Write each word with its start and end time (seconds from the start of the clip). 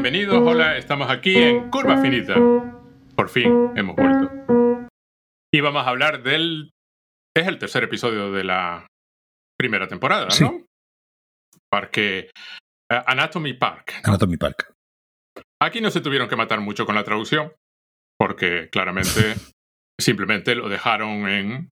Bienvenidos, 0.00 0.40
hola, 0.46 0.76
estamos 0.76 1.10
aquí 1.10 1.34
en 1.34 1.70
Curva 1.70 2.00
Finita. 2.00 2.36
Por 3.16 3.28
fin 3.28 3.72
hemos 3.74 3.96
vuelto. 3.96 4.86
Y 5.52 5.60
vamos 5.60 5.84
a 5.84 5.90
hablar 5.90 6.22
del... 6.22 6.70
Es 7.36 7.48
el 7.48 7.58
tercer 7.58 7.82
episodio 7.82 8.30
de 8.30 8.44
la 8.44 8.86
primera 9.58 9.88
temporada, 9.88 10.28
¿no? 10.40 10.64
Parque... 11.68 12.30
eh, 12.92 13.02
Anatomy 13.06 13.54
Park. 13.54 13.94
Anatomy 14.04 14.36
Park. 14.36 14.72
Aquí 15.60 15.80
no 15.80 15.90
se 15.90 16.00
tuvieron 16.00 16.28
que 16.28 16.36
matar 16.36 16.60
mucho 16.60 16.86
con 16.86 16.94
la 16.94 17.02
traducción, 17.02 17.52
porque 18.16 18.68
claramente 18.70 19.34
simplemente 20.00 20.54
lo 20.54 20.68
dejaron 20.68 21.28
en 21.28 21.70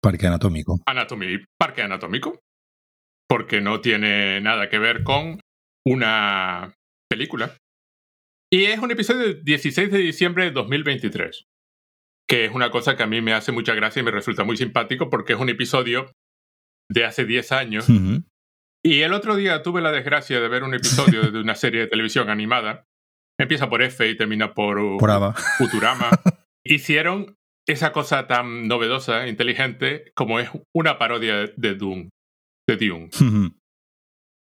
Parque 0.00 0.28
anatómico. 0.28 0.78
Anatomy, 0.86 1.44
Parque 1.58 1.82
Anatómico, 1.82 2.38
porque 3.28 3.60
no 3.60 3.80
tiene 3.80 4.40
nada 4.40 4.68
que 4.68 4.78
ver 4.78 5.02
con 5.02 5.40
una 5.84 6.72
película. 7.10 7.56
Y 8.54 8.66
es 8.66 8.78
un 8.78 8.92
episodio 8.92 9.22
del 9.22 9.42
16 9.42 9.90
de 9.90 9.98
diciembre 9.98 10.44
de 10.44 10.52
2023, 10.52 11.48
que 12.28 12.44
es 12.44 12.52
una 12.52 12.70
cosa 12.70 12.96
que 12.96 13.02
a 13.02 13.08
mí 13.08 13.20
me 13.20 13.32
hace 13.32 13.50
mucha 13.50 13.74
gracia 13.74 13.98
y 13.98 14.04
me 14.04 14.12
resulta 14.12 14.44
muy 14.44 14.56
simpático 14.56 15.10
porque 15.10 15.32
es 15.32 15.40
un 15.40 15.48
episodio 15.48 16.12
de 16.88 17.04
hace 17.04 17.24
10 17.24 17.50
años. 17.50 17.88
Y 18.84 19.00
el 19.00 19.12
otro 19.12 19.34
día 19.34 19.64
tuve 19.64 19.82
la 19.82 19.90
desgracia 19.90 20.40
de 20.40 20.46
ver 20.46 20.62
un 20.62 20.72
episodio 20.72 21.32
de 21.32 21.40
una 21.40 21.56
serie 21.56 21.80
de 21.80 21.86
televisión 21.88 22.30
animada. 22.30 22.84
Empieza 23.40 23.68
por 23.68 23.82
F 23.82 24.08
y 24.08 24.16
termina 24.16 24.54
por, 24.54 24.98
Por. 24.98 25.34
Futurama. 25.58 26.10
Hicieron 26.64 27.34
esa 27.66 27.90
cosa 27.90 28.28
tan 28.28 28.68
novedosa, 28.68 29.26
inteligente, 29.26 30.12
como 30.14 30.38
es 30.38 30.48
una 30.72 30.96
parodia 30.96 31.50
de 31.56 31.74
Dune. 31.74 32.10
De 32.68 32.76
Dune. 32.76 33.10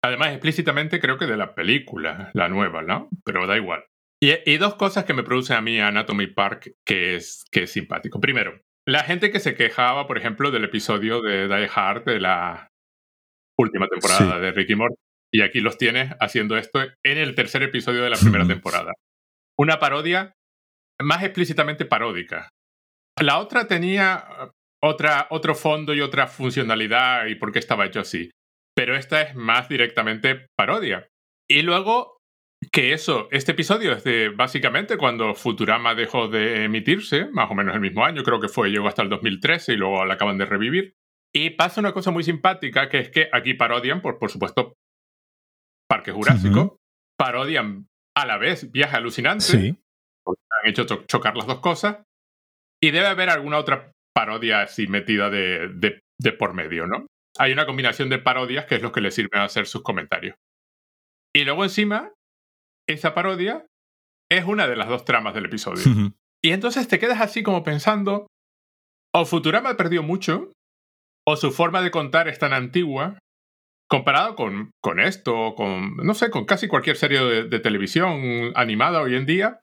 Además, 0.01 0.29
explícitamente 0.29 1.01
creo 1.01 1.17
que 1.17 1.25
de 1.25 1.35
la 1.35 1.55
película, 1.55 2.31
la 2.33 2.47
nueva, 2.47 2.83
¿no? 2.83 3.09
Pero 3.25 3.45
da 3.47 3.57
igual. 3.57 3.83
Y, 4.21 4.33
y 4.51 4.57
dos 4.57 4.75
cosas 4.75 5.05
que 5.05 5.13
me 5.13 5.23
producen 5.23 5.57
a 5.57 5.61
mí 5.61 5.79
Anatomy 5.79 6.27
Park 6.27 6.71
que 6.85 7.15
es, 7.15 7.45
que 7.51 7.63
es 7.63 7.71
simpático. 7.71 8.19
Primero, 8.19 8.59
la 8.87 9.03
gente 9.03 9.31
que 9.31 9.39
se 9.39 9.55
quejaba, 9.55 10.07
por 10.07 10.17
ejemplo, 10.17 10.49
del 10.51 10.63
episodio 10.63 11.21
de 11.21 11.47
Die 11.47 11.69
Hard 11.73 12.05
de 12.05 12.19
la 12.19 12.69
última 13.59 13.87
temporada 13.87 14.35
Sí. 14.35 14.41
de 14.41 14.51
Ricky 14.51 14.75
Morty. 14.75 14.95
Y 15.33 15.41
aquí 15.41 15.59
los 15.59 15.77
tienes 15.77 16.13
haciendo 16.19 16.57
esto 16.57 16.81
en 17.03 17.17
el 17.17 17.35
tercer 17.35 17.61
episodio 17.63 18.01
de 18.03 18.09
la 18.09 18.17
primera 18.17 18.47
temporada. 18.47 18.93
Una 19.59 19.77
parodia 19.79 20.33
más 21.01 21.21
explícitamente 21.23 21.85
paródica. 21.85 22.49
La 23.19 23.39
otra 23.39 23.67
tenía 23.67 24.25
eh, 24.41 24.47
otra, 24.81 25.27
otro 25.31 25.53
fondo 25.53 25.93
y 25.93 26.01
otra 26.01 26.27
funcionalidad 26.27 27.25
y 27.25 27.35
por 27.35 27.51
qué 27.51 27.59
estaba 27.59 27.85
hecho 27.85 27.99
así. 27.99 28.31
Pero 28.75 28.95
esta 28.95 29.21
es 29.21 29.35
más 29.35 29.67
directamente 29.67 30.47
parodia. 30.55 31.07
Y 31.49 31.61
luego 31.63 32.16
que 32.71 32.93
eso, 32.93 33.27
este 33.31 33.51
episodio 33.51 33.93
es 33.93 34.03
de 34.03 34.29
básicamente 34.29 34.97
cuando 34.97 35.33
Futurama 35.35 35.95
dejó 35.95 36.27
de 36.27 36.63
emitirse, 36.65 37.27
más 37.31 37.49
o 37.51 37.53
menos 37.55 37.75
el 37.75 37.81
mismo 37.81 38.03
año, 38.05 38.23
creo 38.23 38.39
que 38.39 38.47
fue, 38.49 38.69
llegó 38.69 38.87
hasta 38.87 39.03
el 39.03 39.09
2013 39.09 39.73
y 39.73 39.77
luego 39.77 40.03
la 40.05 40.15
acaban 40.15 40.37
de 40.37 40.45
revivir. 40.45 40.93
Y 41.35 41.51
pasa 41.51 41.81
una 41.81 41.93
cosa 41.93 42.09
muy 42.11 42.23
simpática, 42.23 42.89
que 42.89 42.99
es 42.99 43.09
que 43.09 43.29
aquí 43.31 43.53
parodian, 43.53 44.01
por, 44.01 44.17
por 44.17 44.31
supuesto, 44.31 44.73
Parque 45.89 46.11
Jurásico, 46.11 46.77
parodian 47.17 47.87
a 48.17 48.25
la 48.25 48.37
vez 48.37 48.71
Viaje 48.71 48.97
Alucinante, 48.97 49.43
Sí. 49.45 49.77
han 50.27 50.69
hecho 50.69 50.85
cho- 50.85 51.05
chocar 51.05 51.35
las 51.37 51.47
dos 51.47 51.59
cosas, 51.59 52.03
y 52.83 52.91
debe 52.91 53.07
haber 53.07 53.29
alguna 53.29 53.57
otra 53.59 53.91
parodia 54.15 54.61
así 54.61 54.87
metida 54.87 55.29
de, 55.29 55.69
de, 55.69 55.99
de 56.19 56.31
por 56.33 56.53
medio, 56.53 56.87
¿no? 56.87 57.05
Hay 57.37 57.51
una 57.53 57.65
combinación 57.67 58.09
de 58.09 58.17
parodias 58.19 58.65
que 58.65 58.75
es 58.75 58.81
lo 58.81 58.91
que 58.91 59.01
le 59.01 59.11
sirven 59.11 59.41
a 59.41 59.45
hacer 59.45 59.67
sus 59.67 59.83
comentarios. 59.83 60.35
Y 61.35 61.43
luego 61.45 61.63
encima, 61.63 62.11
esa 62.87 63.13
parodia 63.13 63.65
es 64.31 64.45
una 64.45 64.67
de 64.67 64.75
las 64.75 64.87
dos 64.89 65.05
tramas 65.05 65.33
del 65.33 65.45
episodio. 65.45 65.83
Y 66.43 66.51
entonces 66.51 66.87
te 66.87 66.99
quedas 66.99 67.21
así 67.21 67.43
como 67.43 67.63
pensando, 67.63 68.27
o 69.13 69.25
Futurama 69.25 69.75
perdió 69.77 70.03
mucho, 70.03 70.51
o 71.27 71.35
su 71.35 71.51
forma 71.51 71.81
de 71.81 71.91
contar 71.91 72.27
es 72.27 72.39
tan 72.39 72.53
antigua, 72.53 73.17
comparado 73.89 74.35
con, 74.35 74.71
con 74.81 74.99
esto, 74.99 75.55
con, 75.55 75.95
no 75.97 76.13
sé, 76.13 76.29
con 76.29 76.45
casi 76.45 76.67
cualquier 76.67 76.97
serie 76.97 77.21
de, 77.21 77.43
de 77.45 77.59
televisión 77.59 78.51
animada 78.55 79.01
hoy 79.01 79.15
en 79.15 79.25
día. 79.25 79.59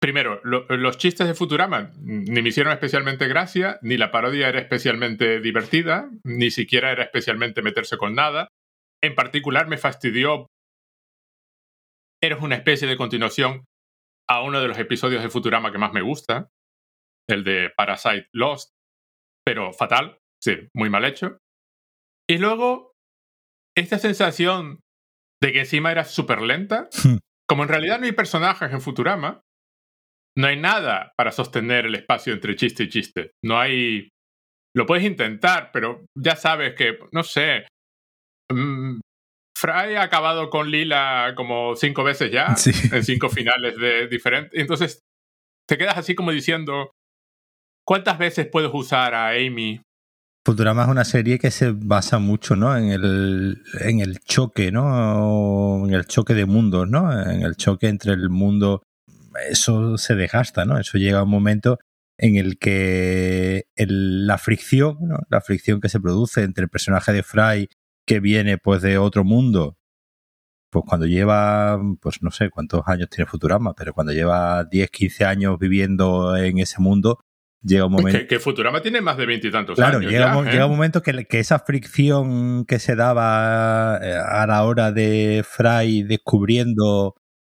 Primero, 0.00 0.40
lo- 0.42 0.66
los 0.68 0.98
chistes 0.98 1.28
de 1.28 1.34
Futurama 1.34 1.92
ni 2.00 2.42
me 2.42 2.48
hicieron 2.48 2.72
especialmente 2.72 3.28
gracia, 3.28 3.78
ni 3.82 3.96
la 3.96 4.10
parodia 4.10 4.48
era 4.48 4.58
especialmente 4.58 5.40
divertida, 5.40 6.10
ni 6.24 6.50
siquiera 6.50 6.90
era 6.90 7.04
especialmente 7.04 7.62
meterse 7.62 7.96
con 7.98 8.14
nada. 8.14 8.48
En 9.02 9.14
particular 9.14 9.68
me 9.68 9.78
fastidió. 9.78 10.46
Eres 12.22 12.40
una 12.40 12.56
especie 12.56 12.86
de 12.86 12.96
continuación 12.96 13.64
a 14.30 14.42
uno 14.42 14.60
de 14.60 14.68
los 14.68 14.78
episodios 14.78 15.22
de 15.22 15.30
Futurama 15.30 15.72
que 15.72 15.78
más 15.78 15.92
me 15.92 16.02
gusta, 16.02 16.48
el 17.28 17.44
de 17.44 17.70
Parasite 17.76 18.28
Lost, 18.32 18.70
pero 19.44 19.72
fatal, 19.72 20.18
sí, 20.42 20.68
muy 20.74 20.88
mal 20.90 21.04
hecho. 21.04 21.38
Y 22.30 22.38
luego, 22.38 22.92
esta 23.76 23.98
sensación 23.98 24.80
de 25.42 25.52
que 25.52 25.60
encima 25.60 25.90
era 25.90 26.04
súper 26.04 26.40
lenta, 26.42 26.88
Hmm. 27.04 27.18
como 27.48 27.64
en 27.64 27.68
realidad 27.68 27.98
no 27.98 28.06
hay 28.06 28.12
personajes 28.12 28.70
en 28.70 28.80
Futurama, 28.80 29.42
no 30.38 30.46
hay 30.46 30.56
nada 30.58 31.12
para 31.18 31.32
sostener 31.32 31.86
el 31.86 31.94
espacio 31.96 32.32
entre 32.32 32.56
chiste 32.56 32.84
y 32.84 32.88
chiste. 32.88 33.32
No 33.44 33.58
hay... 33.58 34.08
Lo 34.74 34.86
puedes 34.86 35.04
intentar, 35.04 35.70
pero 35.72 36.06
ya 36.16 36.36
sabes 36.36 36.74
que, 36.74 36.98
no 37.12 37.22
sé, 37.22 37.66
mm, 38.50 39.00
Fry 39.62 39.94
ha 39.94 40.02
acabado 40.02 40.50
con 40.50 40.70
Lila 40.70 41.34
como 41.36 41.76
cinco 41.76 42.02
veces 42.02 42.32
ya, 42.32 42.56
Sí. 42.56 42.72
en 42.92 43.04
cinco 43.04 43.28
finales 43.28 43.76
de 43.78 44.08
diferentes. 44.08 44.58
Entonces, 44.60 44.98
te 45.68 45.78
quedas 45.78 45.96
así 45.96 46.16
como 46.16 46.32
diciendo, 46.32 46.90
¿cuántas 47.86 48.18
veces 48.18 48.48
puedes 48.50 48.70
usar 48.74 49.14
a 49.14 49.28
Amy? 49.30 49.80
Futurama 50.44 50.82
es 50.82 50.88
una 50.88 51.04
serie 51.04 51.38
que 51.38 51.52
se 51.52 51.70
basa 51.70 52.18
mucho 52.18 52.56
¿no? 52.56 52.76
en, 52.76 52.90
el, 52.90 53.62
en 53.80 54.00
el 54.00 54.18
choque, 54.18 54.72
¿no? 54.72 55.86
En 55.86 55.94
el 55.94 56.04
choque 56.06 56.34
de 56.34 56.46
mundos, 56.46 56.88
¿no? 56.90 57.12
En 57.12 57.42
el 57.42 57.54
choque 57.54 57.86
entre 57.86 58.12
el 58.14 58.28
mundo. 58.28 58.82
Eso 59.48 59.96
se 59.98 60.16
desgasta, 60.16 60.64
¿no? 60.64 60.78
Eso 60.80 60.98
llega 60.98 61.20
a 61.20 61.22
un 61.22 61.30
momento 61.30 61.78
en 62.18 62.34
el 62.36 62.58
que 62.58 63.66
el- 63.76 64.26
la 64.26 64.36
fricción, 64.36 64.98
¿no? 65.02 65.18
La 65.30 65.40
fricción 65.40 65.80
que 65.80 65.88
se 65.88 66.00
produce 66.00 66.42
entre 66.42 66.64
el 66.64 66.70
personaje 66.70 67.12
de 67.12 67.22
Fry 67.22 67.68
que 68.06 68.20
viene 68.20 68.58
pues 68.58 68.82
de 68.82 68.98
otro 68.98 69.24
mundo, 69.24 69.76
pues 70.70 70.84
cuando 70.88 71.06
lleva, 71.06 71.78
pues 72.00 72.22
no 72.22 72.30
sé 72.30 72.50
cuántos 72.50 72.82
años 72.86 73.08
tiene 73.10 73.26
Futurama, 73.30 73.74
pero 73.74 73.92
cuando 73.92 74.12
lleva 74.12 74.64
10, 74.64 74.90
15 74.90 75.24
años 75.24 75.58
viviendo 75.58 76.36
en 76.36 76.58
ese 76.58 76.80
mundo, 76.80 77.20
llega 77.62 77.84
un 77.86 77.92
momento... 77.92 78.18
Que, 78.18 78.26
que 78.26 78.38
Futurama 78.40 78.80
tiene 78.82 79.00
más 79.00 79.16
de 79.18 79.26
veintitantos 79.26 79.76
Claro, 79.76 79.98
años. 79.98 80.10
llega, 80.10 80.32
ya, 80.32 80.36
un- 80.38 80.48
¿eh? 80.48 80.52
llega 80.52 80.66
un 80.66 80.72
momento 80.72 81.02
que, 81.02 81.26
que 81.26 81.38
esa 81.40 81.58
fricción 81.58 82.64
que 82.64 82.78
se 82.78 82.96
daba 82.96 83.98
eh, 84.02 84.14
a 84.16 84.46
la 84.46 84.64
hora 84.64 84.92
de 84.92 85.44
Fry 85.48 86.02
descubriendo 86.02 87.16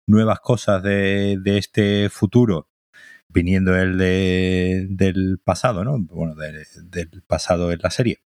nuevas 0.07 0.39
cosas 0.41 0.81
de, 0.83 1.37
de 1.41 1.57
este 1.57 2.09
futuro, 2.09 2.67
viniendo 3.29 3.75
él 3.77 3.97
de, 3.97 4.87
del 4.89 5.39
pasado, 5.43 5.83
¿no? 5.85 5.97
Bueno, 5.99 6.35
de- 6.35 6.65
del 6.83 7.23
pasado 7.27 7.71
en 7.71 7.79
la 7.81 7.89
serie. 7.91 8.19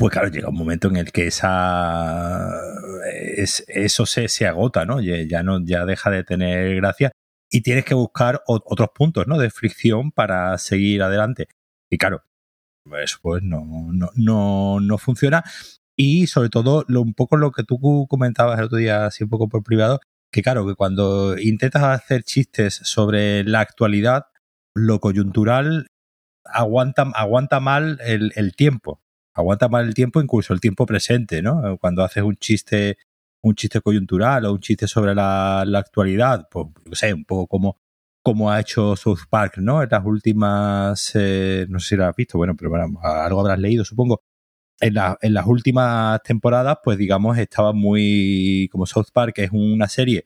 Pues 0.00 0.12
claro, 0.14 0.28
llega 0.30 0.48
un 0.48 0.56
momento 0.56 0.88
en 0.88 0.96
el 0.96 1.12
que 1.12 1.26
esa 1.26 2.48
es- 3.36 3.62
eso 3.68 4.06
se, 4.06 4.28
se 4.28 4.46
agota, 4.46 4.86
¿no? 4.86 4.98
Ya, 5.02 5.42
no 5.42 5.60
ya 5.62 5.84
deja 5.84 6.08
de 6.10 6.24
tener 6.24 6.74
gracia 6.76 7.12
y 7.50 7.60
tienes 7.60 7.84
que 7.84 7.92
buscar 7.92 8.40
otros 8.46 8.88
puntos, 8.94 9.26
¿no? 9.26 9.36
De 9.36 9.50
fricción 9.50 10.10
para 10.10 10.56
seguir 10.56 11.02
adelante. 11.02 11.48
Y 11.90 11.98
claro, 11.98 12.22
eso 13.02 13.18
pues 13.20 13.42
no, 13.42 13.62
no, 13.92 14.08
no, 14.16 14.80
no 14.80 14.96
funciona. 14.98 15.44
Y 15.98 16.28
sobre 16.28 16.48
todo, 16.48 16.86
lo, 16.88 17.02
un 17.02 17.12
poco 17.12 17.36
lo 17.36 17.52
que 17.52 17.64
tú 17.64 18.06
comentabas 18.08 18.58
el 18.58 18.64
otro 18.66 18.78
día, 18.78 19.04
así 19.06 19.24
un 19.24 19.30
poco 19.30 19.50
por 19.50 19.62
privado, 19.62 20.00
que 20.32 20.42
claro, 20.42 20.66
que 20.66 20.76
cuando 20.76 21.36
intentas 21.38 21.82
hacer 21.82 22.22
chistes 22.24 22.74
sobre 22.84 23.44
la 23.44 23.60
actualidad, 23.60 24.28
lo 24.74 24.98
coyuntural 25.00 25.88
aguanta, 26.46 27.02
aguanta 27.14 27.60
mal 27.60 27.98
el 28.02 28.54
tiempo. 28.56 29.02
Aguanta 29.34 29.68
mal 29.68 29.86
el 29.86 29.94
tiempo, 29.94 30.20
incluso 30.20 30.52
el 30.52 30.60
tiempo 30.60 30.86
presente, 30.86 31.40
¿no? 31.42 31.76
Cuando 31.78 32.02
haces 32.02 32.22
un 32.22 32.36
chiste, 32.36 32.98
un 33.42 33.54
chiste 33.54 33.80
coyuntural 33.80 34.44
o 34.46 34.52
un 34.52 34.60
chiste 34.60 34.86
sobre 34.86 35.14
la, 35.14 35.64
la 35.66 35.78
actualidad, 35.78 36.48
pues, 36.50 36.66
yo 36.84 36.94
sé, 36.94 37.14
un 37.14 37.24
poco 37.24 37.46
como, 37.46 37.76
como 38.22 38.50
ha 38.50 38.60
hecho 38.60 38.96
South 38.96 39.20
Park, 39.30 39.58
¿no? 39.58 39.82
En 39.82 39.88
las 39.90 40.04
últimas, 40.04 41.12
eh, 41.14 41.64
no 41.68 41.78
sé 41.80 41.88
si 41.90 41.96
lo 41.96 42.06
has 42.06 42.16
visto, 42.16 42.38
bueno, 42.38 42.54
pero 42.56 42.70
bueno, 42.70 42.98
algo 43.02 43.40
habrás 43.40 43.58
leído, 43.58 43.84
supongo. 43.84 44.20
En, 44.82 44.94
la- 44.94 45.16
en 45.20 45.34
las 45.34 45.46
últimas 45.46 46.22
temporadas, 46.22 46.78
pues 46.82 46.98
digamos, 46.98 47.38
estaba 47.38 47.72
muy, 47.72 48.68
como 48.72 48.86
South 48.86 49.08
Park 49.12 49.38
es 49.38 49.50
una 49.52 49.88
serie 49.88 50.24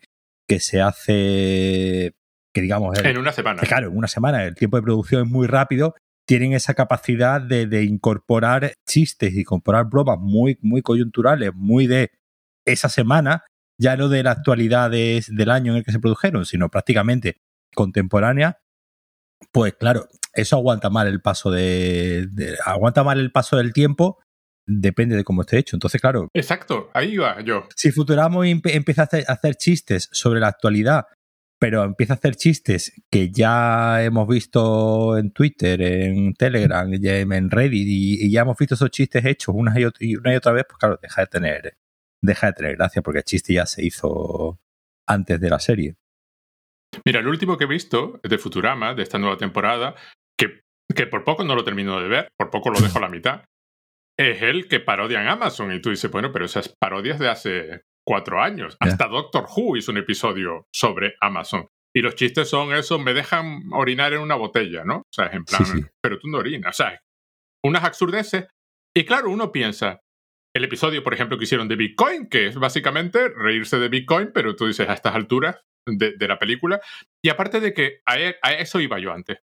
que 0.48 0.60
se 0.60 0.80
hace, 0.80 2.14
que 2.52 2.60
digamos, 2.60 2.96
el- 2.98 3.06
En 3.06 3.18
una 3.18 3.32
semana. 3.32 3.62
claro, 3.62 3.88
en 3.90 3.96
una 3.96 4.08
semana 4.08 4.44
el 4.44 4.54
tiempo 4.54 4.76
de 4.76 4.82
producción 4.82 5.26
es 5.26 5.30
muy 5.30 5.46
rápido, 5.46 5.94
tienen 6.26 6.52
esa 6.52 6.74
capacidad 6.74 7.40
de, 7.40 7.66
de 7.66 7.84
incorporar 7.84 8.74
chistes, 8.86 9.34
incorporar 9.34 9.86
bromas 9.86 10.18
muy, 10.18 10.58
muy 10.62 10.82
coyunturales, 10.82 11.52
muy 11.54 11.86
de 11.86 12.10
esa 12.64 12.88
semana, 12.88 13.44
ya 13.78 13.96
no 13.96 14.08
de 14.08 14.22
la 14.22 14.30
actualidad 14.30 14.90
del 14.90 15.50
año 15.50 15.72
en 15.72 15.78
el 15.78 15.84
que 15.84 15.92
se 15.92 16.00
produjeron, 16.00 16.46
sino 16.46 16.70
prácticamente 16.70 17.36
contemporánea, 17.74 18.58
pues 19.52 19.74
claro, 19.74 20.08
eso 20.32 20.56
aguanta 20.56 20.90
mal 20.90 21.06
el 21.08 21.20
paso 21.20 21.50
de, 21.50 22.28
aguanta 22.64 23.04
mal 23.04 23.18
el 23.18 23.32
paso 23.32 23.56
del 23.56 23.72
tiempo 23.72 24.18
depende 24.66 25.16
de 25.16 25.24
cómo 25.24 25.42
esté 25.42 25.58
hecho. 25.58 25.76
Entonces, 25.76 26.00
claro. 26.00 26.28
Exacto, 26.32 26.90
ahí 26.94 27.16
va 27.16 27.40
yo. 27.42 27.66
Si 27.76 27.90
Futurama 27.90 28.48
empieza 28.48 29.02
a 29.02 29.32
hacer, 29.32 29.56
chistes 29.56 30.08
sobre 30.12 30.40
la 30.40 30.48
actualidad, 30.48 31.06
pero 31.58 31.84
empieza 31.84 32.14
a 32.14 32.16
hacer 32.16 32.36
chistes 32.36 32.92
que 33.10 33.30
ya 33.30 34.02
hemos 34.02 34.28
visto 34.28 35.16
en 35.16 35.32
Twitter, 35.32 35.80
en 35.80 36.34
Telegram, 36.34 36.92
en 36.92 37.50
Reddit, 37.50 37.86
y, 37.88 38.30
ya 38.30 38.42
hemos 38.42 38.56
visto 38.58 38.74
esos 38.74 38.90
chistes 38.90 39.24
hechos 39.24 39.54
una 39.56 39.78
y, 39.78 39.84
otra, 39.84 40.06
una 40.20 40.32
y 40.32 40.36
otra 40.36 40.52
vez, 40.52 40.64
pues 40.68 40.78
claro, 40.78 40.98
deja 41.00 41.22
de 41.22 41.26
tener, 41.26 41.78
deja 42.22 42.48
de 42.48 42.52
tener 42.52 42.76
gracia, 42.76 43.02
porque 43.02 43.18
el 43.18 43.24
chiste 43.24 43.54
ya 43.54 43.66
se 43.66 43.84
hizo 43.84 44.60
antes 45.06 45.40
de 45.40 45.50
la 45.50 45.58
serie. 45.58 45.96
Mira, 47.04 47.20
el 47.20 47.28
último 47.28 47.56
que 47.56 47.64
he 47.64 47.68
visto 47.68 48.20
de 48.22 48.38
Futurama, 48.38 48.94
de 48.94 49.02
esta 49.02 49.18
nueva 49.18 49.36
temporada, 49.36 49.94
que, 50.38 50.60
que 50.94 51.06
por 51.06 51.24
poco 51.24 51.44
no 51.44 51.54
lo 51.54 51.64
termino 51.64 52.00
de 52.00 52.08
ver, 52.08 52.28
por 52.38 52.50
poco 52.50 52.70
lo 52.70 52.80
dejo 52.80 52.98
a 52.98 53.02
la 53.02 53.08
mitad, 53.08 53.44
es 54.18 54.42
el 54.42 54.68
que 54.68 54.80
parodian 54.80 55.26
Amazon. 55.26 55.72
Y 55.72 55.80
tú 55.80 55.90
dices, 55.90 56.10
bueno, 56.10 56.32
pero 56.32 56.44
esas 56.44 56.68
parodias 56.68 57.18
de 57.18 57.28
hace 57.28 57.82
cuatro 58.06 58.42
años. 58.42 58.76
Hasta 58.80 59.08
Doctor 59.08 59.46
Who 59.54 59.76
hizo 59.76 59.92
un 59.92 59.98
episodio 59.98 60.66
sobre 60.72 61.14
Amazon. 61.20 61.68
Y 61.96 62.00
los 62.00 62.16
chistes 62.16 62.48
son 62.48 62.72
eso, 62.72 62.98
me 62.98 63.14
dejan 63.14 63.62
orinar 63.72 64.12
en 64.12 64.20
una 64.20 64.34
botella, 64.34 64.84
¿no? 64.84 64.96
O 64.96 65.12
sea, 65.12 65.26
es 65.26 65.34
en 65.34 65.44
plan, 65.44 65.90
pero 66.02 66.18
tú 66.18 66.28
no 66.28 66.38
orinas. 66.38 66.80
O 66.80 66.82
sea, 66.82 67.00
unas 67.64 67.84
absurdeces. 67.84 68.48
Y 68.96 69.04
claro, 69.04 69.30
uno 69.30 69.52
piensa, 69.52 70.00
el 70.54 70.64
episodio, 70.64 71.02
por 71.02 71.14
ejemplo, 71.14 71.36
que 71.36 71.44
hicieron 71.44 71.68
de 71.68 71.76
Bitcoin, 71.76 72.28
que 72.28 72.46
es 72.46 72.56
básicamente 72.56 73.28
reírse 73.28 73.78
de 73.78 73.88
Bitcoin, 73.88 74.30
pero 74.32 74.54
tú 74.54 74.66
dices 74.66 74.88
a 74.88 74.94
estas 74.94 75.14
alturas 75.14 75.60
de, 75.86 76.16
la 76.28 76.38
película. 76.38 76.80
Y 77.22 77.28
aparte 77.28 77.60
de 77.60 77.74
que 77.74 78.00
a, 78.06 78.18
e, 78.18 78.36
a 78.40 78.52
eso 78.54 78.80
iba 78.80 78.98
yo 78.98 79.12
antes. 79.12 79.38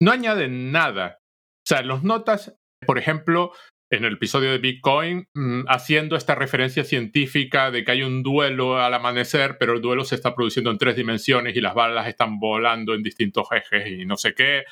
No 0.00 0.10
añaden 0.10 0.72
nada. 0.72 1.18
O 1.20 1.68
sea, 1.68 1.82
los 1.82 2.02
notas, 2.02 2.56
por 2.86 2.98
ejemplo, 2.98 3.52
en 3.92 4.06
el 4.06 4.14
episodio 4.14 4.50
de 4.50 4.58
Bitcoin, 4.58 5.28
mm, 5.34 5.64
haciendo 5.68 6.16
esta 6.16 6.34
referencia 6.34 6.82
científica 6.82 7.70
de 7.70 7.84
que 7.84 7.92
hay 7.92 8.02
un 8.02 8.22
duelo 8.22 8.78
al 8.78 8.94
amanecer, 8.94 9.58
pero 9.58 9.74
el 9.74 9.82
duelo 9.82 10.04
se 10.04 10.14
está 10.14 10.34
produciendo 10.34 10.70
en 10.70 10.78
tres 10.78 10.96
dimensiones 10.96 11.54
y 11.54 11.60
las 11.60 11.74
balas 11.74 12.08
están 12.08 12.38
volando 12.38 12.94
en 12.94 13.02
distintos 13.02 13.48
ejes 13.52 13.88
y 13.88 14.06
no 14.06 14.16
sé 14.16 14.34
qué. 14.34 14.64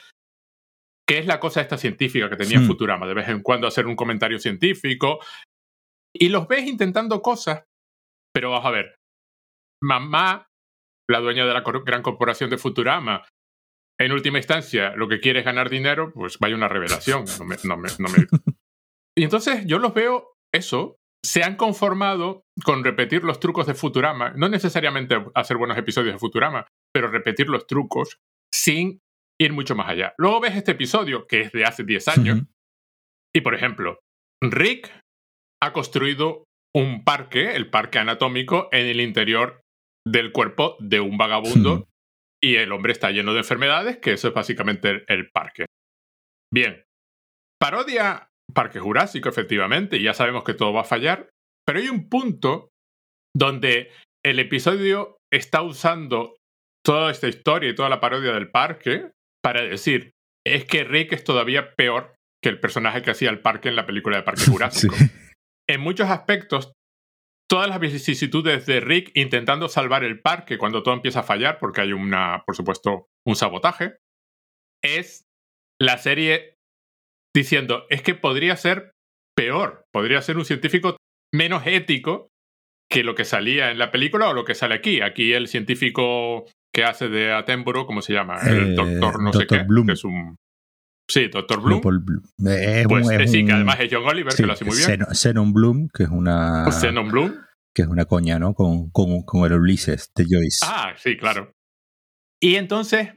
¿Qué 1.06 1.19
es 1.19 1.26
la 1.26 1.38
cosa 1.38 1.61
esta 1.61 1.76
científica 1.76 2.31
que 2.31 2.37
tenía 2.37 2.61
hmm. 2.61 2.67
Futurama? 2.67 3.06
De 3.06 3.14
vez 3.14 3.28
en 3.28 3.43
cuando 3.43 3.67
hacer 3.67 3.87
un 3.87 3.96
comentario 3.96 4.38
científico. 4.38 5.20
Y 6.17 6.31
los 6.31 6.49
ves 6.49 6.67
intentando 6.67 7.20
cosas, 7.20 7.64
pero 8.32 8.50
vamos 8.50 8.67
a 8.67 8.70
ver. 8.70 8.96
Mamá, 9.82 10.46
la 11.11 11.20
dueña 11.20 11.46
de 11.46 11.52
la 11.52 11.62
gran 11.84 12.02
corporación 12.02 12.49
de 12.49 12.58
Futurama, 12.58 13.26
en 13.99 14.12
última 14.12 14.38
instancia, 14.38 14.96
lo 14.96 15.08
que 15.08 15.20
quiere 15.20 15.40
es 15.40 15.44
ganar 15.44 15.69
dinero, 15.69 16.11
pues 16.14 16.38
vaya 16.38 16.55
una 16.55 16.69
revelación. 16.69 17.26
no 17.64 17.76
me 17.76 17.87
Y 19.17 19.25
entonces 19.25 19.65
yo 19.67 19.79
los 19.79 19.95
veo 19.95 20.35
eso, 20.55 20.97
se 21.25 21.43
han 21.43 21.57
conformado 21.57 22.43
con 22.65 22.85
repetir 22.85 23.25
los 23.25 23.41
trucos 23.41 23.67
de 23.67 23.75
Futurama, 23.75 24.31
no 24.37 24.49
necesariamente 24.49 25.23
hacer 25.35 25.57
buenos 25.57 25.77
episodios 25.77 26.15
de 26.15 26.19
Futurama, 26.19 26.67
pero 26.95 27.09
repetir 27.09 27.49
los 27.49 27.67
trucos 27.67 28.19
sin 28.53 29.01
ir 29.41 29.53
mucho 29.53 29.75
más 29.75 29.89
allá. 29.89 30.15
Luego 30.19 30.41
ves 30.41 30.57
este 30.57 30.73
episodio, 30.73 31.27
que 31.27 31.43
es 31.43 31.53
de 31.53 31.65
hace 31.65 31.85
10 31.85 32.09
años, 32.09 32.43
y 33.35 33.43
por 33.43 33.55
ejemplo, 33.55 34.01
Rick 34.43 34.91
ha 35.63 35.73
construido 35.73 36.45
un 36.75 37.05
parque, 37.05 37.55
el 37.55 37.69
parque 37.71 37.99
anatómico, 37.99 38.69
en 38.73 38.87
el 38.87 39.01
interior 39.01 39.61
del 40.06 40.33
cuerpo 40.33 40.77
de 40.81 41.01
un 41.01 41.19
vagabundo, 41.19 41.89
y 42.43 42.56
el 42.56 42.73
hombre 42.73 42.93
está 42.93 43.11
lleno 43.11 43.33
de 43.33 43.41
enfermedades, 43.41 43.99
que 43.99 44.13
eso 44.13 44.29
es 44.29 44.35
básicamente 44.35 45.05
el 45.09 45.31
parque. 45.31 45.67
Bien, 46.53 46.85
parodia 47.61 48.30
Parque 48.52 48.81
Jurásico, 48.81 49.29
efectivamente, 49.29 49.97
y 49.97 50.02
ya 50.02 50.14
sabemos 50.14 50.44
que 50.44 50.55
todo 50.55 50.73
va 50.73 50.82
a 50.82 50.85
fallar, 50.85 51.31
pero 51.67 51.79
hay 51.79 51.88
un 51.88 52.08
punto 52.08 52.70
donde 53.35 53.91
el 54.25 54.38
episodio 54.38 55.19
está 55.32 55.62
usando 55.62 56.37
toda 56.85 57.11
esta 57.11 57.29
historia 57.29 57.70
y 57.70 57.75
toda 57.75 57.88
la 57.88 58.00
parodia 58.00 58.32
del 58.32 58.50
parque 58.50 59.11
para 59.43 59.62
decir, 59.62 60.12
es 60.47 60.64
que 60.64 60.85
Rick 60.85 61.12
es 61.12 61.25
todavía 61.25 61.75
peor 61.75 62.14
que 62.43 62.49
el 62.49 62.61
personaje 62.61 63.02
que 63.02 63.11
hacía 63.11 63.31
el 63.31 63.41
parque 63.41 63.69
en 63.69 63.76
la 63.76 63.87
película 63.87 64.17
de 64.17 64.23
Parque 64.23 64.44
Jurásico. 64.50 64.94
En 65.69 65.81
muchos 65.81 66.08
aspectos, 66.08 66.73
todas 67.49 67.69
las 67.69 67.81
vicisitudes 67.81 68.67
de 68.67 68.81
Rick 68.81 69.11
intentando 69.14 69.69
salvar 69.69 70.05
el 70.05 70.20
parque 70.20 70.58
cuando 70.58 70.82
todo 70.82 70.94
empieza 70.94 71.20
a 71.20 71.25
fallar, 71.25 71.58
porque 71.58 71.82
hay 71.82 71.93
una, 71.93 72.43
por 72.46 72.56
supuesto, 72.56 73.08
un 73.26 73.37
sabotaje, 73.37 73.99
es 74.82 75.25
la 75.81 75.99
serie 75.99 76.56
diciendo, 77.35 77.85
es 77.91 78.03
que 78.03 78.15
podría 78.15 78.56
ser 78.56 78.93
peor, 79.37 79.85
podría 79.93 80.23
ser 80.23 80.37
un 80.37 80.44
científico 80.44 80.97
menos 81.32 81.62
ético 81.67 82.29
que 82.91 83.05
lo 83.05 83.15
que 83.15 83.25
salía 83.25 83.71
en 83.71 83.79
la 83.79 83.91
película 83.91 84.29
o 84.29 84.35
lo 84.35 84.44
que 84.44 84.55
sale 84.55 84.75
aquí. 84.75 85.00
Aquí 85.00 85.32
el 85.32 85.47
científico 85.47 86.47
que 86.75 86.85
hace 86.85 87.09
de 87.09 87.32
Attenborough, 87.32 87.87
¿cómo 87.87 88.03
se 88.03 88.12
llama? 88.12 88.38
El 88.44 88.73
eh, 88.73 88.75
doctor 88.75 89.23
no 89.23 89.32
sé 89.32 89.47
qué, 89.47 89.65
que 89.87 89.93
es 89.93 90.05
un... 90.05 90.37
Sí, 91.09 91.27
Doctor 91.27 91.61
Bloom. 91.61 91.81
pues 91.81 93.31
sí, 93.31 93.44
que 93.44 93.53
además 93.53 93.81
es 93.81 93.88
John 93.93 94.06
Oliver, 94.06 94.32
que 94.32 94.47
lo 94.47 94.53
hace 94.53 94.65
muy 94.65 94.77
bien. 94.77 95.05
Xenon 95.12 95.53
Bloom, 95.53 95.88
que 95.93 96.05
es 96.05 96.09
una... 96.09 96.71
Xenon 96.71 97.09
Bloom. 97.09 97.35
Que 97.75 97.82
es 97.82 97.88
una 97.88 98.05
coña, 98.05 98.38
¿no? 98.38 98.55
Con, 98.55 98.91
con, 98.91 99.23
con 99.25 99.44
el 99.44 99.59
Ulises 99.59 100.12
de 100.15 100.25
Joyce. 100.25 100.61
Ah, 100.62 100.94
sí, 100.97 101.17
claro. 101.17 101.53
Y 102.41 102.55
entonces, 102.56 103.09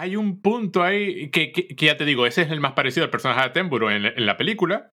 hay 0.00 0.16
un 0.16 0.40
punto 0.40 0.82
ahí 0.82 1.30
que, 1.30 1.74
ya 1.76 1.96
te 1.96 2.04
digo, 2.04 2.26
ese 2.26 2.42
es 2.42 2.50
el 2.50 2.60
más 2.60 2.72
parecido 2.72 3.04
al 3.04 3.10
personaje 3.10 3.40
de 3.40 3.46
Attenborough 3.46 3.90
en, 3.90 4.26
la 4.26 4.36
película, 4.36 4.90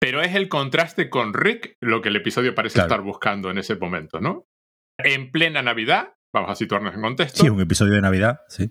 pero 0.00 0.22
es 0.22 0.34
el 0.34 0.48
contraste 0.48 1.10
con 1.10 1.34
Rick 1.34 1.76
lo 1.80 2.00
que 2.00 2.08
el 2.08 2.16
episodio 2.16 2.54
parece 2.54 2.80
estar 2.80 3.02
buscando 3.02 3.50
en 3.50 3.58
ese 3.58 3.76
momento, 3.76 4.20
¿no? 4.20 4.46
En 4.98 5.30
plena 5.32 5.62
Navidad, 5.62 6.14
vamos 6.32 6.50
a 6.50 6.54
situarnos 6.54 6.94
en 6.94 7.02
contexto. 7.02 7.42
Sí, 7.42 7.48
un 7.48 7.60
episodio 7.60 7.94
de 7.94 8.00
Navidad, 8.00 8.40
sí. 8.48 8.70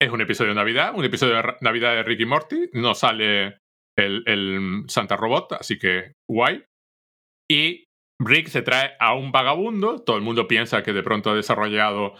Es 0.00 0.10
un 0.10 0.20
episodio 0.20 0.50
de 0.50 0.56
Navidad, 0.56 0.92
un 0.94 1.04
episodio 1.04 1.36
de 1.36 1.54
Navidad 1.60 1.94
de 1.94 2.02
Rick 2.02 2.20
y 2.20 2.26
Morty, 2.26 2.70
no 2.72 2.94
sale 2.94 3.58
el, 3.96 4.22
el 4.26 4.84
Santa 4.88 5.16
Robot, 5.16 5.52
así 5.52 5.78
que 5.78 6.12
guay. 6.28 6.64
Y 7.50 7.84
Rick 8.20 8.48
se 8.48 8.62
trae 8.62 8.92
a 8.98 9.14
un 9.14 9.30
vagabundo, 9.30 10.00
todo 10.00 10.16
el 10.16 10.22
mundo 10.22 10.48
piensa 10.48 10.82
que 10.82 10.92
de 10.92 11.02
pronto 11.02 11.30
ha 11.30 11.34
desarrollado 11.34 12.14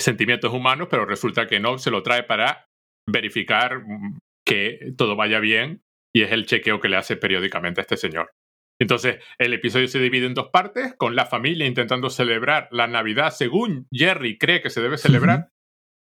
sentimientos 0.00 0.52
humanos, 0.52 0.88
pero 0.90 1.06
resulta 1.06 1.46
que 1.46 1.60
no, 1.60 1.78
se 1.78 1.90
lo 1.90 2.02
trae 2.02 2.22
para 2.22 2.66
verificar 3.08 3.80
mm, 3.80 4.18
que 4.46 4.92
todo 4.96 5.16
vaya 5.16 5.40
bien 5.40 5.82
y 6.14 6.22
es 6.22 6.32
el 6.32 6.46
chequeo 6.46 6.80
que 6.80 6.88
le 6.88 6.96
hace 6.96 7.16
periódicamente 7.16 7.80
a 7.80 7.82
este 7.82 7.96
señor. 7.96 8.30
Entonces, 8.80 9.22
el 9.38 9.54
episodio 9.54 9.88
se 9.88 10.00
divide 10.00 10.26
en 10.26 10.34
dos 10.34 10.48
partes, 10.52 10.94
con 10.96 11.14
la 11.14 11.26
familia 11.26 11.66
intentando 11.66 12.10
celebrar 12.10 12.68
la 12.72 12.86
Navidad 12.86 13.30
según 13.30 13.86
Jerry 13.92 14.36
cree 14.36 14.62
que 14.62 14.70
se 14.70 14.82
debe 14.82 14.98
celebrar, 14.98 15.48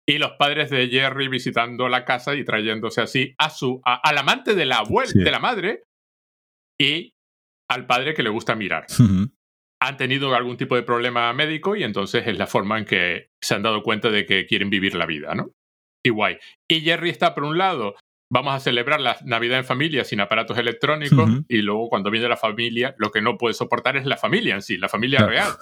y 0.06 0.18
los 0.18 0.32
padres 0.32 0.70
de 0.70 0.88
Jerry 0.88 1.28
visitando 1.28 1.88
la 1.88 2.04
casa 2.04 2.34
y 2.34 2.44
trayéndose 2.44 3.00
así 3.00 3.34
a 3.38 3.50
su 3.50 3.80
al 3.84 4.18
amante 4.18 4.54
de 4.54 4.66
la 4.66 4.78
abuela, 4.78 5.12
de 5.14 5.30
la 5.30 5.38
madre, 5.38 5.84
y 6.80 7.14
al 7.70 7.86
padre 7.86 8.14
que 8.14 8.22
le 8.22 8.30
gusta 8.30 8.54
mirar 8.54 8.86
han 9.80 9.96
tenido 9.96 10.34
algún 10.34 10.56
tipo 10.56 10.74
de 10.74 10.82
problema 10.82 11.32
médico 11.32 11.76
y 11.76 11.84
entonces 11.84 12.26
es 12.26 12.38
la 12.38 12.46
forma 12.46 12.78
en 12.78 12.84
que 12.84 13.30
se 13.42 13.54
han 13.54 13.62
dado 13.62 13.82
cuenta 13.82 14.10
de 14.10 14.26
que 14.26 14.46
quieren 14.46 14.70
vivir 14.70 14.94
la 14.94 15.06
vida, 15.06 15.34
¿no? 15.34 15.52
Y 16.04 16.10
guay. 16.10 16.38
Y 16.68 16.80
Jerry 16.80 17.10
está, 17.10 17.34
por 17.34 17.44
un 17.44 17.58
lado, 17.58 17.94
vamos 18.30 18.54
a 18.54 18.60
celebrar 18.60 19.00
la 19.00 19.16
Navidad 19.24 19.58
en 19.58 19.64
familia 19.64 20.04
sin 20.04 20.20
aparatos 20.20 20.58
electrónicos 20.58 21.30
y 21.48 21.62
luego 21.62 21.88
cuando 21.88 22.10
viene 22.10 22.28
la 22.28 22.36
familia, 22.36 22.94
lo 22.98 23.10
que 23.10 23.22
no 23.22 23.38
puede 23.38 23.54
soportar 23.54 23.96
es 23.96 24.06
la 24.06 24.16
familia 24.16 24.54
en 24.54 24.62
sí, 24.62 24.76
la 24.76 24.88
familia 24.88 25.26
real. 25.26 25.52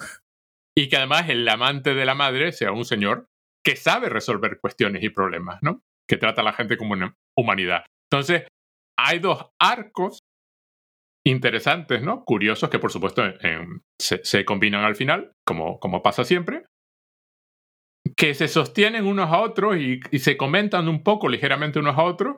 Y 0.75 0.89
que 0.89 0.97
además 0.97 1.29
el 1.29 1.47
amante 1.47 1.93
de 1.95 2.05
la 2.05 2.13
madre 2.13 2.51
sea 2.51 2.71
un 2.71 2.85
señor 2.85 3.27
que 3.63 3.75
sabe 3.75 4.09
resolver 4.09 4.59
cuestiones 4.61 5.03
y 5.03 5.09
problemas, 5.09 5.59
¿no? 5.61 5.81
Que 6.07 6.17
trata 6.17 6.41
a 6.41 6.43
la 6.45 6.53
gente 6.53 6.77
como 6.77 6.93
una 6.93 7.15
humanidad. 7.35 7.83
Entonces, 8.11 8.47
hay 8.97 9.19
dos 9.19 9.47
arcos 9.59 10.19
interesantes, 11.27 12.01
¿no? 12.01 12.23
Curiosos 12.23 12.69
que 12.69 12.79
por 12.79 12.91
supuesto 12.91 13.23
se, 13.99 14.45
combinan 14.45 14.83
al 14.83 14.95
final, 14.95 15.33
como, 15.45 15.79
como 15.79 16.01
pasa 16.01 16.23
siempre, 16.23 16.65
que 18.15 18.33
se 18.33 18.47
sostienen 18.47 19.05
unos 19.05 19.29
a 19.29 19.41
otros 19.41 19.77
y, 19.77 19.99
se 20.19 20.37
comentan 20.37 20.87
un 20.87 21.03
poco 21.03 21.27
ligeramente 21.27 21.79
unos 21.79 21.97
a 21.97 22.03
otros, 22.03 22.37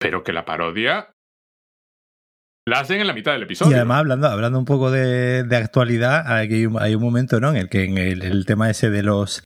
pero 0.00 0.24
que 0.24 0.32
la 0.32 0.44
parodia 0.44 1.12
la 2.66 2.80
hacen 2.80 3.00
en 3.00 3.06
la 3.06 3.14
mitad 3.14 3.32
del 3.32 3.44
episodio. 3.44 3.72
Y 3.72 3.74
además, 3.76 4.00
hablando, 4.00 4.26
hablando 4.26 4.58
un 4.58 4.64
poco 4.64 4.90
de, 4.90 5.46
actualidad, 5.56 6.24
hay, 6.26 6.66
hay, 6.78 6.94
un 6.94 7.02
momento 7.02 7.40
¿no? 7.40 7.50
en 7.50 7.56
el 7.56 7.68
que 7.68 7.84
en 7.84 7.96
el, 7.98 8.44
tema 8.46 8.68
ese 8.68 8.90
de 8.90 9.02
los, 9.02 9.44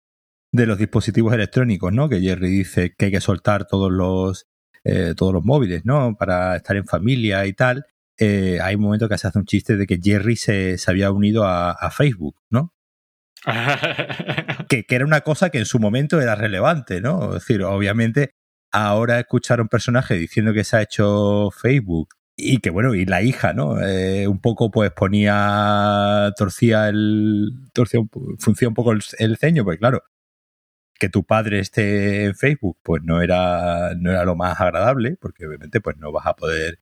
de 0.53 0.67
los 0.67 0.79
dispositivos 0.79 1.33
electrónicos, 1.33 1.93
¿no? 1.93 2.09
que 2.09 2.21
Jerry 2.21 2.49
dice 2.49 2.95
que 2.99 3.07
hay 3.07 3.13
que 3.13 3.21
soltar 3.21 3.67
todos 3.67 3.93
los, 3.93 4.47
eh, 4.85 5.15
todos 5.17 5.33
los 5.33 5.45
móviles, 5.45 5.83
¿no? 5.85 6.17
Para 6.17 6.57
estar 6.57 6.77
en 6.77 6.87
familia 6.87 7.47
y 7.47 7.53
tal. 7.53 7.87
eh, 8.19 8.59
hay 8.63 8.75
un 8.77 8.83
momento 8.83 9.09
que 9.09 9.19
se 9.19 9.27
hace 9.29 9.39
un 9.39 9.47
chiste 9.47 9.77
de 9.77 9.87
que 9.87 9.99
Jerry 10.03 10.37
se, 10.37 10.79
se 10.79 10.91
había 10.91 11.11
unido 11.11 11.45
a, 11.45 11.73
a 11.73 11.91
Facebook, 11.91 12.37
¿no? 12.51 12.75
que, 14.69 14.85
que, 14.85 14.95
era 14.95 15.05
una 15.05 15.23
cosa 15.23 15.51
que 15.51 15.59
en 15.59 15.67
su 15.67 15.79
momento 15.81 16.21
era 16.21 16.35
relevante, 16.35 17.01
¿no? 17.01 17.35
Es 17.37 17.47
decir, 17.47 17.63
obviamente 17.65 18.35
ahora 18.73 19.21
escuchar 19.21 19.59
a 19.59 19.63
un 19.63 19.69
personaje 19.69 20.15
diciendo 20.15 20.53
que 20.53 20.65
se 20.65 20.77
ha 20.77 20.83
hecho 20.83 21.51
Facebook 21.51 22.09
y 22.37 22.59
que 22.59 22.71
bueno, 22.71 22.95
y 22.95 23.05
la 23.05 23.23
hija, 23.23 23.53
¿no? 23.53 23.81
Eh, 23.81 24.27
un 24.27 24.41
poco 24.41 24.71
pues 24.71 24.91
ponía, 24.93 26.33
torcía 26.37 26.89
el, 26.89 27.51
torcía, 27.73 28.01
funcía 28.39 28.69
un 28.69 28.75
poco 28.75 28.93
el, 28.93 29.03
el, 29.19 29.37
ceño, 29.37 29.65
pues 29.65 29.79
claro, 29.79 30.03
que 31.03 31.09
tu 31.09 31.25
padre 31.25 31.59
esté 31.59 32.27
en 32.27 32.37
Facebook, 32.37 32.79
pues 32.81 33.03
no 33.03 33.21
era, 33.23 33.93
no 33.97 34.13
era 34.13 34.25
lo 34.25 34.37
más 34.37 34.61
agradable, 34.61 35.17
porque 35.21 35.45
obviamente 35.49 35.81
pues 35.81 35.97
no 35.97 36.13
vas 36.13 36.27
a 36.27 36.37
poder 36.37 36.79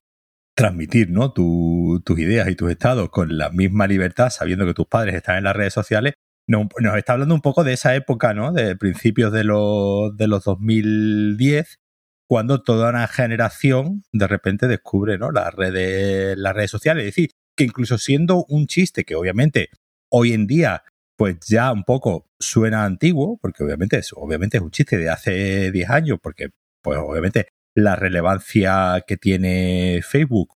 transmitir, 0.53 1.09
¿no? 1.09 1.33
Tu, 1.33 2.03
tus 2.05 2.19
ideas 2.19 2.47
y 2.47 2.55
tus 2.55 2.69
estados 2.69 3.09
con 3.09 3.35
la 3.35 3.49
misma 3.49 3.87
libertad, 3.87 4.29
sabiendo 4.29 4.67
que 4.67 4.75
tus 4.75 4.85
padres 4.85 5.15
están 5.15 5.37
en 5.37 5.45
las 5.45 5.55
redes 5.55 5.73
sociales. 5.73 6.13
No, 6.47 6.69
nos 6.79 6.97
está 6.97 7.13
hablando 7.13 7.33
un 7.33 7.41
poco 7.41 7.63
de 7.63 7.73
esa 7.73 7.95
época, 7.95 8.35
¿no? 8.35 8.51
De 8.51 8.75
principios 8.75 9.33
de 9.33 9.43
los, 9.43 10.15
de 10.15 10.27
los 10.27 10.43
2010, 10.43 11.79
cuando 12.27 12.61
toda 12.61 12.91
una 12.91 13.07
generación 13.07 14.03
de 14.13 14.27
repente 14.27 14.67
descubre 14.67 15.17
¿no? 15.17 15.31
las, 15.31 15.51
redes, 15.55 16.37
las 16.37 16.53
redes 16.53 16.69
sociales. 16.69 17.05
Es 17.05 17.15
decir, 17.15 17.31
que 17.57 17.63
incluso 17.63 17.97
siendo 17.97 18.45
un 18.47 18.67
chiste 18.67 19.03
que 19.03 19.15
obviamente 19.15 19.69
hoy 20.09 20.33
en 20.33 20.45
día 20.45 20.83
pues 21.21 21.37
ya 21.47 21.71
un 21.71 21.83
poco 21.83 22.25
suena 22.39 22.83
antiguo, 22.83 23.37
porque 23.39 23.63
obviamente 23.63 23.95
es, 23.95 24.11
obviamente 24.15 24.57
es 24.57 24.63
un 24.63 24.71
chiste 24.71 24.97
de 24.97 25.11
hace 25.11 25.71
10 25.71 25.89
años, 25.91 26.17
porque 26.19 26.49
pues 26.81 26.97
obviamente 26.97 27.49
la 27.75 27.95
relevancia 27.95 29.03
que 29.05 29.17
tiene 29.17 30.01
Facebook 30.01 30.55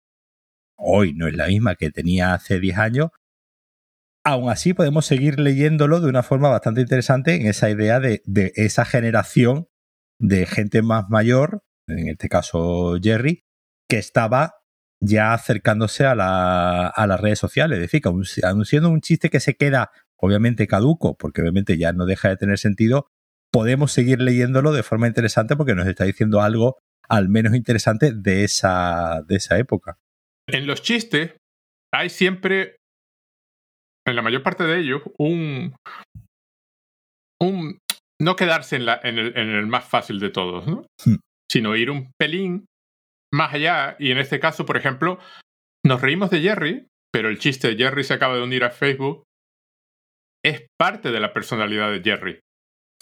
hoy 0.77 1.13
no 1.15 1.27
es 1.27 1.36
la 1.36 1.48
misma 1.48 1.75
que 1.75 1.91
tenía 1.91 2.34
hace 2.34 2.62
10 2.62 2.77
años. 2.77 3.10
Aún 4.24 4.50
así 4.50 4.74
podemos 4.74 5.05
seguir 5.05 5.38
leyéndolo 5.38 6.00
de 6.00 6.08
una 6.08 6.24
forma 6.24 6.48
bastante 6.48 6.79
interesante 6.79 7.36
en 7.36 7.46
esa 7.48 7.70
idea 7.70 8.00
de, 8.00 8.22
de 8.24 8.53
esa 8.55 8.86
generación 8.86 9.67
de 10.17 10.46
gente 10.46 10.82
más 10.82 11.10
mayor, 11.10 11.65
en 11.89 12.08
este 12.08 12.29
caso 12.29 12.96
Jerry, 13.03 13.43
que 13.89 13.98
estaba 13.98 14.62
ya 15.01 15.34
acercándose 15.34 16.05
a, 16.05 16.15
la, 16.15 16.88
a 16.88 17.05
las 17.05 17.20
redes 17.20 17.39
sociales. 17.39 17.79
Es 17.79 17.82
decir, 17.82 18.01
que 18.01 18.10
siendo 18.63 18.89
un 18.89 19.01
chiste 19.01 19.29
que 19.29 19.41
se 19.41 19.55
queda 19.55 19.91
obviamente 20.24 20.68
caduco, 20.68 21.18
porque 21.18 21.42
obviamente 21.42 21.77
ya 21.77 21.92
no 21.92 22.06
deja 22.06 22.30
de 22.30 22.38
tener 22.38 22.58
sentido, 22.58 23.08
podemos 23.51 23.92
seguir 23.92 24.22
leyéndolo 24.22 24.72
de 24.72 24.82
forma 24.82 25.08
interesante 25.08 25.58
porque 25.58 25.75
nos 25.75 25.86
está 25.86 26.06
diciendo 26.06 26.42
algo 26.42 26.77
al 27.10 27.27
menos 27.27 27.53
interesante 27.53 28.13
de 28.13 28.46
esa, 28.46 29.22
de 29.27 29.36
esa 29.36 29.58
época. 29.58 29.98
En 30.48 30.65
los 30.65 30.82
chistes 30.82 31.36
hay 31.94 32.10
siempre, 32.10 32.77
en 34.08 34.15
la 34.15 34.22
mayor 34.22 34.44
parte 34.44 34.63
de 34.63 34.80
ellos, 34.80 35.01
un, 35.20 35.75
un 37.42 37.80
no 38.22 38.36
quedarse 38.38 38.77
en, 38.77 38.86
la, 38.86 39.01
en, 39.03 39.20
el, 39.20 39.38
en 39.38 39.50
el, 39.50 39.68
más 39.68 39.84
fácil 39.84 40.22
de 40.22 40.30
todos, 40.30 40.65
¿no? 40.65 40.86
Hmm. 41.06 41.15
sino 41.51 41.75
ir 41.75 41.92
un 41.92 42.12
pelín 42.18 42.65
más 43.34 43.53
allá. 43.53 43.98
Y 44.00 44.12
en 44.12 44.20
este 44.20 44.39
caso, 44.39 44.65
por 44.65 44.77
ejemplo, 44.77 45.20
nos 45.86 46.01
reímos 46.01 46.30
de 46.30 46.39
Jerry, 46.39 46.88
pero 47.12 47.27
el 47.27 47.39
chiste 47.39 47.68
de 47.68 47.75
Jerry 47.75 48.06
se 48.06 48.13
acaba 48.13 48.38
de 48.38 48.44
unir 48.44 48.63
a 48.63 48.72
Facebook 48.72 49.24
es 50.44 50.68
parte 50.78 51.12
de 51.12 51.20
la 51.20 51.34
personalidad 51.34 51.92
de 51.92 52.02
Jerry. 52.02 52.40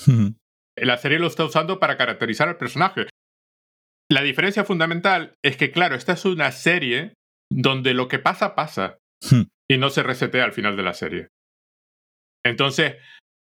Hmm. 0.06 0.36
La 0.78 0.98
serie 0.98 1.20
lo 1.20 1.28
está 1.28 1.46
usando 1.46 1.80
para 1.80 1.98
caracterizar 1.98 2.48
al 2.48 2.58
personaje. 2.58 3.08
La 4.10 4.22
diferencia 4.22 4.64
fundamental 4.64 5.36
es 5.44 5.58
que, 5.58 5.72
claro, 5.72 5.96
esta 5.96 6.14
es 6.14 6.26
una 6.26 6.52
serie 6.52 7.14
donde 7.52 7.94
lo 7.94 8.08
que 8.08 8.20
pasa, 8.20 8.56
pasa. 8.56 8.98
Hmm. 9.30 9.44
Y 9.70 9.78
no 9.78 9.90
se 9.90 10.04
resetea 10.04 10.44
al 10.44 10.54
final 10.54 10.76
de 10.76 10.84
la 10.84 10.94
serie. 10.94 11.28
Entonces, 12.44 12.98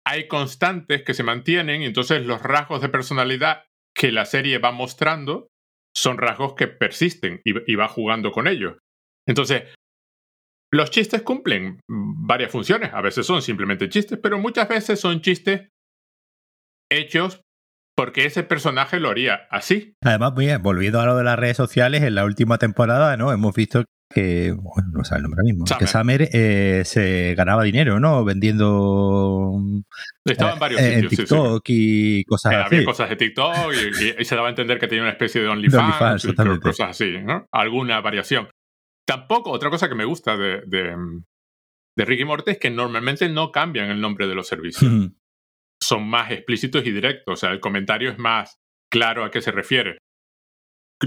hay 0.07 0.29
constantes 0.29 1.03
que 1.03 1.15
se 1.15 1.23
mantienen 1.23 1.83
y 1.83 1.87
entonces 1.87 2.25
los 2.25 2.43
rasgos 2.43 2.83
de 2.83 2.89
personalidad 2.89 3.65
que 3.95 4.13
la 4.13 4.25
serie 4.25 4.59
va 4.59 4.73
mostrando 4.73 5.49
son 5.95 6.19
rasgos 6.19 6.55
que 6.55 6.69
persisten 6.69 7.41
y, 7.45 7.75
va 7.75 7.89
jugando 7.89 8.31
con 8.33 8.47
ellos. 8.47 8.79
Entonces, 9.27 9.65
los 10.73 10.91
chistes 10.91 11.23
cumplen 11.23 11.81
varias 11.89 12.51
funciones. 12.51 12.93
A 12.93 13.01
veces 13.01 13.27
son 13.27 13.43
simplemente 13.43 13.89
chistes, 13.89 14.19
pero 14.23 14.39
muchas 14.39 14.69
veces 14.69 15.01
son 15.01 15.21
chistes 15.21 15.69
hechos 16.91 17.43
porque 17.97 18.25
ese 18.25 18.43
personaje 18.43 18.99
lo 18.99 19.11
haría 19.11 19.47
así. 19.51 19.95
Además, 20.03 20.35
bien, 20.35 20.63
volviendo 20.63 21.01
a 21.01 21.07
lo 21.07 21.17
de 21.17 21.25
las 21.25 21.39
redes 21.39 21.57
sociales, 21.57 22.03
en 22.03 22.15
la 22.15 22.25
última 22.25 22.57
temporada, 22.59 23.17
¿no? 23.17 23.33
Hemos 23.33 23.55
visto 23.55 23.85
que, 24.13 24.53
bueno, 24.53 24.89
no 24.93 25.05
sabe 25.05 25.19
el 25.19 25.23
nombre 25.25 25.43
mismo, 25.45 25.65
que 25.79 25.87
Summer 25.87 26.29
eh, 26.33 26.83
se 26.85 27.35
ganaba 27.37 27.63
dinero, 27.63 28.01
¿no? 28.01 28.25
Vendiendo 28.25 29.53
Estaba 30.25 30.53
en 30.53 30.57
eh, 30.57 30.61
varios 30.61 30.81
sitios, 30.81 31.11
TikTok 31.11 31.63
y 31.69 32.25
cosas 32.25 32.55
así. 32.55 32.75
Había 32.75 32.85
cosas 32.85 33.11
de 33.11 33.17
TikTok 33.17 33.73
y, 34.19 34.25
se 34.25 34.35
daba 34.35 34.49
a 34.49 34.51
entender 34.51 34.79
que 34.79 34.89
tenía 34.89 35.03
una 35.03 35.13
especie 35.13 35.43
de 35.43 35.49
OnlyFans, 35.49 36.27
cosas 36.61 36.91
así, 36.91 37.19
¿no? 37.19 37.47
Alguna 37.53 38.01
variación. 38.01 38.49
Tampoco, 39.07 39.51
otra 39.51 39.71
cosa 39.71 39.89
que 39.89 39.95
me 39.95 40.05
gusta 40.05 40.37
de, 40.37 40.63
de, 40.67 40.97
de 41.97 42.05
Ricky 42.05 42.25
Morty 42.25 42.53
es 42.53 42.59
que 42.59 42.71
normalmente 42.71 43.29
no 43.29 43.51
cambian 43.51 43.91
el 43.91 44.01
nombre 44.01 44.27
de 44.27 44.35
los 44.35 44.47
servicios. 44.47 45.11
Son 45.83 46.09
más 46.09 46.31
explícitos 46.31 46.87
y 46.87 46.93
directos, 46.93 47.33
o 47.33 47.37
sea, 47.37 47.51
el 47.51 47.61
comentario 47.61 48.11
es 48.11 48.19
más 48.19 48.61
claro 48.93 49.25
a 49.25 49.31
qué 49.31 49.41
se 49.41 49.51
refiere. 49.51 49.99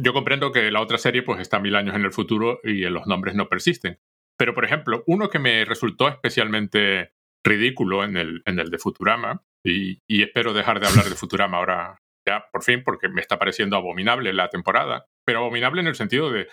Yo 0.01 0.13
comprendo 0.13 0.51
que 0.51 0.71
la 0.71 0.81
otra 0.81 0.97
serie 0.97 1.21
pues 1.21 1.39
está 1.39 1.59
mil 1.59 1.75
años 1.75 1.95
en 1.95 2.03
el 2.03 2.11
futuro 2.11 2.59
y 2.63 2.81
los 2.85 3.05
nombres 3.05 3.35
no 3.35 3.47
persisten. 3.47 3.99
Pero, 4.37 4.55
por 4.55 4.65
ejemplo, 4.65 5.03
uno 5.05 5.29
que 5.29 5.37
me 5.37 5.63
resultó 5.63 6.07
especialmente 6.07 7.11
ridículo 7.45 8.03
en 8.03 8.17
el, 8.17 8.41
en 8.45 8.59
el 8.59 8.71
de 8.71 8.79
Futurama, 8.79 9.43
y, 9.65 10.01
y 10.09 10.23
espero 10.23 10.53
dejar 10.53 10.79
de 10.79 10.87
hablar 10.87 11.05
de 11.05 11.15
Futurama 11.15 11.57
ahora 11.57 11.99
ya 12.27 12.45
por 12.51 12.63
fin, 12.63 12.83
porque 12.83 13.09
me 13.09 13.21
está 13.21 13.37
pareciendo 13.37 13.75
abominable 13.75 14.33
la 14.33 14.49
temporada, 14.49 15.05
pero 15.25 15.39
abominable 15.39 15.81
en 15.81 15.87
el 15.87 15.95
sentido 15.95 16.31
de 16.31 16.47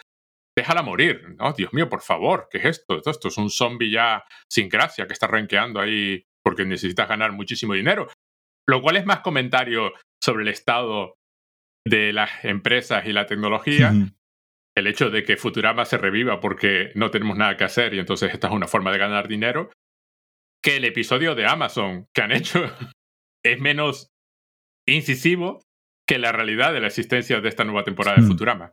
déjala 0.60 0.82
morir, 0.82 1.36
¿no? 1.38 1.52
Dios 1.54 1.72
mío, 1.72 1.88
por 1.88 2.02
favor, 2.02 2.48
¿qué 2.50 2.58
es 2.58 2.64
esto? 2.66 3.00
Esto 3.04 3.28
es 3.28 3.38
un 3.38 3.48
zombie 3.48 3.90
ya 3.90 4.24
sin 4.50 4.68
gracia 4.68 5.06
que 5.06 5.14
está 5.14 5.26
renqueando 5.26 5.80
ahí 5.80 6.24
porque 6.44 6.66
necesitas 6.66 7.08
ganar 7.08 7.32
muchísimo 7.32 7.72
dinero. 7.72 8.08
Lo 8.68 8.82
cual 8.82 8.96
es 8.96 9.06
más 9.06 9.20
comentario 9.20 9.92
sobre 10.22 10.42
el 10.42 10.48
estado 10.48 11.14
de 11.86 12.12
las 12.12 12.44
empresas 12.44 13.06
y 13.06 13.12
la 13.12 13.26
tecnología. 13.26 13.92
El 14.76 14.86
hecho 14.86 15.10
de 15.10 15.24
que 15.24 15.38
Futurama 15.38 15.84
se 15.86 15.98
reviva 15.98 16.40
porque 16.40 16.92
no 16.94 17.10
tenemos 17.10 17.36
nada 17.36 17.56
que 17.56 17.64
hacer 17.64 17.94
y 17.94 17.98
entonces 17.98 18.32
esta 18.32 18.48
es 18.48 18.52
una 18.52 18.68
forma 18.68 18.92
de 18.92 18.98
ganar 18.98 19.28
dinero. 19.28 19.70
Que 20.62 20.76
el 20.76 20.84
episodio 20.84 21.34
de 21.34 21.46
Amazon 21.46 22.06
que 22.14 22.22
han 22.22 22.32
hecho 22.32 22.64
es 23.44 23.58
menos 23.60 24.10
incisivo 24.86 25.62
que 26.06 26.18
la 26.18 26.32
realidad 26.32 26.72
de 26.74 26.80
la 26.80 26.88
existencia 26.88 27.40
de 27.40 27.48
esta 27.48 27.64
nueva 27.64 27.84
temporada 27.84 28.20
de 28.20 28.26
Futurama 28.26 28.72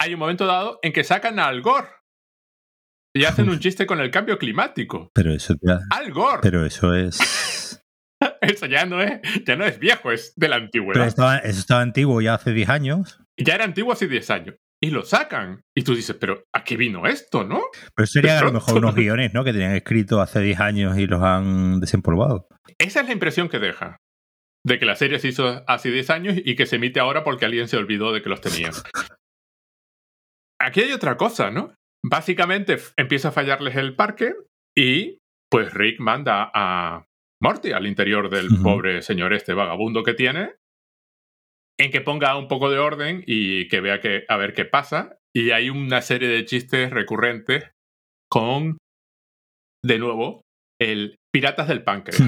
hay 0.00 0.14
un 0.14 0.20
momento 0.20 0.46
dado 0.46 0.78
en 0.82 0.92
que 0.92 1.04
sacan 1.04 1.38
a 1.38 1.46
Al 1.46 1.60
Gore 1.60 1.88
y 3.14 3.24
hacen 3.24 3.48
un 3.48 3.58
chiste 3.58 3.86
con 3.86 4.00
el 4.00 4.10
cambio 4.10 4.38
climático. 4.38 5.10
Pero 5.12 5.32
eso 5.32 5.54
ya... 5.60 5.80
Al 5.90 6.12
Gore. 6.12 6.40
Pero 6.42 6.64
eso 6.64 6.94
es... 6.94 7.18
eso 8.40 8.66
ya 8.66 8.86
no 8.86 9.02
es, 9.02 9.20
ya 9.46 9.56
no 9.56 9.64
es 9.64 9.78
viejo, 9.78 10.12
es 10.12 10.32
de 10.36 10.48
la 10.48 10.56
antigüedad. 10.56 10.94
Pero 10.94 11.04
estaba, 11.04 11.38
eso 11.38 11.58
estaba 11.58 11.80
antiguo 11.80 12.20
ya 12.20 12.34
hace 12.34 12.52
10 12.52 12.68
años. 12.68 13.20
Ya 13.36 13.54
era 13.54 13.64
antiguo 13.64 13.92
hace 13.92 14.06
10 14.06 14.30
años. 14.30 14.56
Y 14.80 14.90
lo 14.90 15.02
sacan. 15.02 15.62
Y 15.76 15.82
tú 15.82 15.96
dices, 15.96 16.16
pero 16.20 16.44
¿a 16.54 16.62
qué 16.62 16.76
vino 16.76 17.06
esto, 17.06 17.42
no? 17.42 17.62
Pero 17.96 18.06
serían 18.06 18.38
a 18.38 18.42
lo 18.42 18.52
mejor 18.52 18.78
unos 18.78 18.94
guiones, 18.94 19.34
¿no? 19.34 19.42
Que 19.42 19.52
tenían 19.52 19.74
escrito 19.74 20.20
hace 20.20 20.40
10 20.40 20.60
años 20.60 20.98
y 20.98 21.06
los 21.06 21.22
han 21.22 21.80
desempolvado. 21.80 22.46
Esa 22.78 23.00
es 23.00 23.06
la 23.06 23.12
impresión 23.12 23.48
que 23.48 23.58
deja. 23.58 23.96
De 24.64 24.78
que 24.78 24.86
la 24.86 24.96
serie 24.96 25.18
se 25.18 25.28
hizo 25.28 25.64
hace 25.66 25.90
10 25.90 26.10
años 26.10 26.36
y 26.36 26.54
que 26.54 26.66
se 26.66 26.76
emite 26.76 27.00
ahora 27.00 27.24
porque 27.24 27.46
alguien 27.46 27.66
se 27.66 27.76
olvidó 27.76 28.12
de 28.12 28.22
que 28.22 28.28
los 28.28 28.40
tenía. 28.40 28.70
Aquí 30.60 30.80
hay 30.80 30.92
otra 30.92 31.16
cosa, 31.16 31.50
¿no? 31.50 31.74
Básicamente 32.04 32.78
empieza 32.96 33.28
a 33.28 33.32
fallarles 33.32 33.76
el 33.76 33.94
parque 33.94 34.34
y 34.76 35.18
pues 35.50 35.72
Rick 35.72 36.00
manda 36.00 36.50
a 36.54 37.04
Morty 37.42 37.72
al 37.72 37.86
interior 37.86 38.30
del 38.30 38.48
pobre 38.62 39.02
señor 39.02 39.32
este 39.32 39.54
vagabundo 39.54 40.02
que 40.02 40.14
tiene 40.14 40.54
en 41.80 41.90
que 41.90 42.00
ponga 42.00 42.36
un 42.36 42.48
poco 42.48 42.70
de 42.70 42.78
orden 42.78 43.22
y 43.26 43.68
que 43.68 43.80
vea 43.80 44.00
que, 44.00 44.24
a 44.28 44.36
ver 44.36 44.52
qué 44.52 44.64
pasa. 44.64 45.18
Y 45.34 45.50
hay 45.50 45.70
una 45.70 46.02
serie 46.02 46.28
de 46.28 46.44
chistes 46.44 46.90
recurrentes 46.90 47.70
con, 48.28 48.78
de 49.84 49.98
nuevo, 49.98 50.42
el 50.80 51.16
Piratas 51.32 51.68
del 51.68 51.84
Páncreas. 51.84 52.20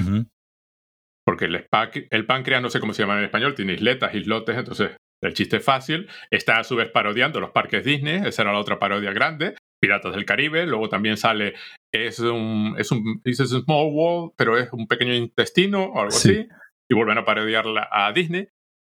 Porque 1.25 1.45
el, 1.45 1.67
el 2.09 2.25
páncreas, 2.25 2.61
no 2.61 2.69
sé 2.69 2.79
cómo 2.79 2.93
se 2.93 3.03
llama 3.03 3.17
en 3.17 3.25
español, 3.25 3.53
tiene 3.53 3.73
isletas, 3.73 4.15
islotes, 4.15 4.57
entonces 4.57 4.97
el 5.21 5.33
chiste 5.33 5.59
fácil. 5.59 6.09
Está 6.29 6.59
a 6.59 6.63
su 6.63 6.75
vez 6.75 6.89
parodiando 6.89 7.39
los 7.39 7.51
parques 7.51 7.83
Disney, 7.83 8.21
esa 8.25 8.41
era 8.41 8.53
la 8.53 8.59
otra 8.59 8.79
parodia 8.79 9.13
grande. 9.13 9.55
Piratas 9.81 10.13
del 10.13 10.25
Caribe, 10.25 10.67
luego 10.67 10.89
también 10.89 11.17
sale, 11.17 11.55
es 11.91 12.19
un, 12.19 12.75
es 12.77 12.91
un, 12.91 13.21
small 13.25 13.89
world, 13.91 14.33
pero 14.37 14.57
es 14.57 14.71
un 14.71 14.87
pequeño 14.87 15.13
intestino 15.13 15.85
o 15.85 16.01
algo 16.01 16.09
así, 16.09 16.47
y 16.89 16.95
vuelven 16.95 17.17
a 17.17 17.25
parodiarla 17.25 17.89
a 17.91 18.11
Disney. 18.11 18.47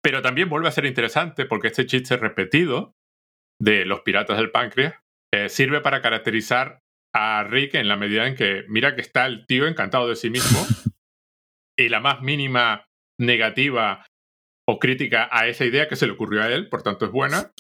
Pero 0.02 0.23
también 0.23 0.49
vuelve 0.49 0.68
a 0.68 0.73
ser 0.73 0.85
interesante 0.85 1.47
porque 1.47 1.68
este 1.68 1.87
chiste 1.87 2.16
repetido 2.16 2.95
de 3.61 3.85
los 3.85 4.02
piratas 4.02 4.37
del 4.37 4.52
páncreas 4.52 4.95
eh, 5.35 5.49
sirve 5.49 5.80
para 5.80 6.02
caracterizar 6.02 6.80
a 7.14 7.42
Rick 7.45 7.75
en 7.75 7.88
la 7.88 7.97
medida 7.97 8.28
en 8.28 8.37
que 8.37 8.64
mira 8.68 8.95
que 8.95 9.00
está 9.00 9.26
el 9.26 9.47
tío 9.47 9.66
encantado 9.66 10.09
de 10.09 10.16
sí 10.16 10.30
mismo 10.30 10.59
y 11.78 11.88
la 11.88 12.00
más 12.00 12.21
mínima 12.21 12.87
negativa 13.18 14.06
o 14.68 14.78
crítica 14.78 15.28
a 15.30 15.46
esa 15.46 15.64
idea 15.64 15.88
que 15.88 15.96
se 15.96 16.06
le 16.06 16.12
ocurrió 16.12 16.42
a 16.42 16.49
él, 16.49 16.68
por 16.68 16.82
tanto 16.82 17.06
es 17.06 17.12
buena, 17.12 17.52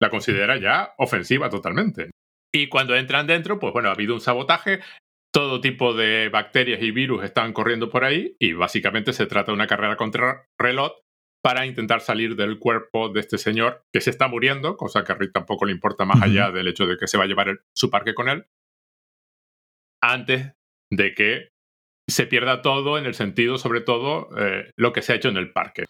la 0.00 0.10
considera 0.10 0.56
ya 0.58 0.94
ofensiva 0.98 1.50
totalmente. 1.50 2.10
Y 2.54 2.68
cuando 2.68 2.96
entran 2.96 3.26
dentro, 3.26 3.58
pues 3.58 3.72
bueno, 3.72 3.88
ha 3.88 3.92
habido 3.92 4.14
un 4.14 4.20
sabotaje, 4.20 4.80
todo 5.32 5.60
tipo 5.60 5.92
de 5.92 6.30
bacterias 6.30 6.82
y 6.82 6.90
virus 6.90 7.22
están 7.24 7.52
corriendo 7.52 7.90
por 7.90 8.04
ahí 8.04 8.36
y 8.38 8.54
básicamente 8.54 9.12
se 9.12 9.26
trata 9.26 9.52
de 9.52 9.56
una 9.56 9.66
carrera 9.66 9.96
contra 9.96 10.46
reloj 10.58 10.92
para 11.42 11.66
intentar 11.66 12.00
salir 12.00 12.34
del 12.34 12.58
cuerpo 12.58 13.10
de 13.10 13.20
este 13.20 13.38
señor 13.38 13.84
que 13.92 14.00
se 14.00 14.10
está 14.10 14.28
muriendo, 14.28 14.76
cosa 14.76 15.04
que 15.04 15.12
a 15.12 15.14
Rick 15.14 15.32
tampoco 15.32 15.66
le 15.66 15.72
importa 15.72 16.04
más 16.04 16.22
allá 16.22 16.50
del 16.50 16.68
hecho 16.68 16.86
de 16.86 16.96
que 16.96 17.06
se 17.06 17.18
va 17.18 17.24
a 17.24 17.26
llevar 17.26 17.60
su 17.74 17.90
parque 17.90 18.14
con 18.14 18.28
él, 18.28 18.46
antes 20.02 20.54
de 20.90 21.14
que 21.14 21.50
se 22.08 22.26
pierda 22.26 22.62
todo 22.62 22.98
en 22.98 23.04
el 23.04 23.14
sentido, 23.14 23.58
sobre 23.58 23.80
todo, 23.80 24.30
eh, 24.38 24.70
lo 24.76 24.92
que 24.92 25.02
se 25.02 25.12
ha 25.12 25.16
hecho 25.16 25.28
en 25.28 25.36
el 25.36 25.52
parque. 25.52 25.84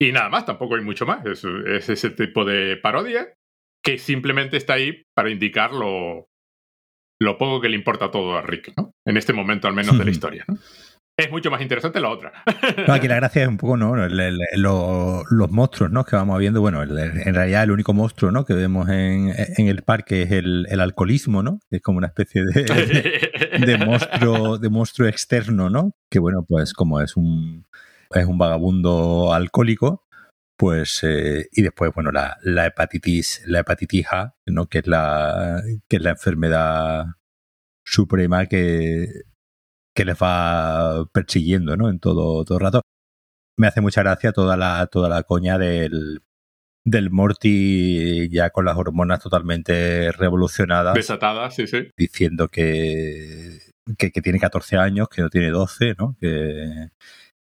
Y 0.00 0.12
nada 0.12 0.28
más, 0.28 0.44
tampoco 0.46 0.74
hay 0.76 0.82
mucho 0.82 1.06
más. 1.06 1.24
Es, 1.26 1.44
ese 1.88 2.10
tipo 2.10 2.44
de 2.44 2.76
parodia 2.76 3.32
que 3.82 3.98
simplemente 3.98 4.56
está 4.56 4.74
ahí 4.74 5.04
para 5.14 5.30
indicar 5.30 5.72
lo, 5.72 6.28
lo 7.20 7.38
poco 7.38 7.60
que 7.60 7.68
le 7.68 7.76
importa 7.76 8.10
todo 8.10 8.36
a 8.36 8.42
Rick, 8.42 8.72
¿no? 8.76 8.92
En 9.06 9.16
este 9.16 9.32
momento 9.32 9.68
al 9.68 9.74
menos 9.74 9.96
de 9.98 10.04
la 10.04 10.10
historia, 10.10 10.44
¿no? 10.48 10.58
Es 11.16 11.30
mucho 11.30 11.48
más 11.48 11.62
interesante 11.62 12.00
la 12.00 12.08
otra. 12.08 12.32
aquí 12.88 13.06
la 13.06 13.14
gracia 13.14 13.42
es 13.42 13.48
un 13.48 13.56
poco, 13.56 13.76
¿no? 13.76 13.94
los 13.94 15.50
monstruos, 15.52 15.92
¿no? 15.92 16.04
Que 16.04 16.16
vamos 16.16 16.40
viendo. 16.40 16.60
Bueno, 16.60 16.82
en 16.82 17.34
realidad 17.34 17.62
el 17.62 17.70
único 17.70 17.92
monstruo, 17.94 18.32
¿no? 18.32 18.44
Que 18.44 18.54
vemos 18.54 18.88
en, 18.88 19.32
el 19.56 19.82
parque 19.84 20.22
es 20.22 20.32
el, 20.32 20.66
alcoholismo, 20.80 21.44
¿no? 21.44 21.60
es 21.70 21.80
como 21.82 21.98
una 21.98 22.08
especie 22.08 22.42
de, 22.42 23.64
de, 23.64 23.78
monstruo, 23.78 24.58
de 24.58 24.68
monstruo 24.70 25.06
externo, 25.06 25.70
¿no? 25.70 25.92
Que 26.10 26.18
bueno, 26.18 26.44
pues 26.48 26.72
como 26.72 27.00
es 27.00 27.16
un, 27.16 27.64
es 28.20 28.26
un 28.26 28.38
vagabundo 28.38 29.32
alcohólico, 29.32 30.04
pues 30.56 31.00
eh, 31.02 31.48
y 31.52 31.62
después 31.62 31.92
bueno 31.94 32.12
la, 32.12 32.38
la, 32.42 32.66
hepatitis 32.66 33.42
la 33.46 33.60
hepatitis 33.60 34.06
A 34.12 34.34
no 34.46 34.66
que 34.68 34.78
es 34.78 34.86
la 34.86 35.62
que 35.88 35.96
es 35.96 36.02
la 36.02 36.10
enfermedad 36.10 37.06
suprema 37.84 38.46
que 38.46 39.08
que 39.94 40.04
les 40.04 40.16
va 40.16 41.06
persiguiendo, 41.12 41.76
¿no? 41.76 41.88
En 41.88 42.00
todo, 42.00 42.44
todo 42.44 42.58
el 42.58 42.64
rato. 42.64 42.82
Me 43.56 43.68
hace 43.68 43.80
mucha 43.80 44.02
gracia 44.02 44.32
toda 44.32 44.56
la, 44.56 44.86
toda 44.88 45.08
la 45.08 45.22
coña 45.22 45.56
del, 45.58 46.22
del 46.84 47.10
Morty 47.10 48.28
ya 48.28 48.50
con 48.50 48.64
las 48.64 48.76
hormonas 48.76 49.20
totalmente 49.20 50.10
revolucionadas. 50.12 50.94
Desatadas, 50.94 51.54
sí, 51.54 51.68
sí. 51.68 51.88
Diciendo 51.96 52.48
que, 52.48 53.60
que, 53.96 54.10
tiene 54.10 54.40
14 54.40 54.76
años, 54.76 55.08
que 55.08 55.22
no 55.22 55.30
tiene 55.30 55.50
12, 55.50 55.94
¿no? 55.96 56.16
Que, 56.20 56.90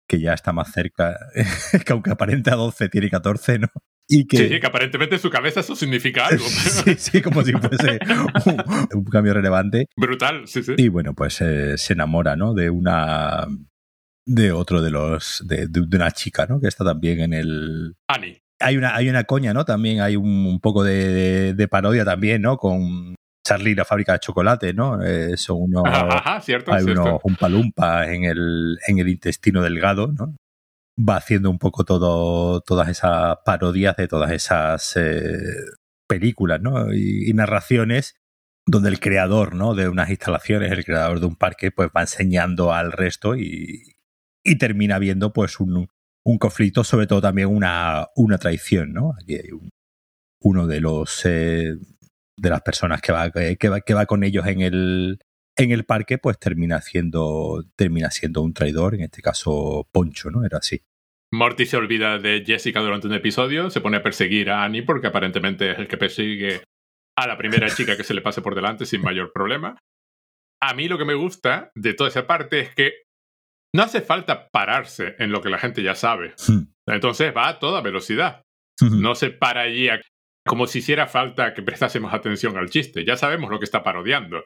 que 0.07 0.19
ya 0.19 0.33
está 0.33 0.51
más 0.51 0.71
cerca, 0.71 1.17
que 1.85 1.93
aunque 1.93 2.11
aparente 2.11 2.51
a 2.51 2.55
12 2.55 2.89
tiene 2.89 3.09
14, 3.09 3.59
¿no? 3.59 3.67
Y 4.07 4.27
que, 4.27 4.37
sí, 4.37 4.59
que 4.59 4.67
aparentemente 4.67 5.15
en 5.15 5.21
su 5.21 5.29
cabeza 5.29 5.61
eso 5.61 5.75
significa 5.75 6.27
algo. 6.27 6.43
sí, 6.47 6.95
sí, 6.97 7.21
como 7.21 7.41
si 7.41 7.53
fuese 7.53 7.99
un, 8.93 9.05
cambio 9.05 9.33
relevante. 9.33 9.87
Brutal, 9.95 10.47
sí, 10.47 10.61
sí. 10.61 10.73
Y 10.77 10.89
bueno, 10.89 11.13
pues 11.13 11.39
eh, 11.41 11.77
se 11.77 11.93
enamora, 11.93 12.35
¿no? 12.35 12.53
De 12.53 12.69
una. 12.69 13.47
de 14.25 14.51
otro 14.51 14.81
de 14.81 14.91
los. 14.91 15.43
De, 15.47 15.67
de, 15.67 15.95
una 15.95 16.11
chica, 16.11 16.45
¿no? 16.45 16.59
Que 16.59 16.67
está 16.67 16.83
también 16.83 17.21
en 17.21 17.33
el. 17.33 17.95
Annie. 18.07 18.41
Hay 18.59 18.77
una, 18.77 18.95
hay 18.95 19.09
una 19.09 19.23
coña, 19.23 19.53
¿no? 19.53 19.65
También 19.65 20.01
hay 20.01 20.15
un, 20.15 20.59
poco 20.61 20.83
de, 20.83 21.53
de, 21.53 21.67
parodia 21.67 22.05
también, 22.05 22.41
¿no? 22.41 22.57
Con 22.57 23.15
Charlie 23.43 23.75
la 23.75 23.85
fábrica 23.85 24.13
de 24.13 24.19
chocolate, 24.19 24.73
¿no? 24.73 25.03
Eh, 25.03 25.35
son 25.37 25.57
unos. 25.61 25.83
Ajá, 25.87 26.41
cierto, 26.41 26.73
hay 26.73 26.83
cierto. 26.83 27.01
unos 27.01 27.21
umpalumpas 27.23 28.09
en 28.09 28.23
el, 28.23 28.79
en 28.87 28.99
el 28.99 29.09
intestino 29.09 29.61
delgado, 29.61 30.07
¿no? 30.07 30.35
va 30.97 31.17
haciendo 31.17 31.49
un 31.49 31.59
poco 31.59 31.83
todo, 31.83 32.61
todas 32.61 32.89
esas 32.89 33.37
parodias 33.45 33.95
de 33.95 34.07
todas 34.07 34.31
esas 34.31 34.95
eh, 34.95 35.39
películas 36.07 36.61
¿no? 36.61 36.93
y, 36.93 37.31
narraciones 37.33 38.15
donde 38.65 38.89
el 38.89 38.99
creador 38.99 39.55
¿no? 39.55 39.75
de 39.75 39.89
unas 39.89 40.09
instalaciones, 40.09 40.71
el 40.71 40.85
creador 40.85 41.19
de 41.19 41.25
un 41.25 41.35
parque, 41.35 41.71
pues 41.71 41.89
va 41.95 42.01
enseñando 42.01 42.73
al 42.73 42.91
resto 42.91 43.35
y, 43.35 43.95
y 44.43 44.57
termina 44.57 44.99
viendo 44.99 45.33
pues 45.33 45.59
un, 45.59 45.89
un, 46.23 46.37
conflicto, 46.37 46.83
sobre 46.83 47.07
todo 47.07 47.21
también 47.21 47.49
una, 47.49 48.07
una 48.15 48.37
traición. 48.37 48.93
¿no? 48.93 49.13
Aquí 49.21 49.35
hay 49.35 49.51
un, 49.51 49.69
uno 50.41 50.67
de 50.67 50.79
los 50.79 51.25
eh, 51.25 51.75
de 52.37 52.49
las 52.49 52.61
personas 52.61 53.01
que 53.01 53.11
va, 53.11 53.31
que 53.31 53.69
va, 53.69 53.81
que 53.81 53.93
va 53.93 54.05
con 54.05 54.23
ellos 54.23 54.45
en 54.47 54.61
el, 54.61 55.19
en 55.55 55.71
el 55.71 55.85
parque, 55.85 56.17
pues 56.17 56.39
termina 56.39 56.81
siendo, 56.81 57.63
termina 57.75 58.09
siendo 58.11 58.41
un 58.41 58.53
traidor, 58.53 58.95
en 58.95 59.01
este 59.01 59.21
caso 59.21 59.87
Poncho, 59.91 60.31
¿no? 60.31 60.45
Era 60.45 60.57
así. 60.57 60.81
Morty 61.31 61.65
se 61.65 61.77
olvida 61.77 62.19
de 62.19 62.43
Jessica 62.45 62.79
durante 62.79 63.07
un 63.07 63.13
episodio, 63.13 63.69
se 63.69 63.81
pone 63.81 63.97
a 63.97 64.03
perseguir 64.03 64.51
a 64.51 64.63
Annie 64.63 64.83
porque 64.83 65.07
aparentemente 65.07 65.71
es 65.71 65.79
el 65.79 65.87
que 65.87 65.97
persigue 65.97 66.61
a 67.17 67.27
la 67.27 67.37
primera 67.37 67.69
chica 67.75 67.97
que 67.97 68.03
se 68.03 68.13
le 68.13 68.21
pase 68.21 68.41
por 68.41 68.55
delante 68.55 68.85
sin 68.85 69.01
mayor 69.01 69.31
problema. 69.33 69.77
A 70.61 70.73
mí 70.73 70.87
lo 70.87 70.97
que 70.97 71.05
me 71.05 71.15
gusta 71.15 71.71
de 71.75 71.93
toda 71.93 72.09
esa 72.09 72.27
parte 72.27 72.59
es 72.59 72.75
que 72.75 72.93
no 73.75 73.83
hace 73.83 74.01
falta 74.01 74.49
pararse 74.49 75.15
en 75.17 75.31
lo 75.31 75.41
que 75.41 75.49
la 75.49 75.57
gente 75.57 75.81
ya 75.81 75.95
sabe. 75.95 76.35
Hmm. 76.47 76.71
Entonces 76.87 77.33
va 77.35 77.47
a 77.49 77.59
toda 77.59 77.81
velocidad. 77.81 78.43
Hmm. 78.79 79.01
No 79.01 79.15
se 79.15 79.31
para 79.31 79.61
allí 79.61 79.89
como 80.45 80.67
si 80.67 80.79
hiciera 80.79 81.07
falta 81.07 81.53
que 81.53 81.63
prestásemos 81.63 82.13
atención 82.13 82.57
al 82.57 82.69
chiste. 82.69 83.05
Ya 83.05 83.15
sabemos 83.15 83.49
lo 83.49 83.59
que 83.59 83.65
está 83.65 83.83
parodiando 83.83 84.43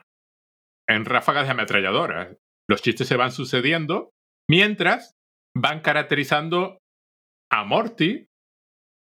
en 0.88 1.06
ráfagas 1.06 1.46
de 1.46 1.52
ametralladora. 1.52 2.36
Los 2.70 2.82
chistes 2.82 3.08
se 3.08 3.18
van 3.18 3.32
sucediendo 3.32 4.12
mientras 4.50 5.16
van 5.56 5.82
caracterizando 5.82 6.80
a 7.52 7.64
Morty 7.64 8.28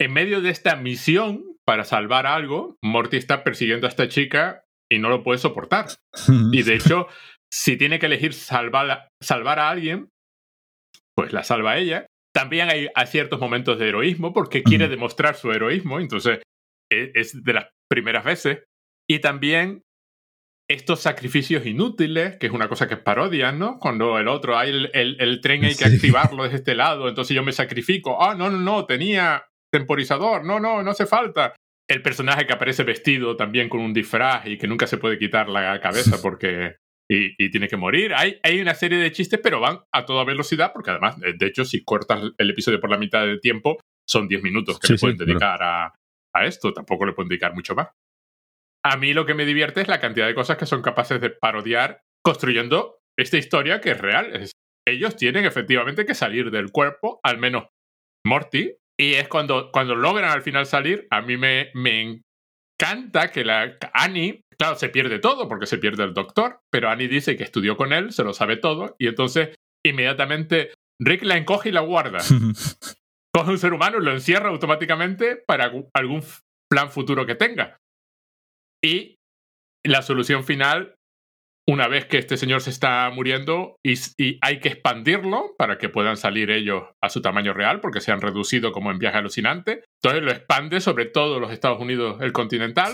en 0.00 0.12
medio 0.12 0.40
de 0.40 0.50
esta 0.50 0.76
misión 0.76 1.56
para 1.66 1.84
salvar 1.84 2.26
algo. 2.26 2.76
Morty 2.82 3.16
está 3.16 3.42
persiguiendo 3.42 3.86
a 3.86 3.90
esta 3.90 4.08
chica 4.08 4.64
y 4.90 4.98
no 4.98 5.08
lo 5.08 5.22
puede 5.22 5.38
soportar. 5.38 5.86
y 6.52 6.62
de 6.62 6.74
hecho, 6.74 7.08
si 7.52 7.76
tiene 7.76 7.98
que 7.98 8.06
elegir 8.06 8.34
salvar, 8.34 9.08
salvar 9.20 9.58
a 9.58 9.70
alguien, 9.70 10.10
pues 11.16 11.32
la 11.32 11.44
salva 11.44 11.78
ella. 11.78 12.06
También 12.34 12.68
hay, 12.68 12.88
ciertos 13.06 13.38
momentos 13.38 13.78
de 13.78 13.88
heroísmo 13.88 14.32
porque 14.32 14.64
quiere 14.64 14.88
demostrar 14.88 15.36
su 15.36 15.52
heroísmo, 15.52 16.00
entonces 16.00 16.42
es 17.14 17.42
de 17.42 17.52
las 17.52 17.68
primeras 17.88 18.24
veces. 18.24 18.64
Y 19.08 19.18
también 19.20 19.82
estos 20.68 21.00
sacrificios 21.00 21.66
inútiles, 21.66 22.36
que 22.38 22.46
es 22.46 22.52
una 22.52 22.68
cosa 22.68 22.88
que 22.88 22.96
parodian, 22.96 23.58
¿no? 23.58 23.78
Cuando 23.78 24.18
el 24.18 24.28
otro, 24.28 24.56
hay 24.56 24.70
el, 24.70 25.16
el, 25.20 25.40
tren 25.40 25.64
hay 25.64 25.74
que 25.74 25.84
activarlo 25.84 26.44
desde 26.44 26.56
este 26.56 26.74
lado, 26.74 27.08
entonces 27.08 27.34
yo 27.34 27.42
me 27.42 27.52
sacrifico. 27.52 28.22
Ah, 28.22 28.34
no, 28.34 28.50
no, 28.50 28.58
no, 28.58 28.86
tenía 28.86 29.44
temporizador, 29.70 30.44
no, 30.44 30.60
no, 30.60 30.82
no 30.82 30.90
hace 30.90 31.06
falta. 31.06 31.54
El 31.88 32.00
personaje 32.00 32.46
que 32.46 32.54
aparece 32.54 32.82
vestido 32.82 33.36
también 33.36 33.68
con 33.68 33.80
un 33.80 33.92
disfraz 33.92 34.46
y 34.46 34.56
que 34.56 34.66
nunca 34.66 34.86
se 34.86 34.96
puede 34.96 35.18
quitar 35.18 35.48
la 35.48 35.80
cabeza 35.80 36.16
porque... 36.22 36.76
Y, 37.06 37.50
tiene 37.50 37.68
que 37.68 37.76
morir. 37.76 38.14
Hay, 38.14 38.40
hay 38.42 38.62
una 38.62 38.74
serie 38.74 38.96
de 38.96 39.12
chistes, 39.12 39.38
pero 39.40 39.60
van 39.60 39.80
a 39.92 40.06
toda 40.06 40.24
velocidad, 40.24 40.72
porque 40.72 40.90
además, 40.90 41.16
de 41.20 41.46
hecho, 41.46 41.66
si 41.66 41.84
cortas 41.84 42.32
el 42.38 42.50
episodio 42.50 42.80
por 42.80 42.90
la 42.90 42.96
mitad 42.96 43.20
del 43.26 43.42
tiempo, 43.42 43.78
son 44.08 44.26
10 44.26 44.42
minutos 44.42 44.80
que 44.80 44.94
le 44.94 44.98
pueden 44.98 45.18
dedicar 45.18 45.62
a, 45.62 45.94
a 46.34 46.44
esto. 46.44 46.72
Tampoco 46.72 47.06
le 47.06 47.12
pueden 47.12 47.28
dedicar 47.28 47.54
mucho 47.54 47.74
más. 47.74 47.88
A 48.84 48.96
mí 48.96 49.14
lo 49.14 49.24
que 49.24 49.34
me 49.34 49.46
divierte 49.46 49.80
es 49.80 49.88
la 49.88 50.00
cantidad 50.00 50.26
de 50.26 50.34
cosas 50.34 50.58
que 50.58 50.66
son 50.66 50.82
capaces 50.82 51.20
de 51.20 51.30
parodiar 51.30 52.02
construyendo 52.22 52.98
esta 53.18 53.38
historia 53.38 53.80
que 53.80 53.92
es 53.92 54.00
real. 54.00 54.48
ellos 54.86 55.16
tienen 55.16 55.46
efectivamente 55.46 56.04
que 56.04 56.14
salir 56.14 56.50
del 56.50 56.70
cuerpo, 56.70 57.20
al 57.22 57.38
menos 57.38 57.68
Morty, 58.26 58.74
y 58.98 59.14
es 59.14 59.28
cuando, 59.28 59.70
cuando 59.72 59.94
logran 59.94 60.30
al 60.30 60.42
final 60.42 60.66
salir, 60.66 61.06
a 61.10 61.22
mí 61.22 61.36
me, 61.36 61.70
me 61.74 62.22
encanta 62.80 63.30
que 63.30 63.44
la 63.44 63.76
Annie, 63.92 64.42
claro, 64.58 64.76
se 64.76 64.88
pierde 64.88 65.18
todo 65.18 65.48
porque 65.48 65.66
se 65.66 65.78
pierde 65.78 66.04
el 66.04 66.14
doctor, 66.14 66.60
pero 66.70 66.90
Annie 66.90 67.08
dice 67.08 67.36
que 67.36 67.44
estudió 67.44 67.76
con 67.76 67.92
él, 67.92 68.12
se 68.12 68.24
lo 68.24 68.34
sabe 68.34 68.56
todo, 68.56 68.94
y 68.98 69.08
entonces 69.08 69.54
inmediatamente 69.84 70.72
Rick 71.00 71.22
la 71.22 71.36
encoge 71.36 71.70
y 71.70 71.72
la 71.72 71.80
guarda. 71.80 72.18
Coge 73.34 73.50
un 73.50 73.58
ser 73.58 73.72
humano 73.72 73.98
y 73.98 74.04
lo 74.04 74.12
encierra 74.12 74.50
automáticamente 74.50 75.36
para 75.36 75.72
algún 75.92 76.22
plan 76.70 76.90
futuro 76.90 77.26
que 77.26 77.34
tenga. 77.34 77.78
Y 78.82 79.16
la 79.84 80.02
solución 80.02 80.44
final, 80.44 80.94
una 81.68 81.88
vez 81.88 82.06
que 82.06 82.18
este 82.18 82.36
señor 82.36 82.60
se 82.60 82.70
está 82.70 83.10
muriendo 83.10 83.76
y, 83.84 84.38
hay 84.40 84.60
que 84.60 84.68
expandirlo 84.68 85.56
para 85.58 85.78
que 85.78 85.88
puedan 85.88 86.16
salir 86.16 86.50
ellos 86.50 86.84
a 87.02 87.08
su 87.08 87.22
tamaño 87.22 87.52
real, 87.54 87.80
porque 87.80 88.00
se 88.00 88.12
han 88.12 88.20
reducido 88.20 88.70
como 88.70 88.92
en 88.92 88.98
viaje 88.98 89.18
alucinante, 89.18 89.82
entonces 90.00 90.22
lo 90.22 90.30
expande 90.30 90.80
sobre 90.80 91.06
todo 91.06 91.40
los 91.40 91.50
Estados 91.50 91.80
Unidos, 91.80 92.20
el 92.20 92.32
continental, 92.32 92.92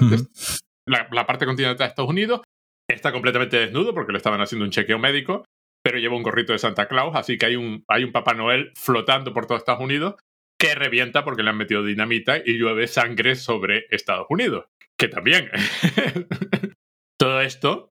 la, 0.87 1.27
parte 1.27 1.45
continental 1.45 1.77
de 1.77 1.85
Estados 1.85 2.11
Unidos. 2.11 2.41
Está 2.89 3.13
completamente 3.13 3.59
desnudo 3.59 3.93
porque 3.95 4.13
le 4.13 4.19
estaban 4.19 4.41
haciendo 4.41 4.65
un 4.65 4.71
chequeo 4.71 4.99
médico, 4.99 5.45
pero 5.85 5.99
lleva 5.99 6.17
un 6.17 6.23
gorrito 6.23 6.55
de 6.55 6.59
Santa 6.59 6.89
Claus, 6.89 7.15
así 7.15 7.37
que 7.37 7.47
hay 7.47 7.57
un, 7.57 7.85
hay 7.89 8.05
un 8.05 8.13
Papá 8.13 8.33
Noel 8.33 8.73
flotando 8.75 9.35
por 9.35 9.47
todo 9.47 9.59
Estados 9.59 9.83
Unidos 9.83 10.15
que 10.61 10.75
revienta 10.75 11.25
porque 11.25 11.43
le 11.43 11.51
han 11.51 11.57
metido 11.57 11.83
dinamita 11.83 12.37
y 12.45 12.59
llueve 12.59 12.87
sangre 12.87 13.35
sobre 13.35 13.87
Estados 13.91 14.27
Unidos 14.29 14.67
que 15.01 15.09
también. 15.09 15.49
Todo 17.19 17.41
esto 17.41 17.91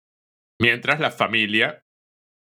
mientras 0.61 0.99
la 0.99 1.11
familia 1.11 1.83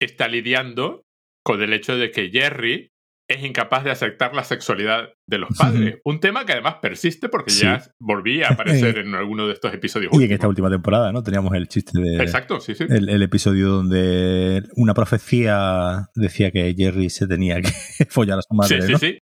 está 0.00 0.28
lidiando 0.28 1.04
con 1.44 1.62
el 1.62 1.72
hecho 1.72 1.96
de 1.96 2.10
que 2.10 2.30
Jerry 2.30 2.90
es 3.28 3.44
incapaz 3.44 3.84
de 3.84 3.90
aceptar 3.90 4.34
la 4.34 4.44
sexualidad 4.44 5.12
de 5.28 5.38
los 5.38 5.50
padres. 5.56 5.98
Un 6.04 6.20
tema 6.20 6.46
que 6.46 6.52
además 6.52 6.76
persiste 6.80 7.28
porque 7.28 7.50
ya 7.50 7.82
volvía 8.00 8.48
a 8.48 8.52
aparecer 8.52 8.98
en 9.04 9.14
alguno 9.14 9.46
de 9.46 9.52
estos 9.52 9.74
episodios. 9.74 10.12
Y 10.12 10.24
en 10.24 10.32
esta 10.32 10.48
última 10.48 10.70
temporada, 10.70 11.12
¿no? 11.12 11.22
Teníamos 11.22 11.52
el 11.54 11.66
chiste 11.66 12.00
de. 12.00 12.22
Exacto, 12.22 12.60
sí, 12.60 12.74
sí. 12.74 12.84
El, 12.88 13.22
episodio 13.22 13.68
donde 13.68 14.62
una 14.76 14.94
profecía 14.94 16.08
decía 16.14 16.52
que 16.52 16.72
Jerry 16.76 17.10
se 17.10 17.26
tenía 17.26 17.60
que 17.60 17.70
follar 18.08 18.38
a 18.38 18.42
su 18.42 18.54
madre. 18.54 18.82
Sí, 18.82 18.94
sí, 18.94 18.98
sí. 18.98 19.18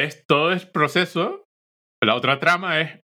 Es 0.00 0.24
todo 0.26 0.52
es 0.52 0.64
proceso. 0.64 1.44
La 2.02 2.14
otra 2.14 2.38
trama 2.38 2.80
es 2.80 3.00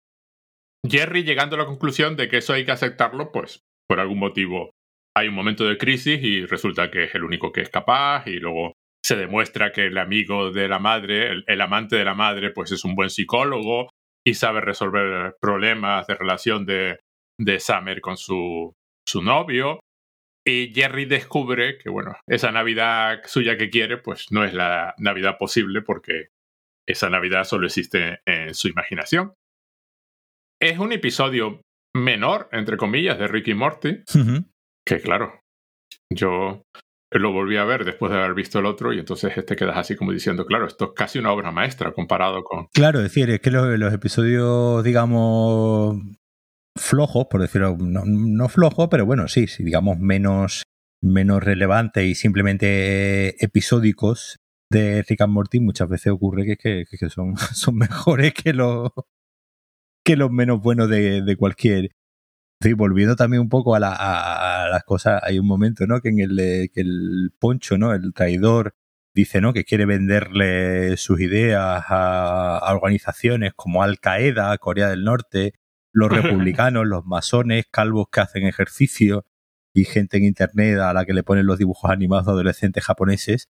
Jerry 0.89 1.23
llegando 1.23 1.57
a 1.57 1.59
la 1.59 1.65
conclusión 1.65 2.15
de 2.15 2.29
que 2.29 2.37
eso 2.37 2.53
hay 2.53 2.63
que 2.63 2.71
aceptarlo, 2.71 3.33
pues, 3.33 3.63
por 3.85 3.99
algún 3.99 4.19
motivo. 4.19 4.71
Hay 5.13 5.27
un 5.27 5.35
momento 5.35 5.65
de 5.65 5.77
crisis 5.77 6.23
y 6.23 6.45
resulta 6.45 6.89
que 6.91 7.03
es 7.03 7.15
el 7.15 7.25
único 7.25 7.51
que 7.51 7.61
es 7.61 7.69
capaz 7.69 8.25
y 8.27 8.39
luego 8.39 8.73
se 9.03 9.17
demuestra 9.17 9.73
que 9.73 9.87
el 9.87 9.97
amigo 9.97 10.51
de 10.51 10.69
la 10.69 10.79
madre, 10.79 11.43
el, 11.45 11.61
amante 11.61 11.97
de 11.97 12.05
la 12.05 12.15
madre, 12.15 12.51
pues 12.51 12.71
es 12.71 12.85
un 12.85 12.95
buen 12.95 13.09
psicólogo 13.09 13.89
y 14.25 14.35
sabe 14.35 14.61
resolver 14.61 15.35
problemas 15.41 16.07
de 16.07 16.15
relación 16.15 16.65
de, 16.65 16.99
de 17.37 17.59
Summer 17.59 17.99
con 17.99 18.15
su, 18.15 18.73
su 19.05 19.21
novio. 19.21 19.81
Y 20.47 20.73
Jerry 20.73 21.05
descubre 21.05 21.77
que, 21.77 21.89
bueno, 21.89 22.15
esa 22.25 22.53
Navidad 22.53 23.21
suya 23.25 23.57
que 23.57 23.69
quiere, 23.69 23.97
pues 23.97 24.27
no 24.31 24.45
es 24.45 24.53
la 24.53 24.95
Navidad 24.97 25.37
posible 25.37 25.81
porque 25.81 26.29
esa 26.87 27.09
Navidad 27.09 27.43
solo 27.43 27.67
existe 27.67 28.19
en 28.25 28.53
su 28.53 28.67
imaginación. 28.67 29.33
Es 30.61 30.79
un 30.79 30.91
episodio 30.91 31.61
menor, 31.95 32.49
entre 32.51 32.77
comillas, 32.77 33.17
de 33.17 33.27
Ricky 33.27 33.53
Morty, 33.53 34.03
que 34.85 34.99
claro, 35.01 35.39
yo 36.13 36.63
lo 37.11 37.31
volví 37.31 37.57
a 37.57 37.65
ver 37.65 37.85
después 37.85 38.11
de 38.11 38.17
haber 38.17 38.33
visto 38.33 38.59
el 38.59 38.65
otro 38.65 38.93
y 38.93 38.99
entonces 38.99 39.33
te 39.45 39.55
quedas 39.55 39.77
así 39.77 39.95
como 39.95 40.11
diciendo, 40.11 40.45
claro, 40.45 40.67
esto 40.67 40.85
es 40.85 40.91
casi 40.95 41.19
una 41.19 41.31
obra 41.31 41.51
maestra 41.51 41.93
comparado 41.93 42.43
con... 42.43 42.67
Claro, 42.73 42.99
es 42.99 43.05
decir, 43.05 43.29
es 43.29 43.39
que 43.39 43.51
los, 43.51 43.93
episodios, 43.93 44.83
digamos, 44.83 45.97
flojos, 46.77 47.27
por 47.29 47.41
decirlo, 47.41 47.77
no, 47.79 48.03
no 48.05 48.49
flojos, 48.49 48.87
pero 48.89 49.05
bueno, 49.05 49.27
sí, 49.27 49.47
sí, 49.47 49.63
digamos, 49.63 49.97
menos, 49.99 50.63
menos 51.01 51.43
relevantes 51.43 52.05
y 52.05 52.15
simplemente 52.15 53.43
episódicos 53.43 54.37
de 54.69 55.03
Rick 55.07 55.21
and 55.21 55.33
Morty, 55.33 55.59
muchas 55.59 55.89
veces 55.89 56.11
ocurre 56.11 56.45
que, 56.57 56.85
que, 56.89 57.09
son, 57.09 57.35
son 57.53 57.75
mejores 57.75 58.33
que 58.33 58.53
los, 58.53 58.91
que 60.03 60.15
los 60.15 60.31
menos 60.31 60.61
buenos 60.61 60.89
de, 60.89 61.21
de 61.21 61.35
cualquier 61.37 61.91
Sí, 62.61 62.73
volviendo 62.73 63.15
también 63.15 63.41
un 63.41 63.49
poco 63.49 63.75
a, 63.75 63.79
las 63.79 64.83
cosas, 64.85 65.21
hay 65.23 65.39
un 65.39 65.47
momento, 65.47 65.85
¿no? 65.87 66.01
Que 66.01 66.09
en 66.09 66.19
el 66.19 66.69
que 66.73 66.81
el 66.81 67.31
Poncho, 67.37 67.77
¿no? 67.77 67.93
El 67.93 68.13
traidor 68.13 68.75
dice, 69.13 69.41
¿no? 69.41 69.53
Que 69.53 69.65
quiere 69.65 69.85
venderle 69.85 70.97
sus 70.97 71.19
ideas 71.19 71.83
a, 71.89 72.73
organizaciones 72.73 73.53
como 73.55 73.83
Al 73.83 73.99
Qaeda, 73.99 74.57
Corea 74.57 74.89
del 74.89 75.03
Norte, 75.03 75.53
los 75.93 76.09
republicanos, 76.49 76.87
los 76.87 77.05
masones, 77.05 77.65
calvos 77.69 78.07
que 78.11 78.21
hacen 78.21 78.47
ejercicio 78.47 79.25
y 79.73 79.83
gente 79.85 80.17
en 80.17 80.23
internet 80.23 80.79
a 80.79 80.93
la 80.93 81.05
que 81.05 81.13
le 81.13 81.23
ponen 81.23 81.45
los 81.45 81.57
dibujos 81.59 81.91
animados 81.91 82.25
de 82.25 82.31
adolescentes 82.31 82.83
japoneses 82.85 83.49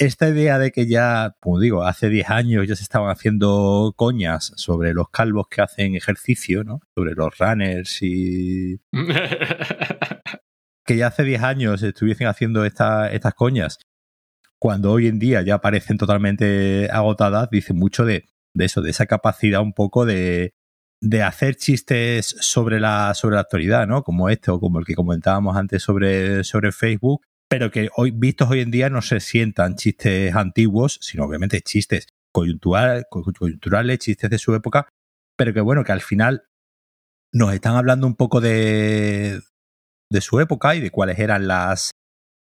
esta 0.00 0.30
idea 0.30 0.58
de 0.58 0.72
que 0.72 0.86
ya, 0.86 1.36
como 1.40 1.60
digo, 1.60 1.84
hace 1.84 2.08
10 2.08 2.30
años 2.30 2.66
ya 2.66 2.74
se 2.74 2.82
estaban 2.82 3.10
haciendo 3.10 3.92
coñas 3.96 4.52
sobre 4.56 4.94
los 4.94 5.10
calvos 5.10 5.48
que 5.48 5.60
hacen 5.60 5.94
ejercicio, 5.94 6.64
¿no? 6.64 6.80
Sobre 6.94 7.12
los 7.12 7.36
runners 7.38 7.98
y... 8.00 8.80
que 10.86 10.96
ya 10.96 11.08
hace 11.08 11.22
10 11.22 11.42
años 11.42 11.82
estuviesen 11.82 12.28
haciendo 12.28 12.64
estas 12.64 13.34
coñas, 13.34 13.78
cuando 14.58 14.90
hoy 14.90 15.06
en 15.06 15.18
día 15.18 15.42
ya 15.42 15.60
parecen 15.60 15.98
totalmente 15.98 16.88
agotadas, 16.90 17.50
dice 17.50 17.74
mucho 17.74 18.06
de, 18.06 18.24
eso, 18.54 18.80
de 18.80 18.90
esa 18.90 19.04
capacidad 19.04 19.60
un 19.60 19.74
poco 19.74 20.06
de, 20.06 20.54
de 21.02 21.22
hacer 21.22 21.56
chistes 21.56 22.36
sobre 22.40 22.80
la, 22.80 23.12
sobre 23.12 23.34
la 23.34 23.42
actualidad, 23.42 23.86
¿no? 23.86 24.02
Como 24.02 24.30
este 24.30 24.50
o 24.50 24.60
como 24.60 24.78
el 24.78 24.86
que 24.86 24.94
comentábamos 24.94 25.58
antes 25.58 25.82
sobre, 25.82 26.42
sobre 26.42 26.72
Facebook, 26.72 27.20
pero 27.50 27.72
que 27.72 27.88
hoy, 27.96 28.12
vistos 28.12 28.48
hoy 28.48 28.60
en 28.60 28.70
día 28.70 28.88
no 28.90 29.02
se 29.02 29.18
sientan 29.18 29.74
chistes 29.74 30.34
antiguos, 30.36 30.98
sino 31.02 31.24
obviamente 31.24 31.60
chistes 31.60 32.06
coyunturales, 32.32 33.98
chistes 33.98 34.30
de 34.30 34.38
su 34.38 34.54
época, 34.54 34.88
pero 35.36 35.52
que 35.52 35.60
bueno, 35.60 35.82
que 35.82 35.90
al 35.90 36.00
final 36.00 36.44
nos 37.32 37.52
están 37.52 37.74
hablando 37.74 38.06
un 38.06 38.14
poco 38.14 38.40
de, 38.40 39.40
de 40.12 40.20
su 40.20 40.38
época 40.38 40.76
y 40.76 40.80
de 40.80 40.90
cuáles 40.90 41.18
eran 41.18 41.48
las, 41.48 41.90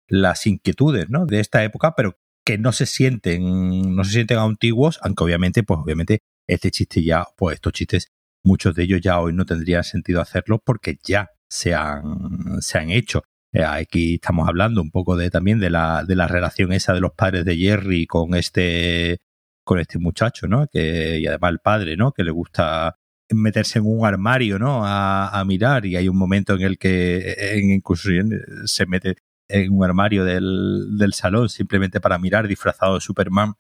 las 0.10 0.46
inquietudes 0.46 1.10
¿no? 1.10 1.26
de 1.26 1.40
esta 1.40 1.64
época, 1.64 1.96
pero 1.96 2.18
que 2.46 2.58
no 2.58 2.74
se 2.74 2.86
sienten, 2.86 3.96
no 3.96 4.04
se 4.04 4.12
sienten 4.12 4.40
antiguos, 4.40 5.00
aunque 5.04 5.24
obviamente, 5.24 5.64
pues 5.64 5.80
obviamente 5.80 6.20
este 6.50 6.70
chiste 6.70 7.02
ya, 7.02 7.26
pues 7.38 7.56
estos 7.56 7.72
chistes, 7.72 8.08
muchos 8.44 8.76
de 8.76 8.84
ellos 8.84 9.00
ya 9.02 9.22
hoy 9.22 9.32
no 9.32 9.46
tendrían 9.46 9.86
sentido 9.86 10.20
hacerlos 10.20 10.60
porque 10.66 11.00
ya 11.02 11.30
se 11.50 11.74
han, 11.76 12.62
se 12.62 12.78
han 12.78 12.90
hecho. 12.90 13.24
Eh, 13.54 13.64
aquí 13.64 14.16
estamos 14.16 14.48
hablando 14.48 14.82
un 14.82 14.92
poco 14.92 15.16
de 15.16 15.30
también 15.30 15.60
de 15.60 15.70
la, 15.70 16.04
de 16.06 16.16
la 16.16 16.28
relación 16.28 16.74
esa 16.74 16.94
de 16.94 17.00
los 17.00 17.14
padres 17.14 17.46
de 17.46 17.58
Jerry 17.58 18.06
con 18.06 18.36
este, 18.36 19.20
con 19.64 19.80
este 19.80 20.00
muchacho, 20.00 20.48
¿no? 20.48 20.68
Que, 20.68 21.20
y 21.20 21.28
además 21.28 21.52
el 21.52 21.60
padre, 21.60 21.98
¿no? 21.98 22.12
Que 22.12 22.24
le 22.24 22.32
gusta 22.32 22.98
meterse 23.30 23.80
en 23.80 23.86
un 23.86 24.06
armario, 24.06 24.60
¿no? 24.60 24.82
A, 24.86 25.44
mirar 25.46 25.86
y 25.86 25.96
hay 25.96 26.10
un 26.10 26.18
momento 26.18 26.56
en 26.56 26.62
el 26.62 26.78
que 26.78 27.36
en 27.38 27.72
inclusión 27.72 28.32
se 28.66 28.86
mete 28.86 29.18
en 29.50 29.74
un 29.74 29.84
armario 29.84 30.26
del, 30.26 30.98
del 30.98 31.14
salón 31.14 31.50
simplemente 31.50 32.02
para 32.02 32.18
mirar 32.20 32.48
disfrazado 32.48 32.96
de 32.96 33.02
Superman 33.02 33.54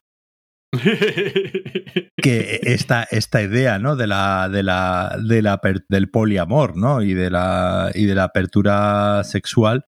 que 2.21 2.60
esta, 2.63 3.03
esta 3.03 3.41
idea 3.41 3.80
¿no? 3.80 3.95
de 3.95 4.08
la, 4.08 4.49
de 4.49 4.63
la, 4.63 5.17
de 5.23 5.41
la, 5.41 5.62
del 5.88 6.10
poliamor 6.10 6.75
¿no? 6.77 7.01
y, 7.01 7.13
de 7.13 7.30
la, 7.30 7.91
y 7.93 8.06
de 8.06 8.15
la 8.15 8.25
apertura 8.25 9.23
sexual, 9.23 9.86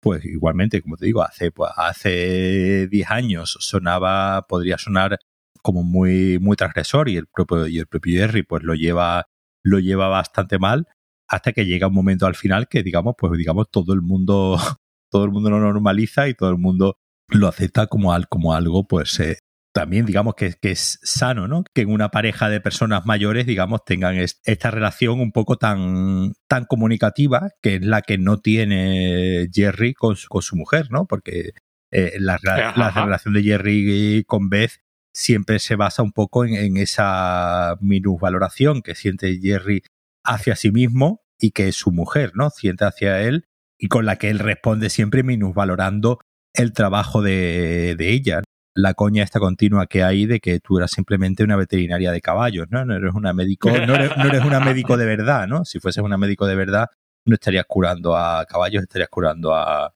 pues 0.00 0.24
igualmente, 0.24 0.80
como 0.82 0.96
te 0.96 1.06
digo, 1.06 1.22
hace, 1.22 1.50
pues, 1.50 1.70
hace 1.76 2.86
10 2.88 3.10
años 3.10 3.56
sonaba, 3.60 4.46
podría 4.48 4.78
sonar 4.78 5.18
como 5.62 5.82
muy, 5.82 6.38
muy 6.38 6.56
transgresor 6.56 7.08
y 7.08 7.16
el 7.16 7.26
propio, 7.26 7.66
y 7.66 7.78
el 7.78 7.86
propio 7.86 8.20
Jerry 8.20 8.42
pues 8.42 8.62
lo 8.62 8.74
lleva, 8.74 9.26
lo 9.62 9.78
lleva 9.78 10.08
bastante 10.08 10.58
mal 10.58 10.86
hasta 11.28 11.52
que 11.52 11.64
llega 11.64 11.86
un 11.86 11.94
momento 11.94 12.26
al 12.26 12.34
final 12.34 12.66
que 12.68 12.82
digamos, 12.82 13.14
pues 13.16 13.32
digamos, 13.38 13.70
todo 13.70 13.92
el 13.92 14.02
mundo, 14.02 14.58
todo 15.10 15.24
el 15.24 15.30
mundo 15.30 15.50
lo 15.50 15.60
normaliza 15.60 16.28
y 16.28 16.34
todo 16.34 16.50
el 16.50 16.58
mundo 16.58 16.96
lo 17.28 17.46
acepta 17.46 17.86
como, 17.86 18.12
como 18.28 18.54
algo 18.54 18.86
pues 18.86 19.20
eh, 19.20 19.38
también 19.72 20.04
digamos 20.04 20.34
que, 20.34 20.56
es 20.62 20.98
sano, 21.02 21.46
¿no? 21.46 21.62
Que 21.74 21.82
en 21.82 21.90
una 21.90 22.10
pareja 22.10 22.48
de 22.48 22.60
personas 22.60 23.06
mayores, 23.06 23.46
digamos, 23.46 23.84
tengan 23.84 24.16
esta 24.16 24.70
relación 24.70 25.20
un 25.20 25.32
poco 25.32 25.56
tan, 25.56 26.32
tan 26.48 26.64
comunicativa, 26.64 27.50
que 27.62 27.76
es 27.76 27.84
la 27.84 28.02
que 28.02 28.18
no 28.18 28.38
tiene 28.38 29.48
Jerry 29.52 29.94
con 29.94 30.16
su, 30.16 30.28
con 30.28 30.42
su 30.42 30.56
mujer, 30.56 30.88
¿no? 30.90 31.06
Porque 31.06 31.52
eh, 31.92 32.14
la, 32.18 32.36
relación 32.38 33.34
de 33.34 33.42
Jerry 33.42 34.24
con 34.26 34.48
Beth 34.48 34.80
siempre 35.12 35.58
se 35.58 35.76
basa 35.76 36.02
un 36.02 36.12
poco 36.12 36.44
en, 36.44 36.54
en 36.54 36.76
esa 36.76 37.76
minusvaloración 37.80 38.82
que 38.82 38.94
siente 38.94 39.38
Jerry 39.40 39.82
hacia 40.24 40.56
sí 40.56 40.70
mismo 40.72 41.22
y 41.38 41.52
que 41.52 41.70
su 41.72 41.92
mujer, 41.92 42.32
¿no? 42.34 42.50
Siente 42.50 42.84
hacia 42.84 43.22
él 43.22 43.46
y 43.78 43.88
con 43.88 44.04
la 44.04 44.16
que 44.16 44.30
él 44.30 44.40
responde 44.40 44.90
siempre 44.90 45.22
minusvalorando 45.22 46.18
el 46.54 46.72
trabajo 46.72 47.22
de, 47.22 47.94
de 47.96 48.10
ella 48.10 48.42
la 48.74 48.94
coña 48.94 49.22
esta 49.22 49.40
continua 49.40 49.86
que 49.86 50.02
hay 50.02 50.26
de 50.26 50.40
que 50.40 50.60
tú 50.60 50.78
eras 50.78 50.92
simplemente 50.92 51.42
una 51.42 51.56
veterinaria 51.56 52.12
de 52.12 52.20
caballos, 52.20 52.66
¿no? 52.70 52.84
No 52.84 52.94
eres 52.94 53.14
una 53.14 53.32
médico, 53.32 53.70
no 53.70 53.94
eres, 53.94 54.16
no 54.16 54.24
eres 54.24 54.44
una 54.44 54.60
médico 54.60 54.96
de 54.96 55.06
verdad, 55.06 55.46
¿no? 55.48 55.64
Si 55.64 55.80
fueses 55.80 56.02
una 56.02 56.16
médico 56.16 56.46
de 56.46 56.54
verdad, 56.54 56.88
no 57.24 57.34
estarías 57.34 57.64
curando 57.66 58.16
a 58.16 58.44
caballos, 58.46 58.82
estarías 58.82 59.08
curando 59.08 59.54
a, 59.54 59.92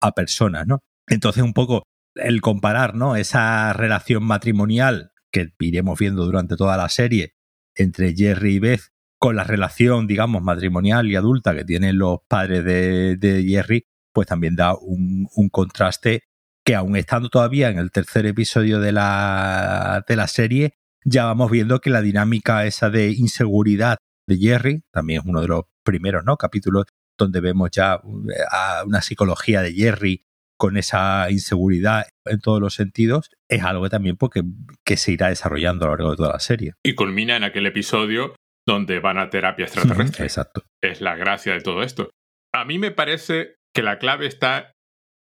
a 0.00 0.12
personas, 0.12 0.66
¿no? 0.66 0.80
Entonces, 1.06 1.42
un 1.42 1.54
poco 1.54 1.84
el 2.14 2.40
comparar, 2.40 2.94
¿no? 2.94 3.16
Esa 3.16 3.72
relación 3.72 4.24
matrimonial 4.24 5.12
que 5.30 5.52
iremos 5.60 5.98
viendo 5.98 6.24
durante 6.24 6.56
toda 6.56 6.76
la 6.76 6.88
serie 6.88 7.34
entre 7.74 8.14
Jerry 8.14 8.56
y 8.56 8.58
Beth 8.58 8.80
con 9.18 9.36
la 9.36 9.44
relación, 9.44 10.06
digamos, 10.06 10.42
matrimonial 10.42 11.06
y 11.08 11.16
adulta 11.16 11.54
que 11.54 11.64
tienen 11.64 11.98
los 11.98 12.18
padres 12.28 12.64
de, 12.64 13.16
de 13.16 13.42
Jerry, 13.44 13.86
pues 14.12 14.28
también 14.28 14.54
da 14.54 14.74
un, 14.74 15.28
un 15.34 15.48
contraste 15.48 16.27
que 16.68 16.74
aún 16.74 16.96
estando 16.96 17.30
todavía 17.30 17.70
en 17.70 17.78
el 17.78 17.90
tercer 17.90 18.26
episodio 18.26 18.78
de 18.78 18.92
la, 18.92 20.04
de 20.06 20.16
la 20.16 20.26
serie, 20.26 20.74
ya 21.02 21.24
vamos 21.24 21.50
viendo 21.50 21.80
que 21.80 21.88
la 21.88 22.02
dinámica 22.02 22.66
esa 22.66 22.90
de 22.90 23.10
inseguridad 23.10 23.96
de 24.28 24.36
Jerry, 24.36 24.82
también 24.92 25.22
es 25.22 25.26
uno 25.26 25.40
de 25.40 25.48
los 25.48 25.62
primeros 25.82 26.24
¿no? 26.26 26.36
capítulos 26.36 26.84
donde 27.16 27.40
vemos 27.40 27.70
ya 27.72 27.94
eh, 27.94 28.84
una 28.84 29.00
psicología 29.00 29.62
de 29.62 29.72
Jerry 29.72 30.26
con 30.58 30.76
esa 30.76 31.30
inseguridad 31.30 32.04
en 32.26 32.40
todos 32.40 32.60
los 32.60 32.74
sentidos, 32.74 33.30
es 33.48 33.62
algo 33.62 33.84
que 33.84 33.88
también 33.88 34.18
porque, 34.18 34.42
que 34.84 34.98
se 34.98 35.12
irá 35.12 35.30
desarrollando 35.30 35.86
a 35.86 35.88
lo 35.88 35.96
largo 35.96 36.10
de 36.10 36.16
toda 36.18 36.32
la 36.34 36.40
serie. 36.40 36.74
Y 36.84 36.94
culmina 36.94 37.34
en 37.34 37.44
aquel 37.44 37.64
episodio 37.64 38.36
donde 38.66 39.00
van 39.00 39.16
a 39.16 39.30
terapia 39.30 39.64
extraterrestre. 39.64 40.26
Exacto. 40.26 40.64
Es 40.82 41.00
la 41.00 41.16
gracia 41.16 41.54
de 41.54 41.62
todo 41.62 41.82
esto. 41.82 42.10
A 42.52 42.66
mí 42.66 42.78
me 42.78 42.90
parece 42.90 43.54
que 43.74 43.82
la 43.82 43.98
clave 43.98 44.26
está 44.26 44.72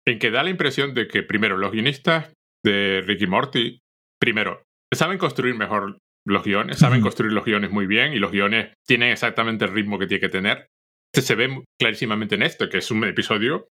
en 0.09 0.19
que 0.19 0.31
da 0.31 0.43
la 0.43 0.49
impresión 0.49 0.93
de 0.93 1.07
que, 1.07 1.23
primero, 1.23 1.57
los 1.57 1.71
guionistas 1.71 2.33
de 2.65 3.01
Ricky 3.05 3.27
Morty, 3.27 3.79
primero, 4.19 4.63
saben 4.93 5.17
construir 5.17 5.55
mejor 5.55 5.97
los 6.27 6.43
guiones, 6.43 6.79
saben 6.79 7.01
construir 7.01 7.31
los 7.31 7.45
guiones 7.45 7.71
muy 7.71 7.87
bien 7.87 8.13
y 8.13 8.19
los 8.19 8.31
guiones 8.31 8.73
tienen 8.87 9.11
exactamente 9.11 9.65
el 9.65 9.71
ritmo 9.71 9.97
que 9.97 10.07
tiene 10.07 10.21
que 10.21 10.29
tener. 10.29 10.67
Se 11.13 11.35
ve 11.35 11.63
clarísimamente 11.79 12.35
en 12.35 12.43
esto, 12.43 12.69
que 12.69 12.79
es 12.79 12.91
un 12.91 13.03
episodio 13.03 13.67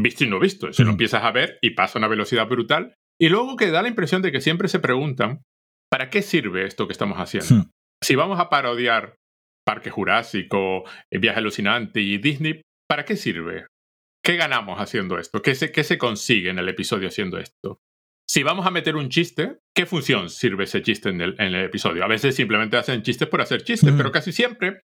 visto 0.00 0.24
y 0.24 0.28
no 0.28 0.38
visto. 0.38 0.72
Se 0.72 0.84
lo 0.84 0.90
empiezas 0.90 1.24
a 1.24 1.32
ver 1.32 1.58
y 1.60 1.70
pasa 1.70 1.98
a 1.98 2.00
una 2.00 2.08
velocidad 2.08 2.48
brutal. 2.48 2.94
Y 3.20 3.28
luego 3.28 3.56
que 3.56 3.70
da 3.70 3.82
la 3.82 3.88
impresión 3.88 4.22
de 4.22 4.32
que 4.32 4.40
siempre 4.40 4.68
se 4.68 4.78
preguntan, 4.78 5.42
¿para 5.90 6.08
qué 6.08 6.22
sirve 6.22 6.64
esto 6.64 6.86
que 6.86 6.92
estamos 6.92 7.18
haciendo? 7.18 7.68
Si 8.02 8.14
vamos 8.14 8.38
a 8.38 8.48
parodiar 8.48 9.16
Parque 9.66 9.90
Jurásico, 9.90 10.84
Viaje 11.10 11.40
Alucinante 11.40 12.00
y 12.00 12.18
Disney, 12.18 12.62
¿para 12.88 13.04
qué 13.04 13.16
sirve? 13.16 13.66
¿Qué 14.22 14.36
ganamos 14.36 14.80
haciendo 14.80 15.18
esto? 15.18 15.40
¿Qué 15.40 15.54
se, 15.54 15.72
qué 15.72 15.84
se 15.84 15.98
consigue 15.98 16.50
en 16.50 16.58
el 16.58 16.68
episodio 16.68 17.08
haciendo 17.08 17.38
esto? 17.38 17.80
Si 18.30 18.42
vamos 18.42 18.66
a 18.66 18.70
meter 18.70 18.96
un 18.96 19.08
chiste, 19.08 19.58
¿qué 19.74 19.86
función 19.86 20.28
sirve 20.28 20.64
ese 20.64 20.82
chiste 20.82 21.08
en 21.08 21.22
el, 21.22 21.54
episodio? 21.54 22.04
A 22.04 22.08
veces 22.08 22.34
simplemente 22.34 22.76
hacen 22.76 23.02
chistes 23.02 23.26
por 23.26 23.40
hacer 23.40 23.62
chistes, 23.62 23.94
pero 23.96 24.12
casi 24.12 24.32
siempre 24.32 24.82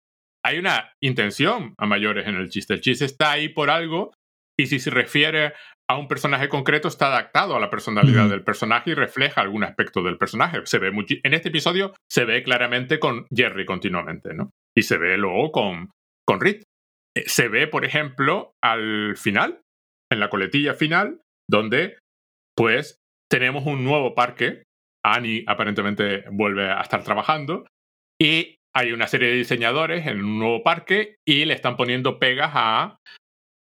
hay 0.44 0.58
una 0.58 0.92
intención 1.00 1.74
a 1.78 1.86
mayores 1.86 2.26
en 2.26 2.34
el 2.34 2.50
chiste. 2.50 2.74
El 2.74 2.82
chiste 2.82 3.06
está 3.06 3.32
ahí 3.32 3.48
por 3.48 3.70
algo 3.70 4.12
y 4.58 4.66
si 4.66 4.78
se 4.78 4.90
refiere 4.90 5.54
a 5.88 5.96
un 5.96 6.06
personaje 6.06 6.50
concreto 6.50 6.88
está 6.88 7.06
adaptado 7.06 7.56
a 7.56 7.60
la 7.60 7.70
personalidad 7.70 8.28
del 8.28 8.44
personaje 8.44 8.90
y 8.90 8.94
refleja 8.94 9.40
algún 9.40 9.64
aspecto 9.64 10.02
del 10.02 10.18
personaje. 10.18 10.60
Se 10.64 10.78
ve 10.78 10.92
en 11.24 11.34
este 11.34 11.48
episodio 11.48 11.94
se 12.08 12.26
ve 12.26 12.42
claramente 12.42 13.00
con 13.00 13.26
Jerry 13.34 13.64
continuamente, 13.64 14.34
¿no? 14.34 14.50
Y 14.76 14.82
se 14.82 14.98
ve 14.98 15.16
luego 15.16 15.50
con, 15.50 15.90
con 16.26 16.40
Rick. 16.40 16.62
Eh, 17.20 17.24
se 17.26 17.48
ve, 17.48 17.66
por 17.66 17.84
ejemplo, 17.84 18.52
al 18.62 19.16
final, 19.16 19.62
en 20.10 20.20
la 20.20 20.30
coletilla 20.30 20.74
final, 20.74 21.20
donde 21.48 21.98
pues 22.56 22.98
tenemos 23.30 23.66
un 23.66 23.84
nuevo 23.84 24.14
parque. 24.14 24.64
Annie 25.04 25.44
aparentemente 25.46 26.24
vuelve 26.30 26.70
a 26.70 26.80
estar 26.80 27.02
trabajando 27.02 27.66
y 28.20 28.56
hay 28.76 28.92
una 28.92 29.06
serie 29.06 29.30
de 29.30 29.36
diseñadores 29.36 30.06
en 30.06 30.22
un 30.22 30.38
nuevo 30.38 30.62
parque 30.62 31.16
y 31.26 31.46
le 31.46 31.54
están 31.54 31.76
poniendo 31.76 32.18
pegas 32.18 32.50
a, 32.52 32.98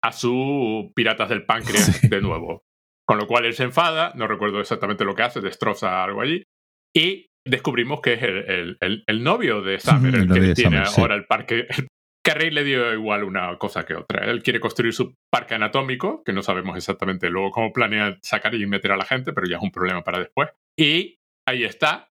a 0.02 0.12
su 0.12 0.90
Piratas 0.96 1.28
del 1.28 1.44
Páncreas 1.44 2.08
de 2.08 2.20
nuevo. 2.22 2.62
Con 3.06 3.18
lo 3.18 3.26
cual 3.26 3.44
él 3.44 3.54
se 3.54 3.64
enfada, 3.64 4.12
no 4.16 4.26
recuerdo 4.26 4.60
exactamente 4.60 5.04
lo 5.04 5.14
que 5.14 5.22
hace, 5.22 5.40
destroza 5.40 6.02
algo 6.02 6.22
allí 6.22 6.42
y 6.96 7.26
descubrimos 7.46 8.00
que 8.00 8.14
es 8.14 8.22
el, 8.22 8.78
el, 9.06 9.22
novio 9.22 9.62
de 9.62 9.80
Summer, 9.80 10.14
el, 10.14 10.28
que 10.28 10.54
tiene 10.54 10.78
ahora 10.78 11.14
el 11.14 11.26
parque, 11.26 11.66
que 12.28 12.32
a 12.32 12.34
Rey 12.34 12.50
le 12.50 12.62
dio 12.62 12.92
igual 12.92 13.24
una 13.24 13.56
cosa 13.56 13.86
que 13.86 13.94
otra. 13.94 14.30
Él 14.30 14.42
quiere 14.42 14.60
construir 14.60 14.92
su 14.92 15.14
parque 15.32 15.54
anatómico, 15.54 16.22
que 16.22 16.34
no 16.34 16.42
sabemos 16.42 16.76
exactamente 16.76 17.30
luego 17.30 17.50
cómo 17.50 17.72
planea 17.72 18.18
sacar 18.20 18.54
y 18.54 18.66
meter 18.66 18.92
a 18.92 18.98
la 18.98 19.06
gente, 19.06 19.32
pero 19.32 19.46
ya 19.48 19.56
es 19.56 19.62
un 19.62 19.70
problema 19.70 20.04
para 20.04 20.18
después. 20.18 20.50
Y 20.78 21.16
ahí 21.48 21.64
está. 21.64 22.10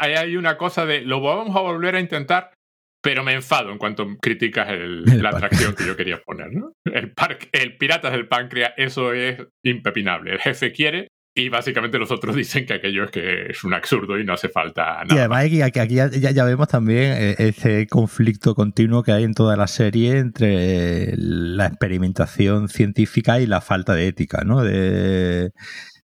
Ahí 0.00 0.14
hay 0.14 0.36
una 0.36 0.58
cosa 0.58 0.86
de 0.86 1.02
lo 1.02 1.20
vamos 1.20 1.54
a 1.54 1.60
volver 1.60 1.94
a 1.94 2.00
intentar, 2.00 2.52
pero 3.00 3.22
me 3.22 3.32
enfado 3.32 3.70
en 3.70 3.78
cuanto 3.78 4.08
criticas 4.20 4.66
la 4.72 5.28
atracción 5.28 5.76
que 5.76 5.86
yo 5.86 5.96
quería 5.96 6.20
poner. 6.20 6.52
¿no? 6.52 6.72
El, 6.84 7.12
parque, 7.12 7.48
el 7.52 7.76
Piratas 7.76 8.10
del 8.10 8.26
Páncreas, 8.26 8.74
eso 8.76 9.12
es 9.12 9.38
impepinable. 9.64 10.32
El 10.32 10.40
jefe 10.40 10.72
quiere 10.72 11.06
y 11.38 11.48
básicamente 11.48 11.98
los 11.98 12.10
otros 12.10 12.34
dicen 12.36 12.66
que 12.66 12.74
aquello 12.74 13.04
es 13.04 13.10
que 13.10 13.46
es 13.50 13.64
un 13.64 13.74
absurdo 13.74 14.18
y 14.18 14.24
no 14.24 14.34
hace 14.34 14.48
falta 14.48 15.04
nada. 15.04 15.14
Y 15.14 15.18
además 15.18 15.44
aquí, 15.44 15.62
aquí 15.62 15.94
ya, 15.94 16.08
ya, 16.08 16.44
vemos 16.44 16.68
también 16.68 17.12
eh, 17.12 17.34
ese 17.38 17.86
conflicto 17.86 18.54
continuo 18.54 19.02
que 19.02 19.12
hay 19.12 19.24
en 19.24 19.34
toda 19.34 19.56
la 19.56 19.66
serie 19.66 20.18
entre 20.18 21.14
la 21.16 21.66
experimentación 21.66 22.68
científica 22.68 23.40
y 23.40 23.46
la 23.46 23.60
falta 23.60 23.94
de 23.94 24.08
ética, 24.08 24.42
¿no? 24.44 24.62
De, 24.62 25.52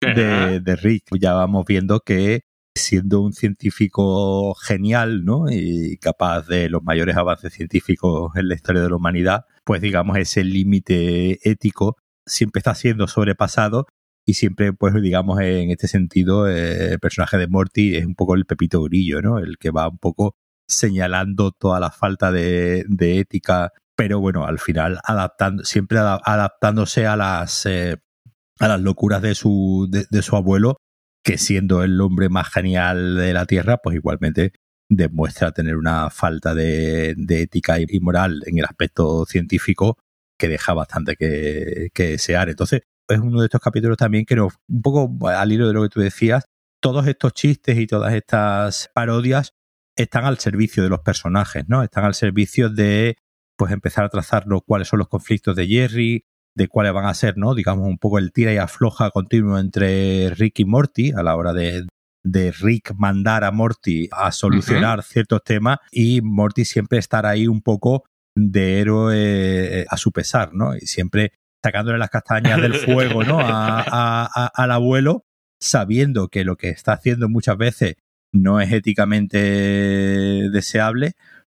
de, 0.01 0.61
de 0.61 0.77
Rick. 0.77 1.05
Ya 1.21 1.33
vamos 1.33 1.65
viendo 1.67 2.01
que 2.01 2.43
siendo 2.75 3.23
un 3.23 3.33
científico 3.33 4.55
genial, 4.55 5.25
¿no? 5.25 5.47
Y 5.51 5.97
capaz 5.99 6.47
de 6.47 6.69
los 6.69 6.83
mayores 6.83 7.17
avances 7.17 7.53
científicos 7.53 8.33
en 8.37 8.49
la 8.49 8.55
historia 8.55 8.83
de 8.83 8.91
la 8.91 8.97
humanidad, 8.97 9.45
pues 9.65 9.81
digamos 9.81 10.19
ese 10.19 10.45
límite 10.45 11.39
ético 11.49 11.97
siempre 12.27 12.59
está 12.61 12.75
siendo 12.75 13.07
sobrepasado 13.07 13.87
y 14.27 14.35
siempre, 14.35 14.73
pues 14.73 14.93
digamos, 15.01 15.41
en 15.41 15.71
este 15.71 15.87
sentido, 15.87 16.49
eh, 16.49 16.95
el 16.95 16.99
personaje 16.99 17.39
de 17.39 17.47
Morty 17.47 17.97
es 17.97 18.05
un 18.05 18.17
poco 18.17 18.35
el 18.35 18.45
pepito 18.45 18.83
grillo, 18.83 19.23
¿no? 19.23 19.39
El 19.39 19.57
que 19.57 19.71
va 19.71 19.89
un 19.89 19.99
poco 19.99 20.35
señalando 20.69 21.53
toda 21.53 21.79
la 21.79 21.93
falta 21.93 22.33
de, 22.33 22.85
ética, 22.99 23.73
pero 23.97 24.21
bueno, 24.21 24.45
al 24.45 24.59
final 24.59 24.99
adaptando, 25.05 25.65
siempre 25.65 25.99
adaptándose 25.99 27.07
a 27.07 27.17
las, 27.17 27.67
eh, 27.67 27.99
a 28.59 28.69
las 28.69 28.81
locuras 28.81 29.23
de 29.23 29.37
su, 29.37 29.89
de, 29.89 30.23
su 30.23 30.35
abuelo, 30.35 30.79
que 31.25 31.39
siendo 31.39 31.85
el 31.85 32.01
hombre 32.01 32.29
más 32.29 32.53
genial 32.53 33.17
de 33.17 33.33
la 33.33 33.47
Tierra, 33.47 33.79
pues 33.79 33.97
igualmente 33.97 34.53
demuestra 34.89 35.53
tener 35.53 35.77
una 35.77 36.11
falta 36.11 36.55
de, 36.55 37.15
ética 37.29 37.79
y 37.81 38.01
moral 38.01 38.43
en 38.47 38.59
el 38.59 38.65
aspecto 38.65 39.25
científico 39.25 39.99
que 40.39 40.49
deja 40.49 40.75
bastante 40.75 41.17
que, 41.17 41.91
que 41.95 42.09
desear. 42.11 42.49
Entonces, 42.49 42.83
es 43.09 43.19
uno 43.19 43.40
de 43.40 43.47
estos 43.47 43.61
capítulos 43.61 43.97
también 43.97 44.25
que 44.25 44.37
nos, 44.37 44.55
un 44.69 44.83
poco 44.83 45.29
al 45.29 45.53
hilo 45.53 45.66
de 45.69 45.75
lo 45.75 45.83
que 45.83 45.88
tú 45.88 46.01
decías, 46.01 46.45
todos 46.81 47.07
estos 47.07 47.33
chistes 47.33 47.79
y 47.79 47.87
todas 47.87 48.14
estas 48.14 48.90
parodias 48.95 49.53
están 49.97 50.25
al 50.25 50.38
servicio 50.38 50.83
de 50.83 50.88
los 50.88 51.01
personajes, 51.01 51.64
¿no? 51.69 51.83
Están 51.83 52.05
al 52.05 52.14
servicio 52.14 52.69
de 52.69 53.16
pues 53.57 53.73
empezar 53.73 54.05
a 54.05 54.11
trazar 54.11 54.45
cuáles 54.66 54.88
son 54.88 54.99
los 54.99 55.09
conflictos 55.09 55.57
de 55.57 55.66
Jerry, 55.66 56.25
de 56.55 56.69
cuáles 56.69 56.92
van 56.92 57.07
a 57.07 57.14
ser, 57.14 57.38
¿no? 57.38 57.55
Digamos, 57.55 57.87
un 57.87 57.99
poco 57.99 58.19
el 58.19 58.33
tira 58.33 58.53
y 58.53 58.59
afloja 58.59 59.11
continuo 59.11 59.59
entre 59.59 60.31
Rick 60.31 60.61
y 60.61 60.64
Morty 60.64 61.12
a 61.12 61.23
la 61.23 61.37
hora 61.37 61.53
de, 61.55 61.87
de 62.25 62.53
Rick 62.53 62.95
mandar 62.97 63.45
a 63.45 63.51
Morty 63.51 64.09
a 64.12 64.33
solucionar 64.33 65.03
ciertos 65.03 65.42
temas 65.45 65.79
y 65.90 66.21
Morty 66.23 66.64
siempre 66.64 66.99
estar 66.99 67.25
ahí 67.25 67.47
un 67.47 67.62
poco 67.62 68.05
de 68.37 68.81
héroe 68.81 69.16
eh, 69.16 69.87
a 69.88 69.97
su 69.97 70.12
pesar, 70.12 70.53
¿no? 70.53 70.77
Y 70.77 70.81
siempre 70.81 71.33
sacándole 71.66 71.98
las 71.98 72.11
castañas 72.11 72.62
del 72.62 72.74
fuego 72.87 73.24
¿no? 73.24 73.38
al 73.40 74.70
abuelo, 74.70 75.24
sabiendo 75.61 76.29
que 76.29 76.44
lo 76.44 76.57
que 76.57 76.68
está 76.68 76.92
haciendo 76.92 77.29
muchas 77.29 77.59
veces 77.59 77.96
no 78.33 78.61
es 78.61 78.72
éticamente 78.72 79.38
deseable, 79.38 81.14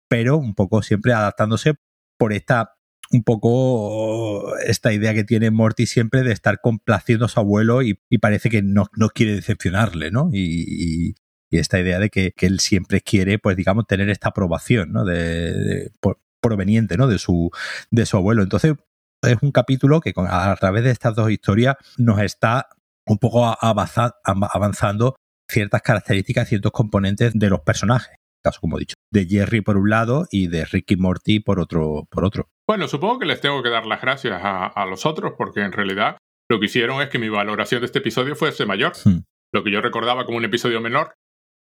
pero 0.09 0.37
un 0.37 0.53
poco 0.53 0.81
siempre 0.81 1.13
adaptándose 1.13 1.75
por 2.17 2.33
esta 2.33 2.73
un 3.13 3.23
poco 3.23 4.57
esta 4.59 4.93
idea 4.93 5.13
que 5.13 5.25
tiene 5.25 5.51
Morty 5.51 5.85
siempre 5.85 6.23
de 6.23 6.31
estar 6.31 6.59
complaciendo 6.61 7.25
a 7.25 7.29
su 7.29 7.39
abuelo 7.41 7.81
y, 7.81 7.99
parece 8.21 8.49
que 8.49 8.61
no, 8.61 8.87
no, 8.95 9.09
quiere 9.09 9.35
decepcionarle, 9.35 10.11
¿no? 10.11 10.29
Y, 10.31 11.15
esta 11.51 11.77
idea 11.81 11.99
de 11.99 12.09
que, 12.09 12.33
él 12.37 12.61
siempre 12.61 13.01
quiere, 13.01 13.37
pues 13.37 13.57
digamos, 13.57 13.85
tener 13.85 14.09
esta 14.09 14.29
aprobación, 14.29 14.93
¿no? 14.93 15.03
De, 15.03 15.91
proveniente, 16.41 16.95
¿no? 16.95 17.07
De 17.07 17.19
su, 17.19 17.51
de 17.91 18.05
su 18.05 18.15
abuelo. 18.15 18.43
Entonces, 18.43 18.75
es 19.21 19.37
un 19.41 19.51
capítulo 19.51 20.01
que 20.01 20.13
a 20.15 20.55
través 20.59 20.83
de 20.83 20.91
estas 20.91 21.15
dos 21.15 21.29
historias 21.29 21.75
nos 21.97 22.19
está 22.19 22.67
un 23.05 23.17
poco 23.17 23.55
avanzando 23.61 25.15
ciertas 25.49 25.81
características, 25.81 26.47
ciertos 26.47 26.71
componentes 26.71 27.33
de 27.33 27.49
los 27.49 27.61
personajes. 27.61 28.15
Caso, 28.43 28.59
como 28.59 28.77
he 28.77 28.81
dicho, 28.81 28.95
de 29.11 29.25
Jerry 29.25 29.61
por 29.61 29.77
un 29.77 29.89
lado 29.89 30.25
y 30.31 30.47
de 30.47 30.65
Ricky 30.65 30.95
Morty 30.95 31.39
por 31.39 31.59
otro, 31.59 32.07
por 32.09 32.25
otro. 32.25 32.49
Bueno, 32.67 32.87
supongo 32.87 33.19
que 33.19 33.25
les 33.25 33.41
tengo 33.41 33.61
que 33.61 33.69
dar 33.69 33.85
las 33.85 34.01
gracias 34.01 34.39
a, 34.43 34.85
los 34.85 35.05
otros 35.05 35.33
porque 35.37 35.61
en 35.61 35.71
realidad 35.71 36.17
lo 36.49 36.59
que 36.59 36.65
hicieron 36.65 37.01
es 37.01 37.09
que 37.09 37.19
mi 37.19 37.29
valoración 37.29 37.81
de 37.81 37.85
este 37.85 37.99
episodio 37.99 38.35
fuese 38.35 38.65
mayor. 38.65 38.93
Hmm. 39.05 39.19
Lo 39.53 39.63
que 39.63 39.71
yo 39.71 39.81
recordaba 39.81 40.25
como 40.25 40.37
un 40.37 40.45
episodio 40.45 40.81
menor 40.81 41.13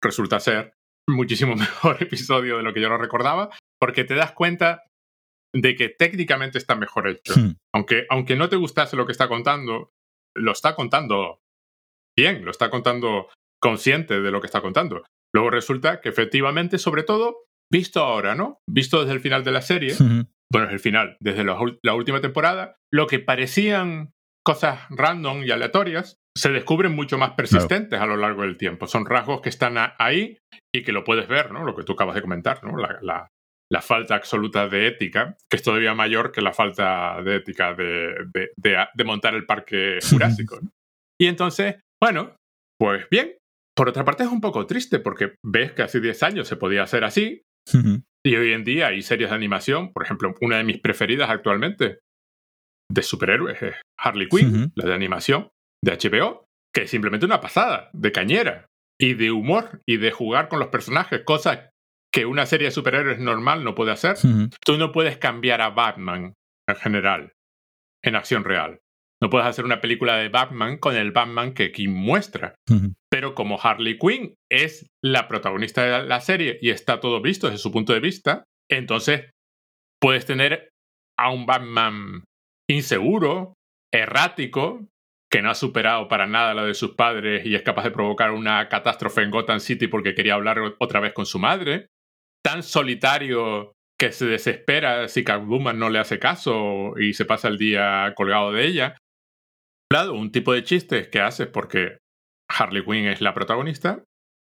resulta 0.02 0.40
ser 0.40 0.72
muchísimo 1.06 1.54
mejor 1.56 2.02
episodio 2.02 2.56
de 2.56 2.62
lo 2.62 2.72
que 2.72 2.80
yo 2.80 2.88
lo 2.88 2.96
recordaba, 2.96 3.50
porque 3.78 4.04
te 4.04 4.14
das 4.14 4.32
cuenta 4.32 4.84
de 5.54 5.74
que 5.74 5.88
técnicamente 5.88 6.58
está 6.58 6.74
mejor 6.74 7.08
hecho. 7.08 7.34
Hmm. 7.34 7.56
Aunque, 7.74 8.06
aunque 8.10 8.36
no 8.36 8.48
te 8.48 8.56
gustase 8.56 8.96
lo 8.96 9.06
que 9.06 9.12
está 9.12 9.28
contando, 9.28 9.90
lo 10.36 10.52
está 10.52 10.74
contando 10.74 11.40
bien, 12.16 12.44
lo 12.44 12.50
está 12.50 12.70
contando 12.70 13.28
consciente 13.60 14.20
de 14.20 14.30
lo 14.30 14.40
que 14.40 14.46
está 14.46 14.60
contando. 14.60 15.04
Luego 15.34 15.50
resulta 15.50 16.00
que 16.00 16.08
efectivamente, 16.08 16.78
sobre 16.78 17.02
todo, 17.02 17.44
visto 17.70 18.00
ahora, 18.00 18.34
¿no? 18.34 18.58
Visto 18.68 19.00
desde 19.00 19.12
el 19.12 19.20
final 19.20 19.44
de 19.44 19.52
la 19.52 19.62
serie, 19.62 19.94
bueno, 20.50 20.66
es 20.66 20.72
el 20.72 20.80
final, 20.80 21.16
desde 21.20 21.44
la, 21.44 21.94
última 21.94 22.20
temporada, 22.20 22.76
lo 22.92 23.06
que 23.06 23.20
parecían 23.20 24.12
cosas 24.44 24.80
random 24.90 25.44
y 25.44 25.50
aleatorias 25.50 26.16
se 26.36 26.50
descubren 26.50 26.94
mucho 26.94 27.18
más 27.18 27.32
persistentes 27.32 28.00
a 28.00 28.06
lo 28.06 28.16
largo 28.16 28.42
del 28.42 28.56
tiempo. 28.56 28.86
Son 28.86 29.04
rasgos 29.04 29.40
que 29.40 29.50
están 29.50 29.76
ahí 29.98 30.38
y 30.74 30.82
que 30.82 30.92
lo 30.92 31.04
puedes 31.04 31.28
ver, 31.28 31.52
¿no? 31.52 31.64
Lo 31.64 31.76
que 31.76 31.84
tú 31.84 31.92
acabas 31.92 32.14
de 32.14 32.22
comentar, 32.22 32.64
¿no? 32.64 32.76
la, 32.76 32.98
la 33.02 33.28
falta 33.80 34.16
absoluta 34.16 34.68
de 34.68 34.88
ética, 34.88 35.36
que 35.48 35.56
es 35.56 35.62
todavía 35.62 35.94
mayor 35.94 36.32
que 36.32 36.42
la 36.42 36.52
falta 36.52 37.22
de 37.22 37.36
ética 37.36 37.74
de, 37.74 38.14
de, 38.56 39.04
montar 39.04 39.34
el 39.34 39.46
parque 39.46 39.98
jurásico. 40.10 40.60
Y 41.20 41.26
entonces, 41.26 41.76
bueno, 42.02 42.36
pues 42.78 43.08
bien. 43.10 43.36
Por 43.76 43.88
otra 43.88 44.04
parte 44.04 44.24
es 44.24 44.28
un 44.28 44.40
poco 44.40 44.66
triste 44.66 44.98
porque 44.98 45.36
ves 45.44 45.72
que 45.72 45.82
hace 45.82 46.00
10 46.00 46.22
años 46.24 46.48
se 46.48 46.56
podía 46.56 46.82
hacer 46.82 47.04
así 47.04 47.42
Y 48.24 48.36
hoy 48.36 48.52
en 48.52 48.64
día 48.64 48.88
hay 48.88 49.00
series 49.00 49.30
de 49.30 49.36
animación, 49.36 49.92
por 49.92 50.02
ejemplo, 50.02 50.34
una 50.40 50.58
de 50.58 50.64
mis 50.64 50.80
preferidas 50.80 51.30
actualmente 51.30 52.00
de 52.90 53.02
superhéroes 53.02 53.62
es 53.62 53.76
Harley 53.98 54.28
Quinn, 54.28 54.72
la 54.74 54.86
de 54.86 54.94
animación 54.94 55.48
de 55.82 55.92
HBO, 55.92 56.44
que 56.74 56.82
es 56.82 56.90
simplemente 56.90 57.24
una 57.24 57.40
pasada, 57.40 57.88
de 57.92 58.12
cañera, 58.12 58.66
y 59.00 59.14
de 59.14 59.30
humor, 59.30 59.80
y 59.88 59.96
de 59.96 60.10
jugar 60.10 60.48
con 60.48 60.58
los 60.58 60.68
personajes, 60.68 61.22
cosa 61.24 61.69
que 62.12 62.26
una 62.26 62.46
serie 62.46 62.68
de 62.68 62.72
superhéroes 62.72 63.18
normal 63.18 63.64
no 63.64 63.74
puede 63.74 63.92
hacer. 63.92 64.16
Tú 64.64 64.76
no 64.78 64.92
puedes 64.92 65.18
cambiar 65.18 65.60
a 65.60 65.70
Batman 65.70 66.34
en 66.68 66.76
general, 66.76 67.32
en 68.04 68.16
acción 68.16 68.44
real. 68.44 68.80
No 69.22 69.28
puedes 69.28 69.46
hacer 69.46 69.64
una 69.64 69.80
película 69.80 70.16
de 70.16 70.30
Batman 70.30 70.78
con 70.78 70.96
el 70.96 71.12
Batman 71.12 71.52
que 71.52 71.72
Kim 71.72 71.92
muestra. 71.92 72.54
Pero 73.10 73.34
como 73.34 73.60
Harley 73.60 73.98
Quinn 73.98 74.34
es 74.50 74.86
la 75.04 75.28
protagonista 75.28 75.84
de 75.84 76.06
la 76.06 76.20
serie 76.20 76.58
y 76.62 76.70
está 76.70 77.00
todo 77.00 77.20
visto 77.20 77.46
desde 77.46 77.58
su 77.58 77.70
punto 77.70 77.92
de 77.92 78.00
vista, 78.00 78.44
entonces 78.70 79.30
puedes 80.00 80.24
tener 80.24 80.70
a 81.18 81.30
un 81.30 81.44
Batman 81.44 82.24
inseguro, 82.68 83.54
errático, 83.92 84.86
que 85.30 85.42
no 85.42 85.50
ha 85.50 85.54
superado 85.54 86.08
para 86.08 86.26
nada 86.26 86.54
lo 86.54 86.64
de 86.64 86.74
sus 86.74 86.94
padres 86.94 87.46
y 87.46 87.54
es 87.54 87.62
capaz 87.62 87.84
de 87.84 87.90
provocar 87.92 88.32
una 88.32 88.68
catástrofe 88.68 89.22
en 89.22 89.30
Gotham 89.30 89.60
City 89.60 89.86
porque 89.86 90.14
quería 90.14 90.34
hablar 90.34 90.58
otra 90.78 90.98
vez 90.98 91.12
con 91.12 91.26
su 91.26 91.38
madre, 91.38 91.86
tan 92.44 92.62
solitario 92.62 93.72
que 93.98 94.12
se 94.12 94.26
desespera 94.26 95.08
si 95.08 95.24
Catwoman 95.24 95.78
no 95.78 95.90
le 95.90 95.98
hace 95.98 96.18
caso 96.18 96.98
y 96.98 97.12
se 97.12 97.26
pasa 97.26 97.48
el 97.48 97.58
día 97.58 98.12
colgado 98.16 98.52
de 98.52 98.66
ella. 98.66 98.96
Claro, 99.92 100.14
un 100.14 100.32
tipo 100.32 100.52
de 100.52 100.64
chistes 100.64 101.08
que 101.08 101.20
hace 101.20 101.46
porque 101.46 101.98
Harley 102.48 102.84
Quinn 102.84 103.06
es 103.06 103.20
la 103.20 103.34
protagonista, 103.34 104.04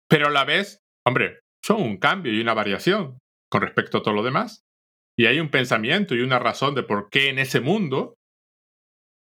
pero 0.10 0.28
a 0.28 0.32
la 0.32 0.46
vez, 0.46 0.80
hombre, 1.06 1.40
son 1.64 1.82
un 1.82 1.98
cambio 1.98 2.34
y 2.34 2.42
una 2.42 2.54
variación 2.54 3.20
con 3.52 3.62
respecto 3.62 4.00
a 4.00 4.02
todo 4.02 4.14
lo 4.14 4.24
demás. 4.24 4.64
Y 5.18 5.28
hay 5.28 5.40
un 5.40 5.50
pensamiento 5.50 6.16
y 6.16 6.22
una 6.22 6.40
razón 6.40 6.74
de 6.74 6.84
por 6.84 7.10
qué 7.10 7.30
en 7.30 7.38
ese 7.38 7.62
mundo, 7.62 8.16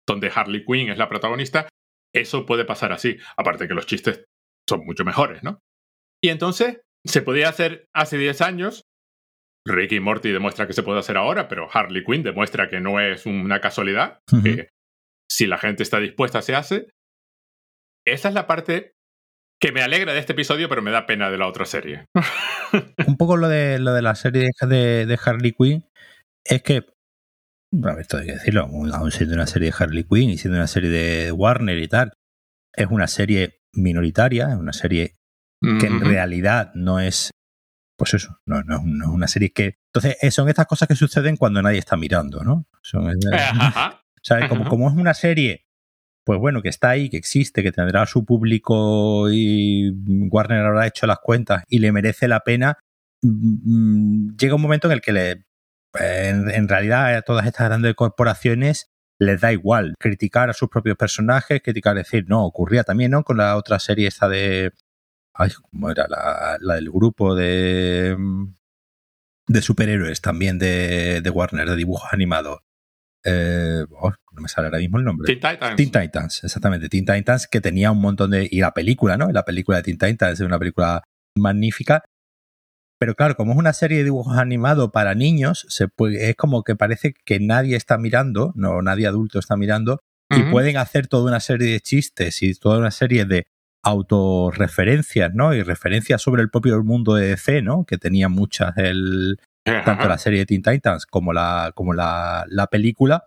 donde 0.08 0.32
Harley 0.34 0.64
Quinn 0.64 0.90
es 0.90 0.98
la 0.98 1.08
protagonista, 1.08 1.68
eso 2.12 2.46
puede 2.46 2.64
pasar 2.64 2.92
así. 2.92 3.16
Aparte 3.36 3.68
que 3.68 3.74
los 3.74 3.86
chistes 3.86 4.24
son 4.68 4.84
mucho 4.84 5.04
mejores, 5.04 5.44
¿no? 5.44 5.60
Y 6.22 6.30
entonces, 6.30 6.80
se 7.06 7.22
podía 7.22 7.48
hacer 7.48 7.86
hace 7.94 8.18
10 8.18 8.40
años. 8.40 8.84
Ricky 9.66 9.98
Morty 9.98 10.30
demuestra 10.30 10.66
que 10.66 10.72
se 10.72 10.82
puede 10.82 11.00
hacer 11.00 11.16
ahora, 11.16 11.48
pero 11.48 11.68
Harley 11.72 12.04
Quinn 12.04 12.22
demuestra 12.22 12.68
que 12.68 12.80
no 12.80 13.00
es 13.00 13.26
una 13.26 13.60
casualidad, 13.60 14.20
que 14.42 14.68
si 15.28 15.46
la 15.46 15.58
gente 15.58 15.82
está 15.82 15.98
dispuesta 15.98 16.40
se 16.40 16.54
hace. 16.54 16.88
Esa 18.06 18.28
es 18.28 18.34
la 18.34 18.46
parte 18.46 18.92
que 19.60 19.72
me 19.72 19.82
alegra 19.82 20.12
de 20.12 20.20
este 20.20 20.34
episodio, 20.34 20.68
pero 20.68 20.82
me 20.82 20.92
da 20.92 21.06
pena 21.06 21.30
de 21.30 21.38
la 21.38 21.48
otra 21.48 21.64
serie. 21.64 22.06
Un 23.08 23.16
poco 23.16 23.36
lo 23.36 23.48
de, 23.48 23.80
lo 23.80 23.92
de 23.92 24.02
la 24.02 24.14
serie 24.14 24.50
de, 24.60 25.06
de 25.06 25.18
Harley 25.24 25.52
Quinn 25.52 25.84
es 26.44 26.62
que, 26.62 26.86
esto 27.98 28.18
hay 28.18 28.26
que 28.26 28.32
decirlo, 28.34 28.62
aún 28.62 29.10
siendo 29.10 29.34
una 29.34 29.48
serie 29.48 29.70
de 29.70 29.76
Harley 29.76 30.04
Quinn 30.04 30.30
y 30.30 30.38
siendo 30.38 30.58
una 30.58 30.68
serie 30.68 30.90
de 30.90 31.32
Warner 31.32 31.78
y 31.78 31.88
tal, 31.88 32.12
es 32.72 32.86
una 32.88 33.08
serie 33.08 33.58
minoritaria, 33.74 34.50
es 34.50 34.56
una 34.56 34.72
serie 34.72 35.15
que 35.60 35.86
en 35.86 36.00
realidad 36.00 36.72
no 36.74 37.00
es, 37.00 37.30
pues 37.96 38.14
eso, 38.14 38.38
no, 38.46 38.62
no, 38.62 38.76
es 38.76 39.08
una 39.08 39.28
serie 39.28 39.52
que... 39.52 39.78
Entonces, 39.92 40.16
eh, 40.22 40.30
son 40.30 40.48
estas 40.48 40.66
cosas 40.66 40.86
que 40.86 40.94
suceden 40.94 41.36
cuando 41.36 41.62
nadie 41.62 41.78
está 41.78 41.96
mirando, 41.96 42.44
¿no? 42.44 42.66
Son, 42.82 43.12
¿sabes? 44.22 44.48
Como, 44.48 44.68
como 44.68 44.88
es 44.88 44.94
una 44.94 45.14
serie 45.14 45.66
pues 46.26 46.40
bueno, 46.40 46.60
que 46.60 46.68
está 46.68 46.90
ahí, 46.90 47.08
que 47.08 47.16
existe, 47.16 47.62
que 47.62 47.70
tendrá 47.70 48.04
su 48.04 48.24
público 48.24 49.30
y 49.30 49.92
Warner 50.28 50.66
habrá 50.66 50.88
hecho 50.88 51.06
las 51.06 51.20
cuentas 51.20 51.62
y 51.68 51.78
le 51.78 51.92
merece 51.92 52.26
la 52.26 52.40
pena, 52.40 52.78
mm, 53.22 54.32
mm, 54.32 54.36
llega 54.36 54.56
un 54.56 54.62
momento 54.62 54.88
en 54.88 54.94
el 54.94 55.00
que 55.00 55.12
le, 55.12 55.44
en, 55.94 56.68
realidad 56.68 57.14
a 57.14 57.22
todas 57.22 57.46
estas 57.46 57.68
grandes 57.68 57.94
corporaciones 57.94 58.90
les 59.20 59.40
da 59.40 59.52
igual 59.52 59.94
criticar 60.00 60.50
a 60.50 60.52
sus 60.52 60.68
propios 60.68 60.96
personajes, 60.96 61.62
criticar, 61.62 61.94
decir, 61.94 62.24
no, 62.26 62.44
ocurría 62.44 62.82
también, 62.82 63.12
¿no? 63.12 63.22
Con 63.22 63.36
la 63.36 63.56
otra 63.56 63.78
serie 63.78 64.08
esta 64.08 64.28
de... 64.28 64.72
Ay, 65.38 65.50
¿cómo 65.70 65.90
era? 65.90 66.06
La, 66.08 66.56
la 66.60 66.74
del 66.74 66.90
grupo 66.90 67.34
de... 67.34 68.16
de 69.48 69.62
superhéroes 69.62 70.20
también 70.20 70.58
de, 70.58 71.20
de 71.20 71.30
Warner, 71.30 71.68
de 71.68 71.76
dibujos 71.76 72.12
animados. 72.12 72.60
Eh, 73.24 73.84
oh, 73.90 74.12
no 74.32 74.42
me 74.42 74.48
sale 74.48 74.68
ahora 74.68 74.78
mismo 74.78 74.98
el 74.98 75.04
nombre. 75.04 75.26
Teen 75.26 75.40
Titans. 75.40 75.76
Teen 75.76 75.90
Titans, 75.90 76.44
exactamente. 76.44 76.88
Teen 76.88 77.04
Titans, 77.04 77.48
que 77.48 77.60
tenía 77.60 77.90
un 77.90 78.00
montón 78.00 78.30
de. 78.30 78.48
Y 78.50 78.60
la 78.60 78.72
película, 78.72 79.16
¿no? 79.16 79.32
La 79.32 79.44
película 79.44 79.78
de 79.78 79.82
Teen 79.82 79.98
Titans 79.98 80.40
es 80.40 80.46
una 80.46 80.58
película 80.58 81.02
magnífica. 81.36 82.04
Pero 82.98 83.14
claro, 83.14 83.36
como 83.36 83.52
es 83.52 83.58
una 83.58 83.72
serie 83.72 83.98
de 83.98 84.04
dibujos 84.04 84.38
animados 84.38 84.90
para 84.90 85.14
niños, 85.14 85.66
se 85.68 85.86
puede, 85.86 86.30
es 86.30 86.36
como 86.36 86.62
que 86.62 86.76
parece 86.76 87.12
que 87.24 87.40
nadie 87.40 87.76
está 87.76 87.98
mirando, 87.98 88.52
no, 88.54 88.80
nadie 88.80 89.06
adulto 89.06 89.38
está 89.38 89.54
mirando, 89.54 90.00
y 90.30 90.44
pueden 90.50 90.78
hacer 90.78 91.06
toda 91.06 91.28
una 91.28 91.40
serie 91.40 91.72
de 91.72 91.80
chistes 91.80 92.42
y 92.42 92.54
toda 92.54 92.78
una 92.78 92.90
serie 92.90 93.26
de 93.26 93.48
autorreferencias, 93.86 95.32
¿no? 95.32 95.54
Y 95.54 95.62
referencias 95.62 96.20
sobre 96.20 96.42
el 96.42 96.50
propio 96.50 96.82
mundo 96.82 97.14
de 97.14 97.28
DC, 97.28 97.62
¿no? 97.62 97.84
Que 97.84 97.98
tenía 97.98 98.28
muchas 98.28 98.76
el, 98.78 99.38
tanto 99.64 100.08
la 100.08 100.18
serie 100.18 100.40
de 100.40 100.46
Teen 100.46 100.62
Titans 100.62 101.06
como 101.06 101.32
la, 101.32 101.70
como 101.74 101.94
la, 101.94 102.44
la 102.48 102.66
película, 102.66 103.24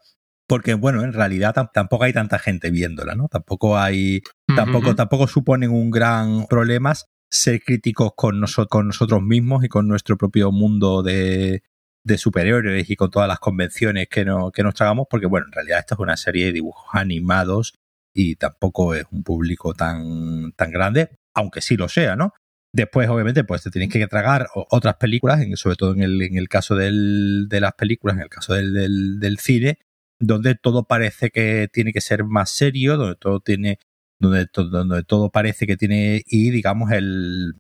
porque 0.48 0.74
bueno, 0.74 1.02
en 1.04 1.14
realidad 1.14 1.56
tampoco 1.74 2.04
hay 2.04 2.12
tanta 2.12 2.40
gente 2.40 2.72
viéndola, 2.72 3.16
¿no? 3.16 3.30
Tampoco 3.30 3.78
hay, 3.78 4.22
tampoco, 4.54 4.96
tampoco 4.96 5.28
suponen 5.28 5.72
un 5.72 5.92
gran 5.92 6.46
problema 6.48 6.94
ser 7.32 7.62
críticos 7.62 8.12
con, 8.16 8.44
con 8.70 8.88
nosotros 8.88 9.22
mismos 9.22 9.64
y 9.64 9.70
con 9.70 9.88
nuestro 9.88 10.18
propio 10.18 10.52
mundo 10.52 11.04
de, 11.04 11.64
de 12.04 12.18
superhéroes 12.18 12.90
y 12.90 12.96
con 12.98 13.12
todas 13.12 13.30
las 13.30 13.40
convenciones 13.40 14.10
que, 14.10 14.26
no, 14.26 14.52
que 14.52 14.64
nos 14.64 14.74
tragamos, 14.74 15.08
porque 15.10 15.28
bueno, 15.28 15.46
en 15.46 15.54
realidad 15.54 15.80
esto 15.80 15.94
es 15.94 16.00
una 16.02 16.18
serie 16.18 16.48
de 16.48 16.54
dibujos 16.54 16.90
animados 16.92 17.76
y 18.20 18.36
tampoco 18.36 18.94
es 18.96 19.06
un 19.12 19.24
público 19.24 19.74
tan, 19.74 20.52
tan 20.52 20.72
grande, 20.72 21.10
aunque 21.34 21.62
sí 21.62 21.78
lo 21.78 21.88
sea, 21.88 22.18
¿no? 22.18 22.34
Después, 22.76 23.08
obviamente, 23.08 23.46
pues 23.46 23.64
te 23.64 23.72
tienes 23.72 23.90
que 23.90 24.06
tragar 24.08 24.48
otras 24.54 24.96
películas, 24.98 25.40
sobre 25.56 25.78
todo 25.78 25.94
en 25.94 26.02
el, 26.02 26.22
en 26.22 26.38
el 26.38 26.50
caso 26.50 26.76
de 26.76 26.92
las 26.92 27.74
películas, 27.74 28.18
en 28.18 28.24
el 28.24 28.30
caso 28.30 28.54
del, 28.54 29.20
del, 29.20 29.40
cine, 29.40 29.80
donde 30.20 30.56
todo 30.56 30.84
parece 30.84 31.30
que 31.30 31.70
tiene 31.72 31.94
que 31.94 32.02
ser 32.02 32.26
más 32.26 32.52
serio, 32.52 32.98
donde 32.98 33.16
todo 33.16 33.40
tiene, 33.40 33.80
donde, 34.20 34.48
donde 34.54 35.04
todo 35.04 35.32
parece 35.32 35.66
que 35.66 35.78
tiene, 35.78 36.22
y 36.28 36.52
digamos, 36.52 36.92
el, 36.92 37.54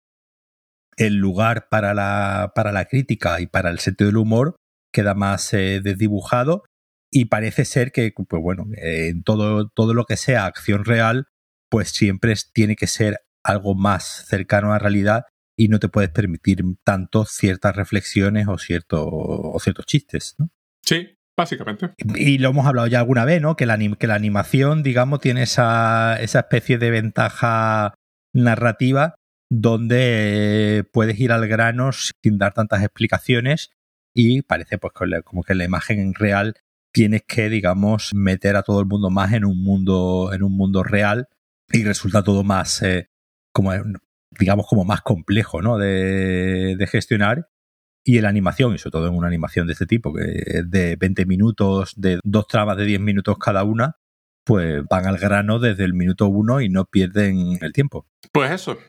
el 0.98 1.16
lugar 1.16 1.70
para 1.70 1.94
la, 1.94 2.52
para 2.54 2.74
la 2.74 2.84
crítica 2.84 3.40
y 3.40 3.48
para 3.48 3.70
el 3.70 3.80
sentido 3.80 4.10
del 4.10 4.18
humor 4.18 4.58
queda 4.94 5.14
más 5.14 5.54
eh, 5.54 5.80
desdibujado 5.82 6.66
y 7.12 7.26
parece 7.26 7.66
ser 7.66 7.92
que, 7.92 8.12
pues 8.12 8.42
bueno, 8.42 8.66
en 8.76 9.24
todo, 9.24 9.70
todo 9.70 9.94
lo 9.94 10.06
que 10.06 10.18
sea 10.18 10.46
acción 10.46 10.86
real, 10.86 11.28
pues 11.70 11.90
siempre 11.90 12.34
tiene 12.54 12.76
que 12.76 12.88
ser 12.88 13.20
algo 13.44 13.76
más 13.76 14.26
cercano 14.28 14.70
a 14.70 14.74
la 14.74 14.80
realidad 14.80 15.24
y 15.58 15.68
no 15.68 15.80
te 15.80 15.90
puedes 15.90 16.10
permitir 16.10 16.64
tanto 16.84 17.26
ciertas 17.26 17.76
reflexiones 17.76 18.48
o, 18.48 18.58
cierto, 18.58 19.08
o 19.08 19.60
ciertos 19.60 19.86
chistes, 19.86 20.36
¿no? 20.38 20.50
Sí, 20.84 21.18
básicamente. 21.38 21.92
Y, 21.98 22.38
lo 22.38 22.50
hemos 22.50 22.66
hablado 22.66 22.88
ya 22.88 23.00
alguna 23.00 23.26
vez, 23.26 23.42
¿no? 23.42 23.56
Que 23.56 23.66
la, 23.66 23.78
que 23.78 24.08
la 24.08 24.16
animación, 24.16 24.84
digamos, 24.84 25.20
tiene 25.20 25.44
esa, 25.44 26.20
esa 26.22 26.40
especie 26.40 26.78
de 26.78 26.92
ventaja 26.92 27.94
narrativa 28.34 29.16
donde 29.52 30.86
puedes 30.94 31.20
ir 31.20 31.32
al 31.32 31.48
grano 31.48 31.92
sin 31.92 32.38
dar 32.38 32.54
tantas 32.54 32.84
explicaciones 32.84 33.72
y 34.16 34.44
parece 34.44 34.78
pues 34.78 34.94
como 35.24 35.44
que 35.44 35.56
la 35.56 35.64
imagen 35.66 36.14
real 36.14 36.56
tienes 36.92 37.24
que 37.28 37.50
digamos 37.50 38.14
meter 38.14 38.56
a 38.56 38.64
todo 38.64 38.80
el 38.80 38.86
mundo 38.86 39.10
más 39.10 39.34
en 39.34 39.46
un 39.46 39.64
mundo 39.64 40.32
en 40.34 40.44
un 40.44 40.56
mundo 40.56 40.84
real 40.84 41.28
y 41.72 41.84
resulta 41.84 42.24
todo 42.24 42.44
más 42.44 42.82
eh, 42.82 43.10
como, 43.52 43.72
digamos, 44.32 44.68
como 44.68 44.86
más 44.86 45.02
complejo, 45.02 45.62
¿no? 45.62 45.78
De, 45.78 46.88
gestionar. 46.90 47.50
Y 48.06 48.18
en 48.18 48.24
la 48.24 48.30
animación, 48.30 48.74
y 48.74 48.78
sobre 48.78 48.92
todo 48.92 49.08
en 49.08 49.16
una 49.16 49.28
animación 49.28 49.68
de 49.68 49.74
este 49.74 49.86
tipo, 49.86 50.14
que 50.14 50.64
de 50.66 50.96
20 50.96 51.26
minutos, 51.26 51.94
de 51.98 52.20
dos 52.24 52.48
tramas 52.48 52.78
de 52.78 52.86
10 52.86 53.02
minutos 53.02 53.38
cada 53.38 53.64
una, 53.64 53.98
pues 54.46 54.84
van 54.90 55.06
al 55.06 55.18
grano 55.18 55.60
desde 55.60 55.84
el 55.84 55.94
minuto 55.94 56.28
uno 56.28 56.62
y 56.62 56.70
no 56.70 56.86
pierden 56.86 57.60
el 57.62 57.74
tiempo. 57.74 58.08
Pues 58.32 58.52
eso. 58.52 58.80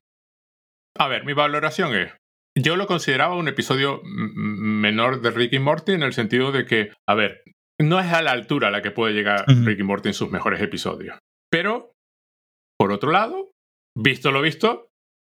A 0.97 1.09
ver, 1.09 1.25
mi 1.25 1.33
valoración 1.33 1.95
es, 1.95 2.13
yo 2.57 2.77
lo 2.77 2.87
consideraba 2.87 3.37
un 3.37 3.49
episodio 3.49 4.01
menor 4.05 5.21
de 5.21 5.31
Ricky 5.31 5.59
Morty 5.59 5.93
en 5.93 6.03
el 6.03 6.13
sentido 6.13 6.53
de 6.53 6.65
que, 6.65 6.91
a 7.07 7.15
ver, 7.15 7.43
no 7.81 8.01
es 8.01 8.13
a 8.13 8.23
la 8.23 8.33
altura 8.33 8.69
a 8.69 8.71
la 8.71 8.83
que 8.83 8.91
puede 8.91 9.15
llegar 9.15 9.45
Ricky 9.47 9.83
Morty 9.83 10.09
en 10.09 10.15
sus 10.15 10.31
mejores 10.31 10.61
episodios. 10.61 11.19
Pero, 11.51 11.93
por 12.79 12.93
otro 12.93 13.11
lado, 13.11 13.53
visto 13.97 14.31
lo 14.31 14.43
visto. 14.43 14.89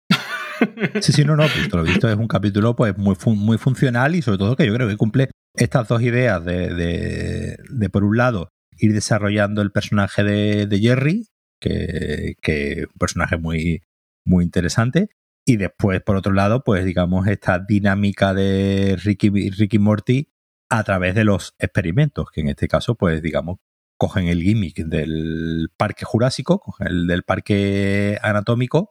Sí, 1.01 1.11
sí, 1.11 1.25
no, 1.25 1.35
no, 1.35 1.43
visto 1.43 1.75
lo 1.75 1.83
visto 1.83 2.07
es 2.07 2.15
un 2.15 2.29
capítulo 2.29 2.77
pues 2.77 2.97
muy, 2.97 3.13
muy 3.35 3.57
funcional 3.57 4.15
y 4.15 4.21
sobre 4.21 4.37
todo 4.37 4.55
que 4.55 4.65
yo 4.65 4.73
creo 4.73 4.87
que 4.87 4.95
cumple 4.95 5.29
estas 5.53 5.89
dos 5.89 6.01
ideas 6.01 6.45
de, 6.45 7.57
de, 7.69 7.89
por 7.89 8.05
un 8.05 8.15
lado, 8.15 8.47
ir 8.77 8.93
desarrollando 8.93 9.61
el 9.61 9.73
personaje 9.73 10.23
de, 10.23 10.65
de 10.65 10.79
Jerry, 10.79 11.27
que, 11.59 12.35
que 12.41 12.71
es 12.71 12.87
un 12.87 12.97
personaje 12.97 13.37
muy, 13.37 13.81
muy 14.25 14.45
interesante, 14.45 15.09
Y 15.45 15.57
después, 15.57 16.01
por 16.01 16.15
otro 16.15 16.31
lado, 16.31 16.63
pues 16.63 16.85
digamos, 16.85 17.27
esta 17.27 17.59
dinámica 17.59 18.33
de 18.33 18.97
Ricky, 19.03 19.29
Ricky 19.49 19.77
Morty 19.77 20.29
a 20.69 20.83
través 20.83 21.15
de 21.15 21.23
los 21.23 21.55
experimentos, 21.59 22.29
que 22.31 22.41
en 22.41 22.49
este 22.49 22.67
caso, 22.67 22.95
pues 22.95 23.21
digamos, 23.21 23.57
cogen 23.97 24.27
el 24.27 24.41
gimmick 24.41 24.77
del 24.85 25.69
parque 25.77 26.05
jurásico, 26.05 26.59
cogen 26.59 26.87
el 26.87 27.07
del 27.07 27.23
parque 27.23 28.17
anatómico, 28.21 28.89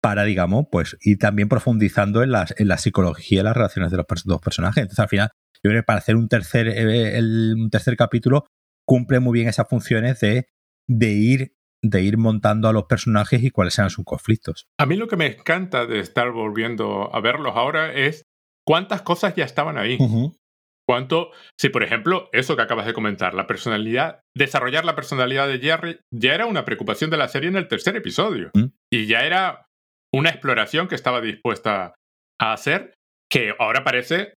para, 0.00 0.24
digamos, 0.24 0.66
pues 0.70 0.96
ir 1.00 1.18
también 1.18 1.48
profundizando 1.48 2.22
en 2.22 2.30
la, 2.30 2.46
en 2.56 2.68
la 2.68 2.78
psicología 2.78 3.40
y 3.40 3.44
las 3.44 3.56
relaciones 3.56 3.90
de 3.90 3.96
los 3.96 4.06
dos 4.24 4.40
personajes. 4.40 4.82
Entonces, 4.82 5.00
al 5.00 5.08
final, 5.08 5.30
yo 5.54 5.70
creo 5.70 5.82
que 5.82 5.86
para 5.86 5.98
hacer 5.98 6.16
un 6.16 6.28
tercer, 6.28 6.68
eh, 6.68 7.18
el, 7.18 7.54
un 7.58 7.70
tercer 7.70 7.96
capítulo 7.96 8.44
cumple 8.86 9.20
muy 9.20 9.32
bien 9.32 9.48
esas 9.48 9.68
funciones 9.68 10.20
de, 10.20 10.48
de 10.88 11.10
ir 11.10 11.56
de 11.82 12.02
ir 12.02 12.18
montando 12.18 12.68
a 12.68 12.72
los 12.72 12.84
personajes 12.84 13.42
y 13.42 13.50
cuáles 13.50 13.74
sean 13.74 13.90
sus 13.90 14.04
conflictos. 14.04 14.66
A 14.78 14.86
mí 14.86 14.96
lo 14.96 15.08
que 15.08 15.16
me 15.16 15.26
encanta 15.26 15.86
de 15.86 16.00
estar 16.00 16.30
volviendo 16.32 17.14
a 17.14 17.20
verlos 17.20 17.52
ahora 17.54 17.92
es 17.92 18.24
cuántas 18.64 19.02
cosas 19.02 19.34
ya 19.36 19.44
estaban 19.44 19.78
ahí. 19.78 19.98
Cuánto, 20.88 21.32
si 21.58 21.68
por 21.68 21.82
ejemplo, 21.82 22.28
eso 22.32 22.56
que 22.56 22.62
acabas 22.62 22.86
de 22.86 22.92
comentar, 22.92 23.34
la 23.34 23.46
personalidad, 23.46 24.20
desarrollar 24.36 24.84
la 24.84 24.94
personalidad 24.94 25.48
de 25.48 25.58
Jerry 25.58 25.98
ya 26.12 26.34
era 26.34 26.46
una 26.46 26.64
preocupación 26.64 27.10
de 27.10 27.16
la 27.16 27.28
serie 27.28 27.48
en 27.48 27.56
el 27.56 27.68
tercer 27.68 27.96
episodio. 27.96 28.50
Mm. 28.54 28.66
Y 28.92 29.06
ya 29.06 29.26
era 29.26 29.66
una 30.14 30.30
exploración 30.30 30.86
que 30.86 30.94
estaba 30.94 31.20
dispuesta 31.20 31.94
a 32.40 32.52
hacer, 32.52 32.94
que 33.30 33.54
ahora 33.58 33.82
parece, 33.82 34.34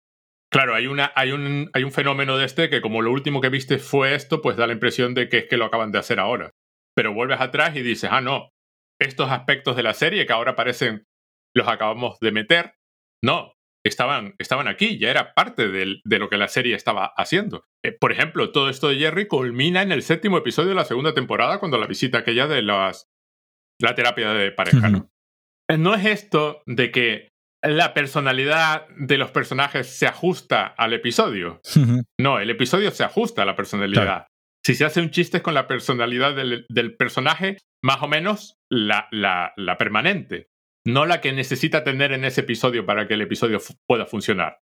claro, 0.51 0.73
hay, 0.73 0.87
una, 0.87 1.11
hay, 1.15 1.33
un, 1.33 1.69
hay 1.73 1.83
un 1.83 1.91
fenómeno 1.91 2.37
de 2.37 2.45
este 2.45 2.69
que 2.69 2.81
como 2.81 3.01
lo 3.01 3.11
último 3.11 3.41
que 3.41 3.49
viste 3.49 3.77
fue 3.77 4.15
esto, 4.15 4.41
pues 4.41 4.55
da 4.55 4.67
la 4.67 4.73
impresión 4.73 5.13
de 5.13 5.27
que 5.27 5.39
es 5.39 5.45
que 5.47 5.57
lo 5.57 5.65
acaban 5.65 5.91
de 5.91 5.99
hacer 5.99 6.19
ahora 6.19 6.51
pero 6.97 7.13
vuelves 7.13 7.39
atrás 7.39 7.75
y 7.75 7.83
dices, 7.83 8.09
ah, 8.11 8.21
no, 8.21 8.49
estos 8.99 9.29
aspectos 9.29 9.75
de 9.75 9.83
la 9.83 9.93
serie 9.93 10.25
que 10.25 10.33
ahora 10.33 10.55
parecen 10.55 11.05
los 11.55 11.67
acabamos 11.67 12.17
de 12.19 12.31
meter, 12.31 12.73
no, 13.23 13.53
estaban, 13.87 14.35
estaban 14.37 14.67
aquí, 14.67 14.97
ya 14.97 15.09
era 15.09 15.33
parte 15.33 15.67
de 15.69 16.19
lo 16.19 16.29
que 16.29 16.37
la 16.37 16.47
serie 16.47 16.75
estaba 16.75 17.13
haciendo. 17.17 17.65
Eh, 17.83 17.91
por 17.91 18.11
ejemplo, 18.11 18.51
todo 18.51 18.69
esto 18.69 18.89
de 18.89 18.97
Jerry 18.97 19.27
culmina 19.27 19.81
en 19.81 19.91
el 19.91 20.03
séptimo 20.03 20.37
episodio 20.37 20.69
de 20.69 20.75
la 20.75 20.85
segunda 20.85 21.13
temporada, 21.13 21.59
cuando 21.59 21.77
la 21.77 21.87
visita 21.87 22.19
aquella 22.19 22.47
de 22.47 22.61
las, 22.61 23.07
la 23.79 23.95
terapia 23.95 24.33
de 24.33 24.51
pareja, 24.51 24.89
¿no? 24.89 25.09
Eh, 25.69 25.77
no 25.77 25.95
es 25.95 26.05
esto 26.05 26.61
de 26.65 26.91
que 26.91 27.29
la 27.61 27.93
personalidad 27.93 28.87
de 28.89 29.17
los 29.17 29.31
personajes 29.31 29.87
se 29.87 30.07
ajusta 30.07 30.67
al 30.67 30.93
episodio. 30.93 31.59
No, 32.19 32.39
el 32.39 32.49
episodio 32.49 32.91
se 32.91 33.03
ajusta 33.03 33.41
a 33.41 33.45
la 33.45 33.55
personalidad 33.55 34.27
si 34.67 34.75
se 34.75 34.83
hace 34.83 34.99
un 34.99 35.11
chiste 35.11 35.41
con 35.41 35.53
la 35.53 35.65
personalidad 35.65 36.35
del, 36.35 36.95
personaje, 36.97 37.57
más 37.81 38.03
o 38.03 38.09
menos 38.09 38.57
la, 38.69 39.07
la, 39.11 39.77
permanente, 39.77 40.49
no 40.87 41.05
la 41.05 41.19
que 41.19 41.33
necesita 41.33 41.83
tener 41.83 42.13
en 42.13 42.23
ese 42.23 42.41
episodio 42.41 42.85
para 42.85 43.07
que 43.07 43.15
el 43.15 43.21
episodio 43.21 43.59
pueda 43.85 44.05
funcionar. 44.05 44.59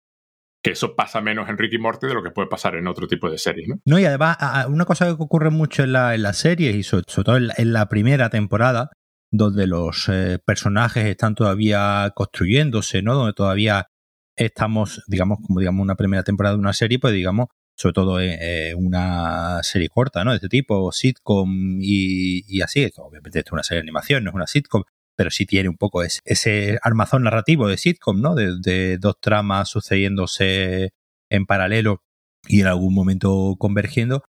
Que 0.63 0.71
eso 0.71 0.95
pasa 0.95 1.21
menos 1.21 1.47
en 1.47 1.57
Ricky 1.59 1.77
Morty 1.77 2.07
de 2.07 2.15
lo 2.15 2.23
que 2.23 2.31
puede 2.31 2.47
pasar 2.47 2.75
en 2.75 2.87
otro 2.87 3.07
tipo 3.07 3.29
de 3.29 3.37
series, 3.37 3.67
¿no? 3.67 3.75
No, 3.85 3.99
y 3.99 4.05
además, 4.05 4.37
una 4.67 4.85
cosa 4.85 5.05
que 5.05 5.11
ocurre 5.11 5.51
mucho 5.51 5.83
en 5.83 5.91
la, 5.91 6.15
en 6.15 6.23
la 6.23 6.33
serie, 6.33 6.71
y 6.71 6.81
sobre, 6.81 7.05
todo 7.05 7.37
en 7.37 7.73
la, 7.73 7.87
primera 7.89 8.31
temporada, 8.31 8.89
donde 9.31 9.67
los 9.67 10.09
eh, 10.09 10.39
personajes 10.43 11.05
están 11.05 11.35
todavía 11.35 12.11
construyéndose, 12.15 13.03
¿no? 13.03 13.13
Donde 13.13 13.33
todavía 13.33 13.89
estamos, 14.35 15.03
digamos, 15.05 15.37
como 15.45 15.59
digamos 15.59 15.83
una 15.83 15.95
primera 15.95 16.23
temporada 16.23 16.55
de 16.55 16.61
una 16.61 16.73
serie, 16.73 16.97
pues 16.97 17.13
digamos, 17.13 17.49
sobre 17.77 17.93
todo 17.93 18.19
en 18.19 18.75
una 18.77 19.61
serie 19.61 19.89
corta, 19.89 20.23
¿no? 20.23 20.31
De 20.31 20.37
este 20.37 20.49
tipo, 20.49 20.91
sitcom 20.91 21.77
y, 21.79 22.61
así. 22.61 22.89
Obviamente 22.97 23.39
esto 23.39 23.49
es 23.49 23.53
una 23.53 23.63
serie 23.63 23.81
de 23.81 23.85
animación, 23.85 24.23
no 24.23 24.31
es 24.31 24.35
una 24.35 24.47
sitcom, 24.47 24.83
pero 25.15 25.31
sí 25.31 25.45
tiene 25.45 25.69
un 25.69 25.77
poco 25.77 26.03
ese, 26.03 26.79
armazón 26.83 27.23
narrativo 27.23 27.67
de 27.67 27.77
sitcom, 27.77 28.21
¿no? 28.21 28.35
De, 28.35 28.97
dos 28.97 29.15
tramas 29.21 29.69
sucediéndose 29.69 30.91
en 31.29 31.45
paralelo 31.45 32.01
y 32.47 32.61
en 32.61 32.67
algún 32.67 32.93
momento 32.93 33.55
convergiendo. 33.57 34.23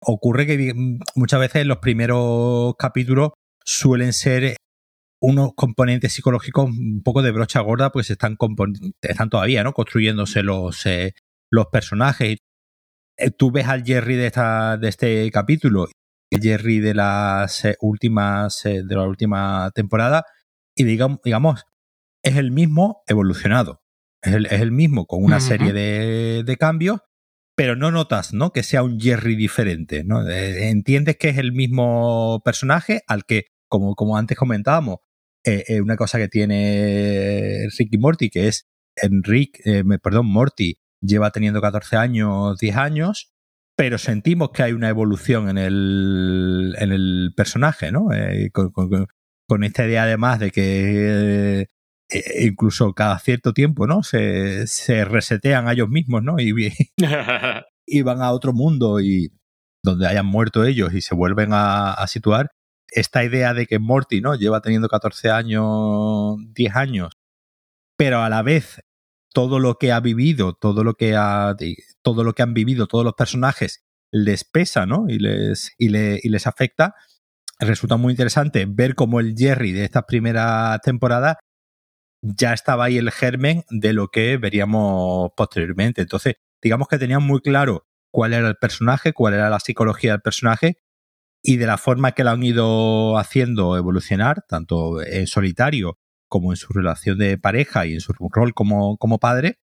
Ocurre 0.00 0.46
que 0.46 0.74
muchas 1.16 1.40
veces 1.40 1.66
los 1.66 1.78
primeros 1.78 2.74
capítulos 2.78 3.30
suelen 3.64 4.12
ser 4.12 4.56
unos 5.20 5.50
componentes 5.56 6.12
psicológicos 6.12 6.66
un 6.66 7.02
poco 7.02 7.22
de 7.22 7.32
brocha 7.32 7.60
gorda, 7.60 7.90
pues 7.90 8.10
están, 8.10 8.36
están 9.02 9.30
todavía, 9.30 9.64
¿no? 9.64 9.72
Construyéndose 9.72 10.42
los, 10.42 10.86
eh, 10.86 11.14
los 11.50 11.66
personajes 11.66 12.38
eh, 13.18 13.32
tú 13.32 13.50
ves 13.50 13.66
al 13.66 13.84
Jerry 13.84 14.14
de, 14.14 14.26
esta, 14.26 14.76
de 14.76 14.88
este 14.88 15.30
capítulo, 15.32 15.88
Jerry 16.30 16.80
de 16.80 16.94
las 16.94 17.64
eh, 17.64 17.76
últimas, 17.80 18.64
eh, 18.66 18.82
de 18.84 18.94
la 18.94 19.06
última 19.06 19.70
temporada, 19.74 20.24
y 20.74 20.84
digamos, 20.84 21.20
digamos, 21.24 21.64
es 22.22 22.36
el 22.36 22.50
mismo 22.50 23.02
evolucionado. 23.06 23.82
Es 24.22 24.34
el, 24.34 24.46
es 24.46 24.60
el 24.60 24.72
mismo 24.72 25.06
con 25.06 25.22
una 25.22 25.38
serie 25.38 25.72
de, 25.72 26.42
de, 26.44 26.56
cambios, 26.56 27.00
pero 27.54 27.76
no 27.76 27.92
notas 27.92 28.32
¿no? 28.34 28.52
que 28.52 28.64
sea 28.64 28.82
un 28.82 29.00
Jerry 29.00 29.36
diferente. 29.36 30.02
¿no? 30.02 30.28
entiendes 30.28 31.16
que 31.16 31.28
es 31.28 31.38
el 31.38 31.52
mismo 31.52 32.42
personaje 32.44 33.02
al 33.06 33.24
que, 33.24 33.44
como, 33.68 33.94
como 33.94 34.16
antes 34.16 34.36
comentábamos, 34.36 34.98
una 35.80 35.96
cosa 35.96 36.18
que 36.18 36.26
tiene 36.26 37.68
Ricky 37.78 37.96
Morty, 37.96 38.28
que 38.28 38.48
es 38.48 38.66
Enrique, 38.96 39.84
perdón, 40.02 40.26
Morty, 40.26 40.78
lleva 41.00 41.30
teniendo 41.30 41.60
14 41.60 41.96
años, 41.96 42.58
10 42.58 42.76
años, 42.76 43.32
pero 43.78 43.96
sentimos 43.96 44.50
que 44.50 44.64
hay 44.64 44.72
una 44.72 44.88
evolución 44.88 45.48
en 45.48 45.56
el, 45.56 46.74
en 46.80 46.90
el 46.90 47.32
personaje, 47.36 47.92
¿no? 47.92 48.12
Eh, 48.12 48.50
con, 48.50 49.62
esta 49.62 49.86
idea 49.86 50.02
además 50.02 50.40
de 50.40 50.50
que 50.50 51.60
eh, 52.10 52.44
incluso 52.44 52.92
cada 52.92 53.16
cierto 53.20 53.52
tiempo, 53.52 53.86
¿no? 53.86 54.02
Se, 54.02 54.66
se 54.66 55.04
resetean 55.04 55.68
a 55.68 55.74
ellos 55.74 55.88
mismos, 55.90 56.24
¿no? 56.24 56.40
Y, 56.40 56.72
y, 57.86 58.02
van 58.02 58.20
a 58.20 58.32
otro 58.32 58.52
mundo 58.52 58.98
y 58.98 59.30
donde 59.84 60.08
hayan 60.08 60.26
muerto 60.26 60.64
ellos 60.64 60.92
y 60.92 61.00
se 61.00 61.14
vuelven 61.14 61.52
a, 61.52 61.92
a 61.92 62.08
situar. 62.08 62.50
Esta 62.90 63.22
idea 63.22 63.54
de 63.54 63.66
que 63.66 63.78
Morty, 63.78 64.20
¿no? 64.20 64.34
Lleva 64.34 64.60
teniendo 64.60 64.88
14 64.88 65.30
años, 65.30 66.34
10 66.52 66.74
años, 66.74 67.12
pero 67.96 68.22
a 68.22 68.28
la 68.28 68.42
vez 68.42 68.80
todo 69.32 69.58
lo 69.58 69.76
que 69.76 69.92
ha 69.92 70.00
vivido, 70.00 70.54
todo 70.54 70.84
lo 70.84 70.94
que 70.94 71.14
ha, 71.16 71.54
todo 72.02 72.24
lo 72.24 72.34
que 72.34 72.42
han 72.42 72.54
vivido 72.54 72.86
todos 72.86 73.04
los 73.04 73.14
personajes 73.14 73.84
les 74.10 74.44
pesa, 74.44 74.86
¿no? 74.86 75.06
Y 75.08 75.18
les, 75.18 75.72
y, 75.78 75.88
les 75.90 76.46
afecta. 76.46 76.94
Resulta 77.60 77.96
muy 77.96 78.12
interesante 78.12 78.66
ver 78.68 78.94
cómo 78.94 79.20
el 79.20 79.34
Jerry 79.36 79.72
de 79.72 79.84
esta 79.84 80.02
primera 80.02 80.78
temporada 80.82 81.38
ya 82.22 82.52
estaba 82.52 82.84
ahí 82.84 82.98
el 82.98 83.10
germen 83.10 83.64
de 83.70 83.92
lo 83.92 84.08
que 84.08 84.36
veríamos 84.38 85.30
posteriormente. 85.36 86.02
Entonces, 86.02 86.36
digamos 86.62 86.88
que 86.88 86.98
tenían 86.98 87.22
muy 87.22 87.40
claro 87.40 87.86
cuál 88.10 88.32
era 88.32 88.48
el 88.48 88.56
personaje, 88.56 89.12
cuál 89.12 89.34
era 89.34 89.50
la 89.50 89.60
psicología 89.60 90.12
del 90.12 90.20
personaje 90.20 90.78
y 91.42 91.56
de 91.56 91.66
la 91.66 91.78
forma 91.78 92.12
que 92.12 92.24
lo 92.24 92.30
han 92.30 92.42
ido 92.42 93.18
haciendo 93.18 93.76
evolucionar, 93.76 94.44
tanto 94.48 95.02
en 95.02 95.26
solitario 95.26 95.98
como 96.28 96.52
en 96.52 96.56
su 96.56 96.72
relación 96.72 97.18
de 97.18 97.38
pareja 97.38 97.86
y 97.86 97.94
en 97.94 98.00
su 98.00 98.12
rol 98.12 98.54
como, 98.54 98.96
como 98.98 99.18
padre, 99.18 99.58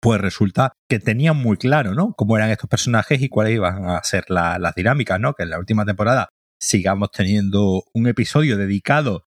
pues 0.00 0.20
resulta 0.20 0.72
que 0.88 0.98
tenían 0.98 1.36
muy 1.36 1.56
claro, 1.56 1.94
¿no? 1.94 2.12
Cómo 2.14 2.36
eran 2.36 2.50
estos 2.50 2.68
personajes 2.68 3.22
y 3.22 3.28
cuáles 3.28 3.54
iban 3.54 3.88
a 3.88 4.02
ser 4.02 4.24
las 4.28 4.74
dinámicas, 4.74 5.20
¿no? 5.20 5.34
Que 5.34 5.44
en 5.44 5.50
la 5.50 5.58
última 5.58 5.84
temporada 5.84 6.28
sigamos 6.60 7.10
teniendo 7.12 7.84
un 7.94 8.06
episodio 8.08 8.56
dedicado 8.56 9.26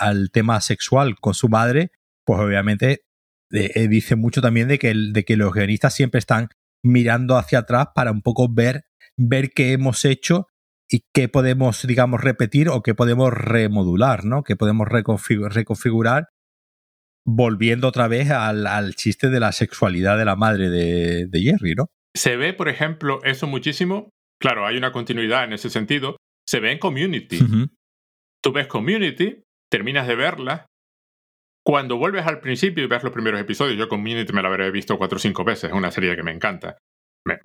al 0.00 0.30
tema 0.30 0.60
sexual 0.60 1.16
con 1.20 1.34
su 1.34 1.48
madre, 1.48 1.92
pues 2.24 2.40
obviamente 2.40 3.02
eh, 3.52 3.70
eh, 3.74 3.88
dice 3.88 4.16
mucho 4.16 4.42
también 4.42 4.68
de 4.68 4.78
que, 4.78 4.92
de 4.94 5.24
que 5.24 5.36
los 5.36 5.52
guionistas 5.52 5.94
siempre 5.94 6.18
están 6.18 6.48
mirando 6.82 7.36
hacia 7.36 7.60
atrás 7.60 7.88
para 7.94 8.10
un 8.10 8.22
poco 8.22 8.48
ver, 8.52 8.84
ver 9.16 9.50
qué 9.50 9.72
hemos 9.72 10.04
hecho 10.04 10.48
y 10.90 11.04
qué 11.14 11.28
podemos, 11.28 11.86
digamos, 11.86 12.22
repetir 12.22 12.68
o 12.68 12.82
qué 12.82 12.94
podemos 12.94 13.32
remodular, 13.32 14.24
¿no? 14.24 14.42
¿Qué 14.42 14.56
podemos 14.56 14.88
reconfigurar 14.88 16.28
volviendo 17.30 17.88
otra 17.88 18.08
vez 18.08 18.30
al, 18.30 18.94
chiste 18.94 19.28
de 19.28 19.38
la 19.38 19.52
sexualidad 19.52 20.16
de 20.16 20.24
la 20.24 20.34
madre 20.34 20.70
de, 20.70 21.40
Jerry, 21.40 21.74
¿no? 21.74 21.88
Se 22.16 22.36
ve, 22.36 22.54
por 22.54 22.68
ejemplo, 22.68 23.20
eso 23.22 23.46
muchísimo. 23.46 24.10
Claro, 24.40 24.66
hay 24.66 24.78
una 24.78 24.92
continuidad 24.92 25.44
en 25.44 25.52
ese 25.52 25.68
sentido. 25.68 26.16
Se 26.48 26.60
ve 26.60 26.72
en 26.72 26.78
Community. 26.78 27.38
Tú 28.42 28.52
ves 28.52 28.66
Community, 28.66 29.42
terminas 29.70 30.06
de 30.06 30.16
verla. 30.16 30.66
Cuando 31.62 31.98
vuelves 31.98 32.26
al 32.26 32.40
principio 32.40 32.82
y 32.82 32.86
ves 32.86 33.02
los 33.02 33.12
primeros 33.12 33.40
episodios, 33.40 33.76
yo 33.76 33.90
Community 33.90 34.32
me 34.32 34.40
la 34.40 34.48
habré 34.48 34.70
visto 34.70 34.96
cuatro 34.96 35.16
o 35.16 35.20
cinco 35.20 35.44
veces. 35.44 35.64
Es 35.64 35.76
una 35.76 35.90
serie 35.90 36.16
que 36.16 36.22
me 36.22 36.32
encanta. 36.32 36.78
Me, 37.26 37.38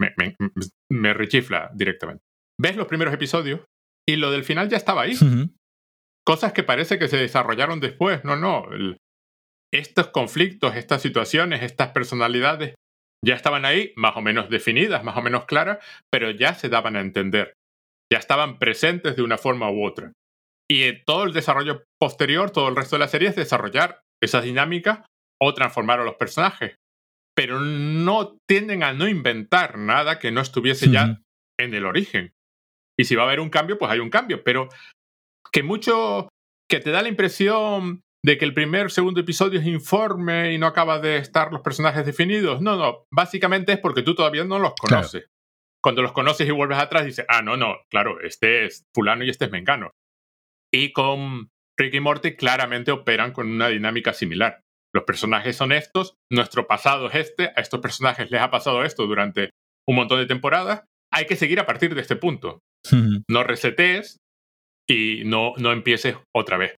me 0.89 1.13
rechifla 1.13 1.69
directamente 1.73 2.23
ves 2.59 2.75
los 2.75 2.87
primeros 2.87 3.13
episodios 3.13 3.61
y 4.07 4.15
lo 4.17 4.31
del 4.31 4.43
final 4.43 4.69
ya 4.69 4.77
estaba 4.77 5.03
ahí. 5.03 5.15
Cosas 6.25 6.53
que 6.53 6.63
parece 6.63 6.99
que 6.99 7.07
se 7.07 7.17
desarrollaron 7.17 7.79
después. 7.79 8.23
No, 8.23 8.35
no. 8.35 8.65
estos 9.73 10.07
conflictos, 10.07 10.75
estas 10.75 11.01
situaciones, 11.01 11.63
estas 11.63 11.89
personalidades 11.89 12.75
ya 13.25 13.35
estaban 13.35 13.65
ahí, 13.65 13.93
más 13.95 14.17
o 14.17 14.21
menos 14.21 14.49
definidas, 14.49 15.03
más 15.03 15.15
o 15.15 15.21
menos 15.21 15.45
claras, 15.45 15.79
pero 16.11 16.29
ya 16.31 16.53
se 16.55 16.69
daban 16.69 16.95
a 16.95 17.01
entender. 17.01 17.53
Ya 18.11 18.19
estaban 18.19 18.59
presentes 18.59 19.15
de 19.15 19.23
una 19.23 19.37
forma 19.37 19.71
u 19.71 19.85
otra. 19.85 20.11
Y 20.69 21.03
todo 21.05 21.23
el 21.23 21.33
desarrollo 21.33 21.83
posterior, 21.99 22.51
todo 22.51 22.67
el 22.67 22.75
resto 22.75 22.95
de 22.95 22.99
la 22.99 23.07
serie 23.07 23.29
es 23.29 23.35
desarrollar 23.35 24.01
esas 24.21 24.43
dinámicas 24.43 25.05
o 25.41 25.53
transformar 25.53 25.99
a 25.99 26.03
los 26.03 26.15
personajes. 26.15 26.75
Pero 27.35 27.59
no 27.59 28.37
tienden 28.47 28.83
a 28.83 28.93
no 28.93 29.07
inventar 29.07 29.77
nada 29.77 30.19
que 30.19 30.31
no 30.31 30.41
estuviese 30.41 30.89
ya 30.89 31.21
en 31.59 31.73
el 31.73 31.85
origen. 31.85 32.33
Y 32.97 33.05
si 33.05 33.15
va 33.15 33.23
a 33.23 33.25
haber 33.25 33.39
un 33.39 33.49
cambio, 33.49 33.77
pues 33.77 33.91
hay 33.91 33.99
un 33.99 34.09
cambio. 34.09 34.43
Pero 34.43 34.69
que 35.51 35.63
mucho, 35.63 36.29
que 36.69 36.79
te 36.79 36.91
da 36.91 37.01
la 37.01 37.09
impresión 37.09 38.01
de 38.25 38.37
que 38.37 38.45
el 38.45 38.53
primer, 38.53 38.89
segundo 38.89 39.19
episodio 39.19 39.59
es 39.59 39.65
informe 39.65 40.53
y 40.53 40.57
no 40.57 40.67
acaba 40.67 40.99
de 40.99 41.17
estar 41.17 41.51
los 41.51 41.61
personajes 41.61 42.05
definidos. 42.05 42.61
No, 42.61 42.77
no, 42.77 43.05
básicamente 43.11 43.73
es 43.73 43.79
porque 43.79 44.01
tú 44.01 44.15
todavía 44.15 44.45
no 44.45 44.59
los 44.59 44.73
conoces. 44.79 45.27
Cuando 45.81 46.01
los 46.01 46.13
conoces 46.13 46.47
y 46.47 46.51
vuelves 46.51 46.77
atrás, 46.77 47.05
dices, 47.05 47.25
ah, 47.27 47.41
no, 47.41 47.57
no, 47.57 47.75
claro, 47.89 48.21
este 48.21 48.65
es 48.65 48.85
fulano 48.95 49.25
y 49.25 49.29
este 49.29 49.45
es 49.45 49.51
mengano. 49.51 49.91
Y 50.71 50.93
con 50.93 51.49
Rick 51.77 51.95
y 51.95 51.99
Morty 51.99 52.35
claramente 52.35 52.91
operan 52.91 53.33
con 53.33 53.51
una 53.51 53.67
dinámica 53.67 54.13
similar. 54.13 54.61
Los 54.93 55.03
personajes 55.03 55.57
son 55.57 55.71
estos, 55.71 56.15
nuestro 56.31 56.67
pasado 56.67 57.07
es 57.07 57.15
este, 57.15 57.47
a 57.47 57.61
estos 57.61 57.81
personajes 57.81 58.29
les 58.31 58.41
ha 58.41 58.51
pasado 58.51 58.83
esto 58.83 59.05
durante 59.05 59.49
un 59.87 59.95
montón 59.95 60.19
de 60.19 60.27
temporadas, 60.27 60.85
hay 61.11 61.25
que 61.25 61.35
seguir 61.35 61.59
a 61.59 61.65
partir 61.65 61.93
de 61.93 62.01
este 62.01 62.15
punto. 62.15 62.61
No 63.29 63.43
resetees 63.43 64.17
y 64.89 65.23
no, 65.25 65.53
no 65.57 65.71
empieces 65.71 66.17
otra 66.35 66.57
vez. 66.57 66.75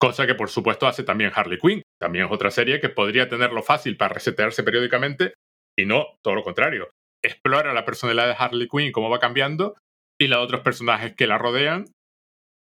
Cosa 0.00 0.26
que 0.26 0.34
por 0.34 0.50
supuesto 0.50 0.86
hace 0.86 1.04
también 1.04 1.32
Harley 1.34 1.58
Quinn. 1.58 1.82
También 2.00 2.26
es 2.26 2.32
otra 2.32 2.50
serie 2.50 2.80
que 2.80 2.88
podría 2.88 3.28
tenerlo 3.28 3.62
fácil 3.62 3.96
para 3.96 4.14
resetearse 4.14 4.62
periódicamente 4.62 5.34
y 5.78 5.86
no 5.86 6.16
todo 6.22 6.34
lo 6.34 6.42
contrario. 6.42 6.90
Explora 7.24 7.72
la 7.72 7.84
personalidad 7.84 8.26
de 8.26 8.36
Harley 8.38 8.68
Quinn, 8.68 8.92
cómo 8.92 9.08
va 9.08 9.18
cambiando 9.18 9.76
y 10.20 10.26
los 10.28 10.38
otros 10.38 10.60
personajes 10.60 11.14
que 11.14 11.26
la 11.26 11.38
rodean 11.38 11.86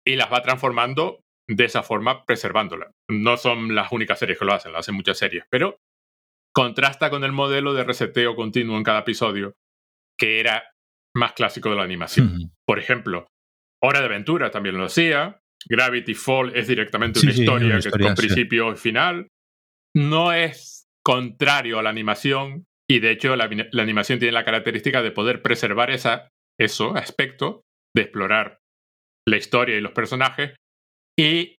y 0.07 0.16
las 0.16 0.32
va 0.32 0.43
transformando 0.43 1.20
de 1.49 1.64
esa 1.64 1.82
forma, 1.82 2.24
preservándola. 2.24 2.91
No 3.11 3.37
son 3.37 3.74
las 3.74 3.93
únicas 3.93 4.18
series 4.18 4.39
que 4.39 4.45
lo 4.45 4.55
hacen, 4.55 4.72
lo 4.72 4.78
hacen 4.78 4.95
muchas 4.95 5.18
series, 5.18 5.45
pero 5.51 5.78
contrasta 6.55 7.11
con 7.11 7.24
el 7.24 7.32
modelo 7.32 7.74
de 7.74 7.85
reseteo 7.85 8.37
continuo 8.37 8.76
en 8.76 8.85
cada 8.85 9.01
episodio, 9.01 9.55
que 10.18 10.41
era 10.41 10.70
más 11.15 11.33
clásico 11.33 11.71
de 11.71 11.77
la 11.77 11.85
animación. 11.85 12.53
Por 12.67 12.79
ejemplo, 12.79 13.29
Hora 13.83 14.01
de 14.01 14.07
Aventura 14.07 14.51
también 14.51 14.77
lo 14.77 14.85
hacía, 14.85 15.41
Gravity 15.67 16.15
Fall 16.15 16.53
es 16.55 16.69
directamente 16.69 17.21
una, 17.21 17.33
historia, 17.33 17.79
que 17.81 17.91
con 17.91 18.15
principio 18.15 18.73
y 18.73 18.77
final. 18.77 19.29
No 19.97 20.33
es 20.33 20.87
contrario 21.05 21.79
a 21.79 21.83
la 21.83 21.91
animación 21.91 22.65
y 22.91 23.01
de 23.01 23.12
hecho 23.12 23.37
la, 23.37 23.45
animación 23.45 24.19
tiene 24.19 24.33
la 24.33 24.45
característica 24.45 25.03
de 25.03 25.11
poder 25.11 25.43
preservar 25.43 25.91
esa, 25.91 26.29
eso, 26.59 26.97
aspecto, 26.97 27.62
de 27.95 28.03
explorar 28.03 28.59
la 29.27 29.37
historia 29.37 29.77
y 29.77 29.81
los 29.81 29.93
personajes 29.93 30.55
y 31.19 31.57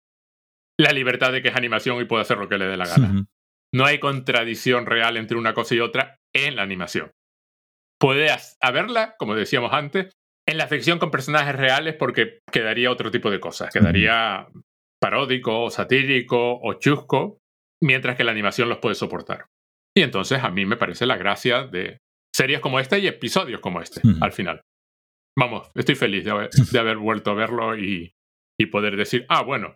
la 0.80 0.91
libertad 0.91 1.32
de 1.32 1.41
que 1.41 1.49
es 1.49 1.56
animación 1.56 2.01
y 2.01 2.06
puede 2.06 2.24
hacer 2.24 2.38
lo 2.38 2.49
que 2.49 2.58
le 2.58 2.66
dé 2.66 2.78
la 2.78 2.88
gana. 2.88 3.26
No 3.74 3.86
hay 3.86 3.99
contradicción 3.99 4.86
real 4.86 5.18
entre 5.18 5.38
una 5.38 5.53
cosa 5.53 5.76
y 5.76 5.80
otra 5.80 6.18
en 6.34 6.58
la 6.58 6.64
animación. 6.64 7.12
Puede 8.00 8.30
haberla, 8.62 9.16
como 9.18 9.36
decíamos 9.36 9.74
antes, 9.74 10.12
en 10.48 10.58
la 10.58 10.68
ficción 10.68 11.00
con 11.00 11.12
personajes 11.12 11.56
reales 11.56 11.96
porque 11.96 12.39
quedaría 12.52 12.91
otro 12.91 13.12
tipo 13.12 13.32
de 13.32 13.39
cosas. 13.39 13.74
Quedaría 13.74 14.48
paródico, 15.02 15.70
satírico 15.70 16.60
o 16.62 16.74
chusco, 16.74 17.39
mientras 17.84 18.16
que 18.16 18.24
la 18.24 18.32
animación 18.32 18.70
los 18.70 18.80
puede 18.80 18.96
soportar. 18.96 19.46
Y 19.98 20.02
entonces 20.02 20.43
a 20.43 20.50
mí 20.50 20.66
me 20.66 20.78
parece 20.78 21.06
la 21.06 21.18
gracia 21.18 21.64
de 21.64 22.00
series 22.36 22.60
como 22.60 22.80
esta 22.80 22.98
y 22.98 23.08
episodios 23.08 23.62
como 23.62 23.82
este, 23.82 24.02
al 24.22 24.34
final. 24.34 24.62
Vamos, 25.38 25.72
estoy 25.76 25.96
feliz 25.96 26.26
de 26.72 26.80
haber, 26.80 26.98
vuelto 26.98 27.32
a 27.32 27.36
verlo 27.36 27.78
y, 27.78 28.14
y, 28.60 28.66
poder 28.68 28.98
decir, 28.98 29.26
ah, 29.30 29.41
bueno, 29.41 29.76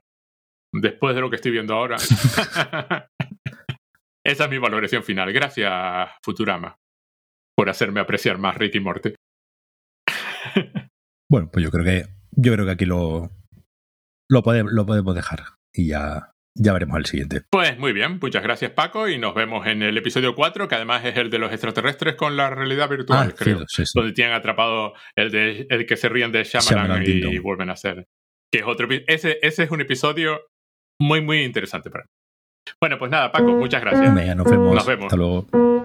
después 0.73 1.15
de 1.15 1.21
lo 1.21 1.29
que 1.29 1.37
estoy 1.37 1.51
viendo 1.51 1.73
ahora. 1.73 1.97
Esa 4.25 4.43
es 4.43 4.49
mi 4.49 4.57
valoración 4.57 5.03
final. 5.03 5.31
Gracias, 5.31 6.09
Futurama, 6.23 6.75
por 7.59 7.69
hacerme 7.69 7.99
apreciar 7.99 8.37
más 8.37 8.55
Ricky 8.55 8.79
Morty. 8.79 9.15
bueno, 11.29 11.49
pues 11.51 11.65
yo 11.65 11.71
creo 11.71 11.83
que 11.83 12.05
yo 12.31 12.53
creo 12.53 12.65
que 12.65 12.71
aquí 12.71 12.85
lo, 12.85 13.31
lo, 14.29 14.43
podemos, 14.43 14.71
lo 14.71 14.85
podemos 14.85 15.13
dejar 15.13 15.41
y 15.73 15.87
ya, 15.89 16.31
ya 16.57 16.71
veremos 16.71 16.97
el 16.99 17.05
siguiente. 17.05 17.41
Pues 17.51 17.77
muy 17.77 17.91
bien, 17.91 18.17
muchas 18.21 18.43
gracias 18.43 18.71
Paco 18.71 19.09
y 19.09 19.17
nos 19.17 19.35
vemos 19.35 19.67
en 19.67 19.83
el 19.83 19.97
episodio 19.97 20.35
4, 20.35 20.69
que 20.69 20.75
además 20.75 21.03
es 21.03 21.17
el 21.17 21.29
de 21.29 21.37
los 21.37 21.51
extraterrestres 21.51 22.15
con 22.15 22.37
la 22.37 22.49
realidad 22.49 22.87
virtual, 22.87 23.27
ah, 23.29 23.35
creo. 23.37 23.65
Donde 23.93 24.13
tienen 24.13 24.35
atrapado 24.35 24.93
el, 25.17 25.29
de, 25.29 25.67
el 25.69 25.85
que 25.85 25.97
se 25.97 26.07
ríen 26.07 26.31
de 26.31 26.45
Shyamalan, 26.45 27.03
y, 27.05 27.39
vuelven 27.39 27.71
a 27.71 27.73
hacer. 27.73 28.07
Que 28.49 28.59
es 28.59 28.65
otro, 28.65 28.87
ese, 29.07 29.37
ese 29.41 29.63
es 29.63 29.69
un 29.69 29.81
episodio 29.81 30.39
muy, 30.97 31.19
muy 31.19 31.41
interesante 31.41 31.89
para 31.89 32.05
mí. 32.05 32.09
Bueno, 32.79 32.97
pues 32.97 33.11
nada, 33.11 33.33
Paco, 33.33 33.51
muchas 33.51 33.81
gracias. 33.81 34.13
nos 34.37 34.49
vemos. 34.49 34.75
Nos 34.75 34.85
vemos. 34.85 35.05
Hasta 35.07 35.17
luego. 35.17 35.78